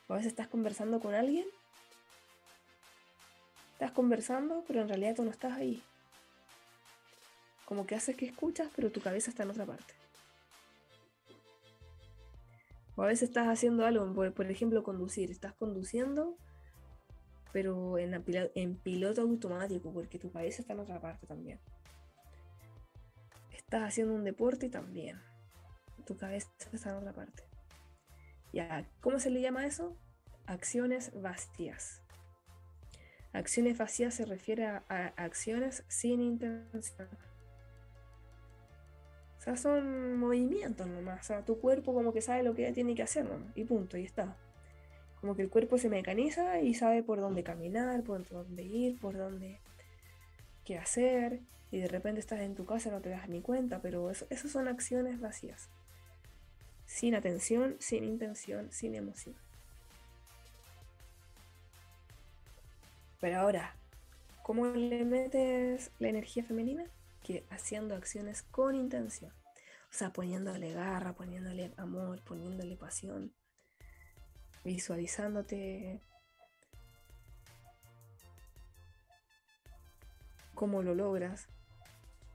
O 0.07 0.13
a 0.13 0.17
veces 0.17 0.31
estás 0.31 0.47
conversando 0.47 0.99
con 0.99 1.13
alguien, 1.13 1.47
estás 3.73 3.91
conversando, 3.91 4.63
pero 4.67 4.81
en 4.81 4.89
realidad 4.89 5.15
tú 5.15 5.23
no 5.23 5.31
estás 5.31 5.53
ahí. 5.53 5.81
Como 7.65 7.87
que 7.87 7.95
haces 7.95 8.15
que 8.15 8.25
escuchas, 8.25 8.69
pero 8.75 8.91
tu 8.91 8.99
cabeza 9.01 9.31
está 9.31 9.43
en 9.43 9.51
otra 9.51 9.65
parte. 9.65 9.93
O 12.95 13.03
a 13.03 13.07
veces 13.07 13.29
estás 13.29 13.47
haciendo 13.47 13.85
algo, 13.85 14.13
por, 14.13 14.51
ejemplo, 14.51 14.83
conducir. 14.83 15.31
Estás 15.31 15.53
conduciendo, 15.53 16.37
pero 17.51 17.97
en, 17.97 18.75
piloto 18.77 19.21
automático, 19.21 19.91
porque 19.91 20.19
tu 20.19 20.31
cabeza 20.31 20.61
está 20.61 20.73
en 20.73 20.79
otra 20.79 20.99
parte 20.99 21.27
también. 21.27 21.59
Estás 23.51 23.83
haciendo 23.83 24.13
un 24.13 24.23
deporte 24.23 24.69
también. 24.69 25.19
Tu 26.05 26.17
cabeza 26.17 26.49
está 26.71 26.89
en 26.89 26.95
otra 26.97 27.13
parte. 27.13 27.43
Ya, 28.53 28.85
¿cómo 29.01 29.19
se 29.19 29.29
le 29.29 29.41
llama 29.41 29.65
eso? 29.65 29.95
Acciones 30.45 31.11
vacías. 31.21 32.01
Acciones 33.33 33.77
vacías 33.77 34.13
se 34.13 34.25
refiere 34.25 34.65
a, 34.65 34.83
acciones 35.15 35.83
sin 35.87 36.21
intención. 36.21 37.07
O 39.37 39.41
sea, 39.41 39.55
son 39.55 40.17
movimientos 40.17 40.85
nomás. 40.87 41.21
O 41.21 41.23
sea, 41.23 41.45
tu 41.45 41.59
cuerpo 41.59 41.93
como 41.93 42.13
que 42.13 42.21
sabe 42.21 42.43
lo 42.43 42.53
que 42.53 42.71
tiene 42.73 42.93
que 42.93 43.03
hacer 43.03 43.25
nomás. 43.25 43.51
Y 43.55 43.63
punto, 43.63 43.97
y 43.97 44.03
está. 44.03 44.37
Como 45.21 45.35
que 45.35 45.43
el 45.43 45.49
cuerpo 45.49 45.77
se 45.77 45.89
mecaniza 45.89 46.59
y 46.61 46.73
sabe 46.73 47.03
por 47.03 47.21
dónde 47.21 47.43
caminar, 47.43 48.03
por 48.03 48.27
dónde 48.27 48.63
ir, 48.63 48.99
por 48.99 49.17
dónde 49.17 49.59
qué 50.65 50.77
hacer. 50.77 51.39
Y 51.71 51.79
de 51.79 51.87
repente 51.87 52.19
estás 52.19 52.41
en 52.41 52.55
tu 52.55 52.65
casa 52.65 52.89
y 52.89 52.91
no 52.91 53.01
te 53.01 53.09
das 53.09 53.29
ni 53.29 53.41
cuenta, 53.41 53.81
pero 53.81 54.09
eso, 54.09 54.25
esas 54.29 54.51
son 54.51 54.67
acciones 54.67 55.19
vacías 55.19 55.69
sin 56.91 57.15
atención, 57.15 57.77
sin 57.79 58.03
intención, 58.03 58.69
sin 58.71 58.95
emoción. 58.95 59.35
Pero 63.21 63.39
ahora, 63.39 63.75
¿cómo 64.43 64.67
le 64.67 65.05
metes 65.05 65.91
la 65.99 66.09
energía 66.09 66.43
femenina? 66.43 66.83
Que 67.23 67.45
haciendo 67.49 67.95
acciones 67.95 68.41
con 68.41 68.75
intención. 68.75 69.31
O 69.89 69.93
sea, 69.93 70.11
poniéndole 70.11 70.73
garra, 70.73 71.13
poniéndole 71.13 71.71
amor, 71.77 72.21
poniéndole 72.23 72.75
pasión, 72.75 73.33
visualizándote 74.63 76.01
cómo 80.53 80.83
lo 80.83 80.95
logras. 80.95 81.47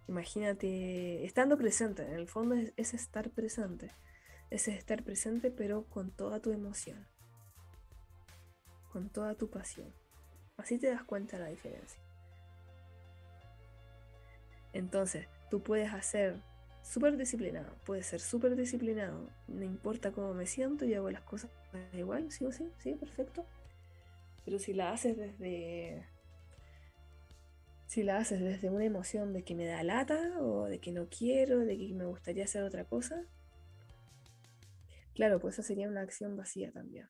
Imagínate, 0.08 1.24
estando 1.24 1.56
presente, 1.56 2.02
en 2.02 2.14
el 2.14 2.28
fondo 2.28 2.54
es 2.76 2.94
estar 2.94 3.30
presente 3.30 3.90
es 4.50 4.68
estar 4.68 5.02
presente 5.02 5.50
pero 5.50 5.84
con 5.84 6.10
toda 6.10 6.40
tu 6.40 6.52
emoción, 6.52 7.06
con 8.92 9.08
toda 9.08 9.34
tu 9.34 9.50
pasión. 9.50 9.92
Así 10.56 10.78
te 10.78 10.88
das 10.88 11.04
cuenta 11.04 11.36
de 11.36 11.44
la 11.44 11.50
diferencia. 11.50 12.00
Entonces, 14.72 15.28
tú 15.50 15.62
puedes 15.62 15.92
hacer 15.92 16.42
súper 16.86 17.16
disciplinado, 17.16 17.74
puedes 17.84 18.06
ser 18.06 18.20
súper 18.20 18.56
disciplinado, 18.56 19.30
no 19.48 19.64
importa 19.64 20.12
cómo 20.12 20.34
me 20.34 20.46
siento, 20.46 20.84
y 20.84 20.94
hago 20.94 21.10
las 21.10 21.22
cosas 21.22 21.50
igual, 21.92 22.30
sí 22.30 22.44
o 22.44 22.52
sí, 22.52 22.70
sí, 22.78 22.94
perfecto. 22.94 23.44
Pero 24.44 24.58
si 24.58 24.72
la 24.72 24.92
haces 24.92 25.16
desde 25.16 26.06
si 27.86 28.02
la 28.02 28.18
haces 28.18 28.40
desde 28.40 28.68
una 28.68 28.84
emoción 28.84 29.32
de 29.32 29.44
que 29.44 29.54
me 29.54 29.66
da 29.66 29.82
lata 29.82 30.40
o 30.40 30.64
de 30.64 30.80
que 30.80 30.92
no 30.92 31.08
quiero, 31.08 31.60
de 31.60 31.78
que 31.78 31.94
me 31.94 32.04
gustaría 32.04 32.44
hacer 32.44 32.64
otra 32.64 32.84
cosa, 32.84 33.26
Claro, 35.16 35.40
pues 35.40 35.54
esa 35.54 35.62
sería 35.62 35.88
una 35.88 36.02
acción 36.02 36.36
vacía 36.36 36.70
también. 36.72 37.08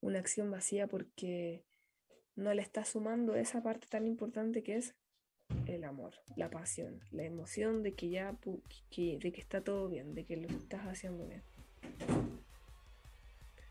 Una 0.00 0.18
acción 0.18 0.50
vacía 0.50 0.88
porque 0.88 1.64
no 2.34 2.52
le 2.54 2.60
está 2.60 2.84
sumando 2.84 3.36
esa 3.36 3.62
parte 3.62 3.86
tan 3.86 4.04
importante 4.04 4.64
que 4.64 4.74
es 4.74 4.96
el 5.66 5.84
amor, 5.84 6.14
la 6.36 6.50
pasión, 6.50 7.00
la 7.10 7.24
emoción 7.24 7.82
de 7.82 7.94
que 7.94 8.10
ya 8.10 8.32
de 8.32 9.32
que 9.32 9.40
está 9.40 9.62
todo 9.62 9.88
bien, 9.88 10.14
de 10.14 10.24
que 10.24 10.36
lo 10.36 10.48
estás 10.48 10.82
haciendo 10.82 11.26
bien. 11.26 11.42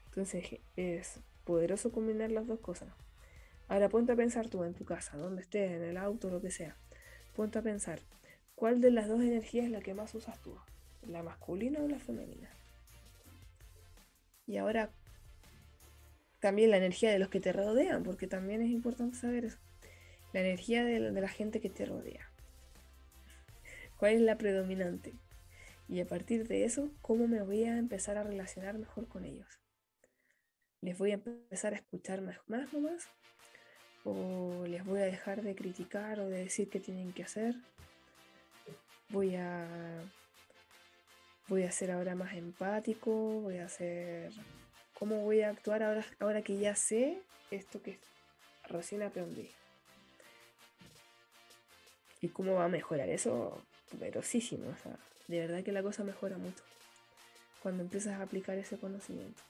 Entonces 0.08 0.60
es 0.76 1.20
poderoso 1.46 1.92
combinar 1.92 2.32
las 2.32 2.48
dos 2.48 2.60
cosas. 2.60 2.90
Ahora 3.68 3.90
ponte 3.90 4.12
a 4.12 4.16
pensar 4.16 4.50
tú 4.50 4.64
en 4.64 4.74
tu 4.74 4.84
casa, 4.84 5.18
donde 5.18 5.42
estés, 5.42 5.72
en 5.72 5.84
el 5.84 5.98
auto, 5.98 6.30
lo 6.30 6.42
que 6.42 6.52
sea. 6.52 6.76
Ponte 7.36 7.60
a 7.60 7.62
pensar, 7.62 8.00
¿cuál 8.56 8.82
de 8.82 8.92
las 8.92 9.08
dos 9.08 9.22
energías 9.22 9.66
es 9.66 9.72
la 9.72 9.80
que 9.80 9.94
más 9.94 10.14
usas 10.14 10.42
tú? 10.42 10.58
la 11.08 11.24
masculina 11.24 11.80
o 11.82 11.88
la 11.88 12.00
femenina. 12.00 12.50
Y 14.48 14.58
ahora 14.58 14.92
también 16.40 16.72
la 16.72 16.78
energía 16.78 17.12
de 17.12 17.20
los 17.20 17.30
que 17.30 17.40
te 17.40 17.54
rodean, 17.54 18.04
porque 18.04 18.28
también 18.28 18.62
es 18.62 18.70
importante 18.70 19.18
saber 19.18 19.46
eso. 19.46 19.60
La 20.34 20.42
energía 20.42 20.84
de, 20.84 21.00
la 21.00 21.28
gente 21.28 21.60
que 21.60 21.70
te 21.70 21.86
rodea. 21.86 22.30
¿Cuál 23.98 24.14
es 24.14 24.22
la 24.22 24.38
predominante? 24.38 25.14
Y 25.88 26.00
a 26.00 26.08
partir 26.08 26.48
de 26.48 26.64
eso, 26.64 26.90
¿cómo 27.02 27.28
me 27.28 27.42
voy 27.42 27.66
a 27.66 27.78
empezar 27.78 28.18
a 28.18 28.24
relacionar 28.24 28.78
mejor 28.78 29.08
con 29.08 29.26
ellos? 29.26 29.60
¿Les 30.82 30.98
voy 30.98 31.12
a 31.12 31.16
empezar 31.16 31.74
a 31.74 31.78
escuchar 31.78 32.22
más, 32.22 32.38
más 32.48 32.72
nomás? 32.74 33.08
¿O 34.04 34.66
les 34.68 34.84
voy 34.86 35.02
a 35.02 35.06
dejar 35.06 35.44
de 35.44 35.54
criticar 35.54 36.20
o 36.20 36.30
de 36.30 36.40
decir 36.44 36.70
qué 36.70 36.80
tienen 36.80 37.14
que 37.14 37.24
hacer? 37.24 37.56
Voy 39.10 39.36
a 39.36 39.68
voy 41.52 41.64
a 41.64 41.72
ser 41.72 41.92
ahora 41.92 42.16
más 42.16 42.34
empático, 42.34 43.12
voy 43.42 43.58
a 43.58 43.68
ser 43.68 44.32
cómo 44.94 45.18
voy 45.22 45.42
a 45.42 45.50
actuar 45.50 45.84
ahora, 45.84 46.06
ahora 46.20 46.42
que 46.42 46.58
ya 46.58 46.76
sé 46.76 47.22
esto 47.52 47.82
que 47.84 48.00
recién 48.70 49.04
aprendí. 49.04 49.50
¿Y 52.22 52.30
cómo 52.30 52.54
va 52.54 52.66
a 52.66 52.70
mejorar 52.70 53.10
eso? 53.10 53.62
Poderosísimo, 53.90 54.70
o 54.70 54.78
sea, 54.84 54.98
de 55.28 55.40
verdad 55.40 55.64
que 55.64 55.74
la 55.74 55.84
cosa 55.84 56.04
mejora 56.04 56.38
mucho 56.38 56.64
cuando 57.62 57.84
empiezas 57.84 58.20
a 58.20 58.24
aplicar 58.24 58.58
ese 58.58 58.78
conocimiento. 58.78 59.42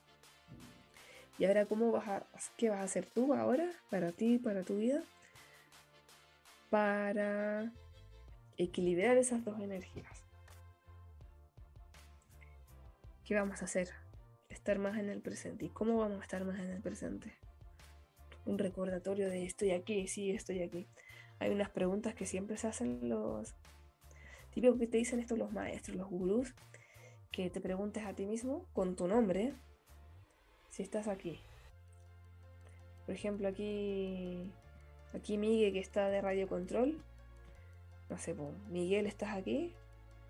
Y 1.38 1.46
ahora, 1.46 1.66
¿cómo 1.66 1.92
vas 1.92 2.08
a, 2.08 2.26
qué 2.58 2.70
vas 2.70 2.80
a 2.80 2.84
hacer 2.84 3.06
tú 3.06 3.34
ahora 3.34 3.72
para 3.90 4.12
ti, 4.12 4.38
para 4.38 4.64
tu 4.64 4.78
vida? 4.78 5.02
Para 6.70 7.72
equilibrar 8.58 9.18
esas 9.18 9.44
dos 9.44 9.60
energías. 9.60 10.12
¿Qué 13.26 13.36
vamos 13.36 13.62
a 13.62 13.66
hacer? 13.66 13.90
Estar 14.50 14.78
más 14.78 14.98
en 15.00 15.10
el 15.10 15.22
presente. 15.22 15.66
¿Y 15.66 15.70
cómo 15.70 15.98
vamos 15.98 16.20
a 16.20 16.24
estar 16.24 16.44
más 16.44 16.60
en 16.60 16.70
el 16.70 16.82
presente? 16.82 17.34
Un 18.46 18.58
recordatorio 18.58 19.30
de 19.30 19.46
estoy 19.46 19.72
aquí, 19.72 20.08
sí, 20.08 20.32
estoy 20.32 20.62
aquí. 20.62 20.88
Hay 21.42 21.50
unas 21.50 21.72
preguntas 21.72 22.14
que 22.14 22.28
siempre 22.28 22.56
se 22.56 22.68
hacen 22.68 23.10
los 23.10 23.56
típicos 24.54 24.78
que 24.78 24.86
te 24.86 24.98
dicen 24.98 25.20
esto 25.20 25.36
los 25.36 25.52
maestros, 25.52 25.98
los 25.98 26.08
gurús, 26.08 26.54
que 27.32 27.50
te 27.50 27.60
preguntes 27.60 28.06
a 28.06 28.14
ti 28.14 28.28
mismo 28.28 28.68
con 28.74 28.96
tu 28.96 29.08
nombre 29.08 29.56
si 30.70 30.84
estás 30.84 31.08
aquí. 31.08 31.40
Por 33.08 33.16
ejemplo, 33.16 33.48
aquí 33.48 34.52
aquí 35.16 35.40
Miguel 35.40 35.74
que 35.74 35.80
está 35.80 36.10
de 36.10 36.22
radio 36.22 36.48
control. 36.48 37.02
No 38.08 38.20
sé, 38.20 38.36
Miguel, 38.70 39.08
¿estás 39.08 39.36
aquí? 39.36 39.74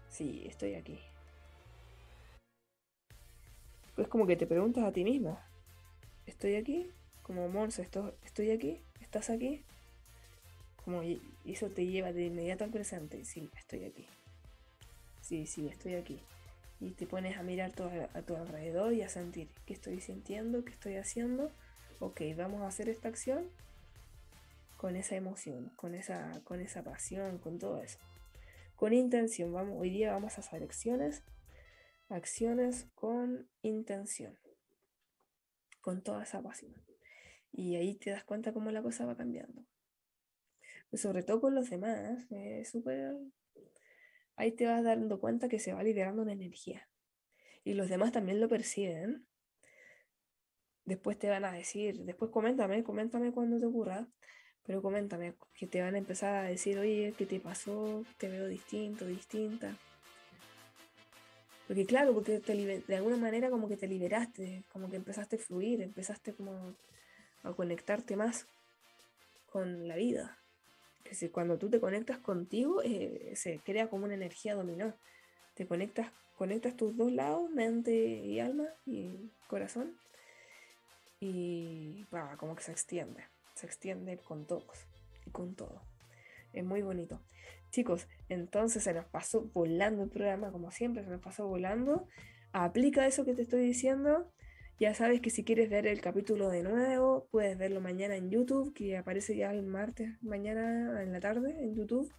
Sí, 0.07 0.45
estoy 0.47 0.75
aquí. 0.75 0.97
Es 3.97 4.07
como 4.07 4.25
que 4.25 4.37
te 4.37 4.47
preguntas 4.47 4.85
a 4.85 4.93
ti 4.93 5.03
mismo, 5.03 5.37
¿estoy 6.25 6.55
aquí? 6.55 6.89
Como 7.21 7.49
Monse, 7.49 7.89
¿estoy 8.23 8.51
aquí? 8.51 8.81
¿Estás 9.01 9.29
aquí? 9.29 9.65
Eso 11.45 11.69
te 11.69 11.85
lleva 11.85 12.11
de 12.11 12.25
inmediato 12.25 12.63
al 12.63 12.71
presente. 12.71 13.23
Sí, 13.25 13.49
estoy 13.57 13.85
aquí. 13.85 14.07
Sí, 15.21 15.45
sí, 15.45 15.67
estoy 15.67 15.95
aquí. 15.95 16.19
Y 16.79 16.91
te 16.91 17.05
pones 17.05 17.37
a 17.37 17.43
mirar 17.43 17.71
a 18.13 18.21
tu 18.21 18.35
alrededor 18.35 18.93
y 18.93 19.03
a 19.03 19.09
sentir 19.09 19.47
qué 19.65 19.73
estoy 19.73 20.01
sintiendo, 20.01 20.65
qué 20.65 20.71
estoy 20.71 20.95
haciendo. 20.95 21.51
Ok, 21.99 22.21
vamos 22.35 22.61
a 22.61 22.67
hacer 22.67 22.89
esta 22.89 23.07
acción 23.07 23.47
con 24.77 24.95
esa 24.95 25.15
emoción, 25.15 25.71
con 25.75 25.93
esa, 25.93 26.41
con 26.43 26.59
esa 26.59 26.83
pasión, 26.83 27.37
con 27.37 27.59
todo 27.59 27.81
eso. 27.81 27.99
Con 28.75 28.93
intención, 28.93 29.53
vamos, 29.53 29.79
hoy 29.79 29.91
día 29.91 30.11
vamos 30.11 30.37
a 30.37 30.41
hacer 30.41 30.63
acciones 30.63 31.23
acciones 32.11 32.87
con 32.93 33.47
intención, 33.61 34.37
con 35.81 36.01
toda 36.01 36.23
esa 36.23 36.41
pasión. 36.41 36.73
Y 37.51 37.75
ahí 37.75 37.95
te 37.95 38.11
das 38.11 38.23
cuenta 38.23 38.53
cómo 38.53 38.71
la 38.71 38.81
cosa 38.81 39.05
va 39.05 39.15
cambiando. 39.15 39.63
Sobre 40.93 41.23
todo 41.23 41.41
con 41.41 41.55
los 41.55 41.69
demás, 41.69 42.25
es 42.31 42.69
súper... 42.69 43.15
Ahí 44.35 44.51
te 44.51 44.65
vas 44.65 44.83
dando 44.83 45.19
cuenta 45.19 45.47
que 45.47 45.59
se 45.59 45.73
va 45.73 45.83
liberando 45.83 46.21
una 46.21 46.33
energía. 46.33 46.89
Y 47.63 47.73
los 47.73 47.89
demás 47.89 48.11
también 48.11 48.39
lo 48.39 48.49
perciben. 48.49 49.25
Después 50.85 51.17
te 51.17 51.29
van 51.29 51.45
a 51.45 51.51
decir, 51.51 52.03
después 52.03 52.31
coméntame, 52.31 52.83
coméntame 52.83 53.31
cuando 53.31 53.59
te 53.59 53.67
ocurra, 53.67 54.07
pero 54.65 54.81
coméntame, 54.81 55.35
que 55.53 55.67
te 55.67 55.81
van 55.81 55.95
a 55.95 55.99
empezar 55.99 56.35
a 56.35 56.43
decir, 56.43 56.77
oye, 56.79 57.13
¿qué 57.17 57.25
te 57.25 57.39
pasó? 57.39 58.03
Te 58.17 58.27
veo 58.27 58.47
distinto, 58.47 59.05
distinta 59.05 59.77
porque 61.71 61.85
claro, 61.85 62.13
porque 62.13 62.39
de 62.39 62.95
alguna 62.97 63.15
manera 63.15 63.49
como 63.49 63.69
que 63.69 63.77
te 63.77 63.87
liberaste, 63.87 64.65
como 64.73 64.89
que 64.89 64.97
empezaste 64.97 65.37
a 65.37 65.39
fluir, 65.39 65.81
empezaste 65.81 66.33
como 66.33 66.75
a 67.43 67.53
conectarte 67.53 68.17
más 68.17 68.45
con 69.49 69.87
la 69.87 69.95
vida. 69.95 70.37
Que 71.11 71.15
si 71.15 71.27
cuando 71.27 71.57
tú 71.57 71.69
te 71.69 71.81
conectas 71.81 72.19
contigo, 72.19 72.81
eh, 72.85 73.33
se 73.35 73.59
crea 73.59 73.89
como 73.89 74.05
una 74.05 74.13
energía 74.13 74.55
dominó. 74.55 74.95
Te 75.55 75.67
conectas, 75.67 76.09
conectas 76.37 76.77
tus 76.77 76.95
dos 76.95 77.11
lados, 77.11 77.51
mente 77.51 77.91
y 77.93 78.39
alma 78.39 78.69
y 78.85 79.29
corazón. 79.49 79.97
Y 81.19 82.05
como 82.37 82.55
que 82.55 82.63
se 82.63 82.71
extiende. 82.71 83.25
Se 83.55 83.65
extiende 83.65 84.19
con 84.19 84.45
todos 84.45 84.87
y 85.25 85.31
con 85.31 85.53
todo. 85.53 85.81
Es 86.53 86.63
muy 86.63 86.81
bonito. 86.81 87.19
Chicos, 87.71 88.07
entonces 88.29 88.81
se 88.81 88.93
nos 88.93 89.03
pasó 89.03 89.41
volando 89.53 90.03
el 90.03 90.09
programa, 90.09 90.49
como 90.53 90.71
siempre, 90.71 91.03
se 91.03 91.09
nos 91.09 91.19
pasó 91.19 91.45
volando. 91.45 92.07
Aplica 92.53 93.05
eso 93.05 93.25
que 93.25 93.33
te 93.33 93.41
estoy 93.41 93.65
diciendo. 93.65 94.31
Ya 94.81 94.95
sabes 94.95 95.21
que 95.21 95.29
si 95.29 95.43
quieres 95.43 95.69
ver 95.69 95.85
el 95.85 96.01
capítulo 96.01 96.49
de 96.49 96.63
nuevo, 96.63 97.27
puedes 97.29 97.55
verlo 97.55 97.81
mañana 97.81 98.15
en 98.15 98.31
YouTube, 98.31 98.73
que 98.73 98.97
aparece 98.97 99.35
ya 99.35 99.51
el 99.51 99.61
martes, 99.61 100.09
mañana 100.23 101.03
en 101.03 101.13
la 101.13 101.19
tarde 101.19 101.51
en 101.51 101.75
YouTube, 101.75 102.11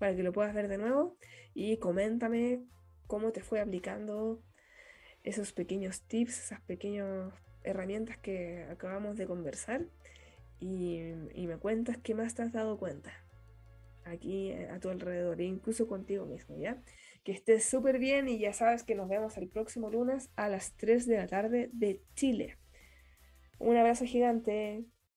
para 0.00 0.16
que 0.16 0.24
lo 0.24 0.32
puedas 0.32 0.52
ver 0.52 0.66
de 0.66 0.76
nuevo. 0.76 1.16
Y 1.54 1.76
coméntame 1.76 2.64
cómo 3.06 3.30
te 3.30 3.42
fue 3.42 3.60
aplicando 3.60 4.42
esos 5.22 5.52
pequeños 5.52 6.02
tips, 6.02 6.46
esas 6.46 6.60
pequeñas 6.62 7.32
herramientas 7.62 8.18
que 8.18 8.66
acabamos 8.68 9.16
de 9.16 9.28
conversar. 9.28 9.86
Y, 10.58 11.12
me 11.36 11.58
cuentas 11.58 11.96
qué 12.02 12.16
más 12.16 12.34
te 12.34 12.42
has 12.42 12.52
dado 12.52 12.76
cuenta 12.76 13.12
aquí 14.04 14.48
eh, 14.48 14.68
a 14.68 14.80
tu 14.80 14.88
alrededor, 14.88 15.40
e 15.40 15.44
incluso 15.44 15.86
contigo 15.86 16.26
mismo, 16.26 16.56
¿ya? 16.56 16.82
Que 17.24 17.32
estés 17.32 17.64
súper 17.64 17.98
bien 17.98 18.28
y 18.28 18.38
ya 18.38 18.52
sabes 18.52 18.82
que 18.82 18.94
nos 18.94 19.08
vemos 19.08 19.36
el 19.36 19.48
próximo 19.48 19.90
lunes 19.90 20.30
a 20.36 20.48
las 20.48 20.76
3 20.76 21.06
de 21.06 21.16
la 21.16 21.26
tarde 21.26 21.70
de 21.72 22.02
Chile. 22.14 22.58
Un 23.58 23.76
abrazo 23.76 24.04
gigante. 24.06 24.84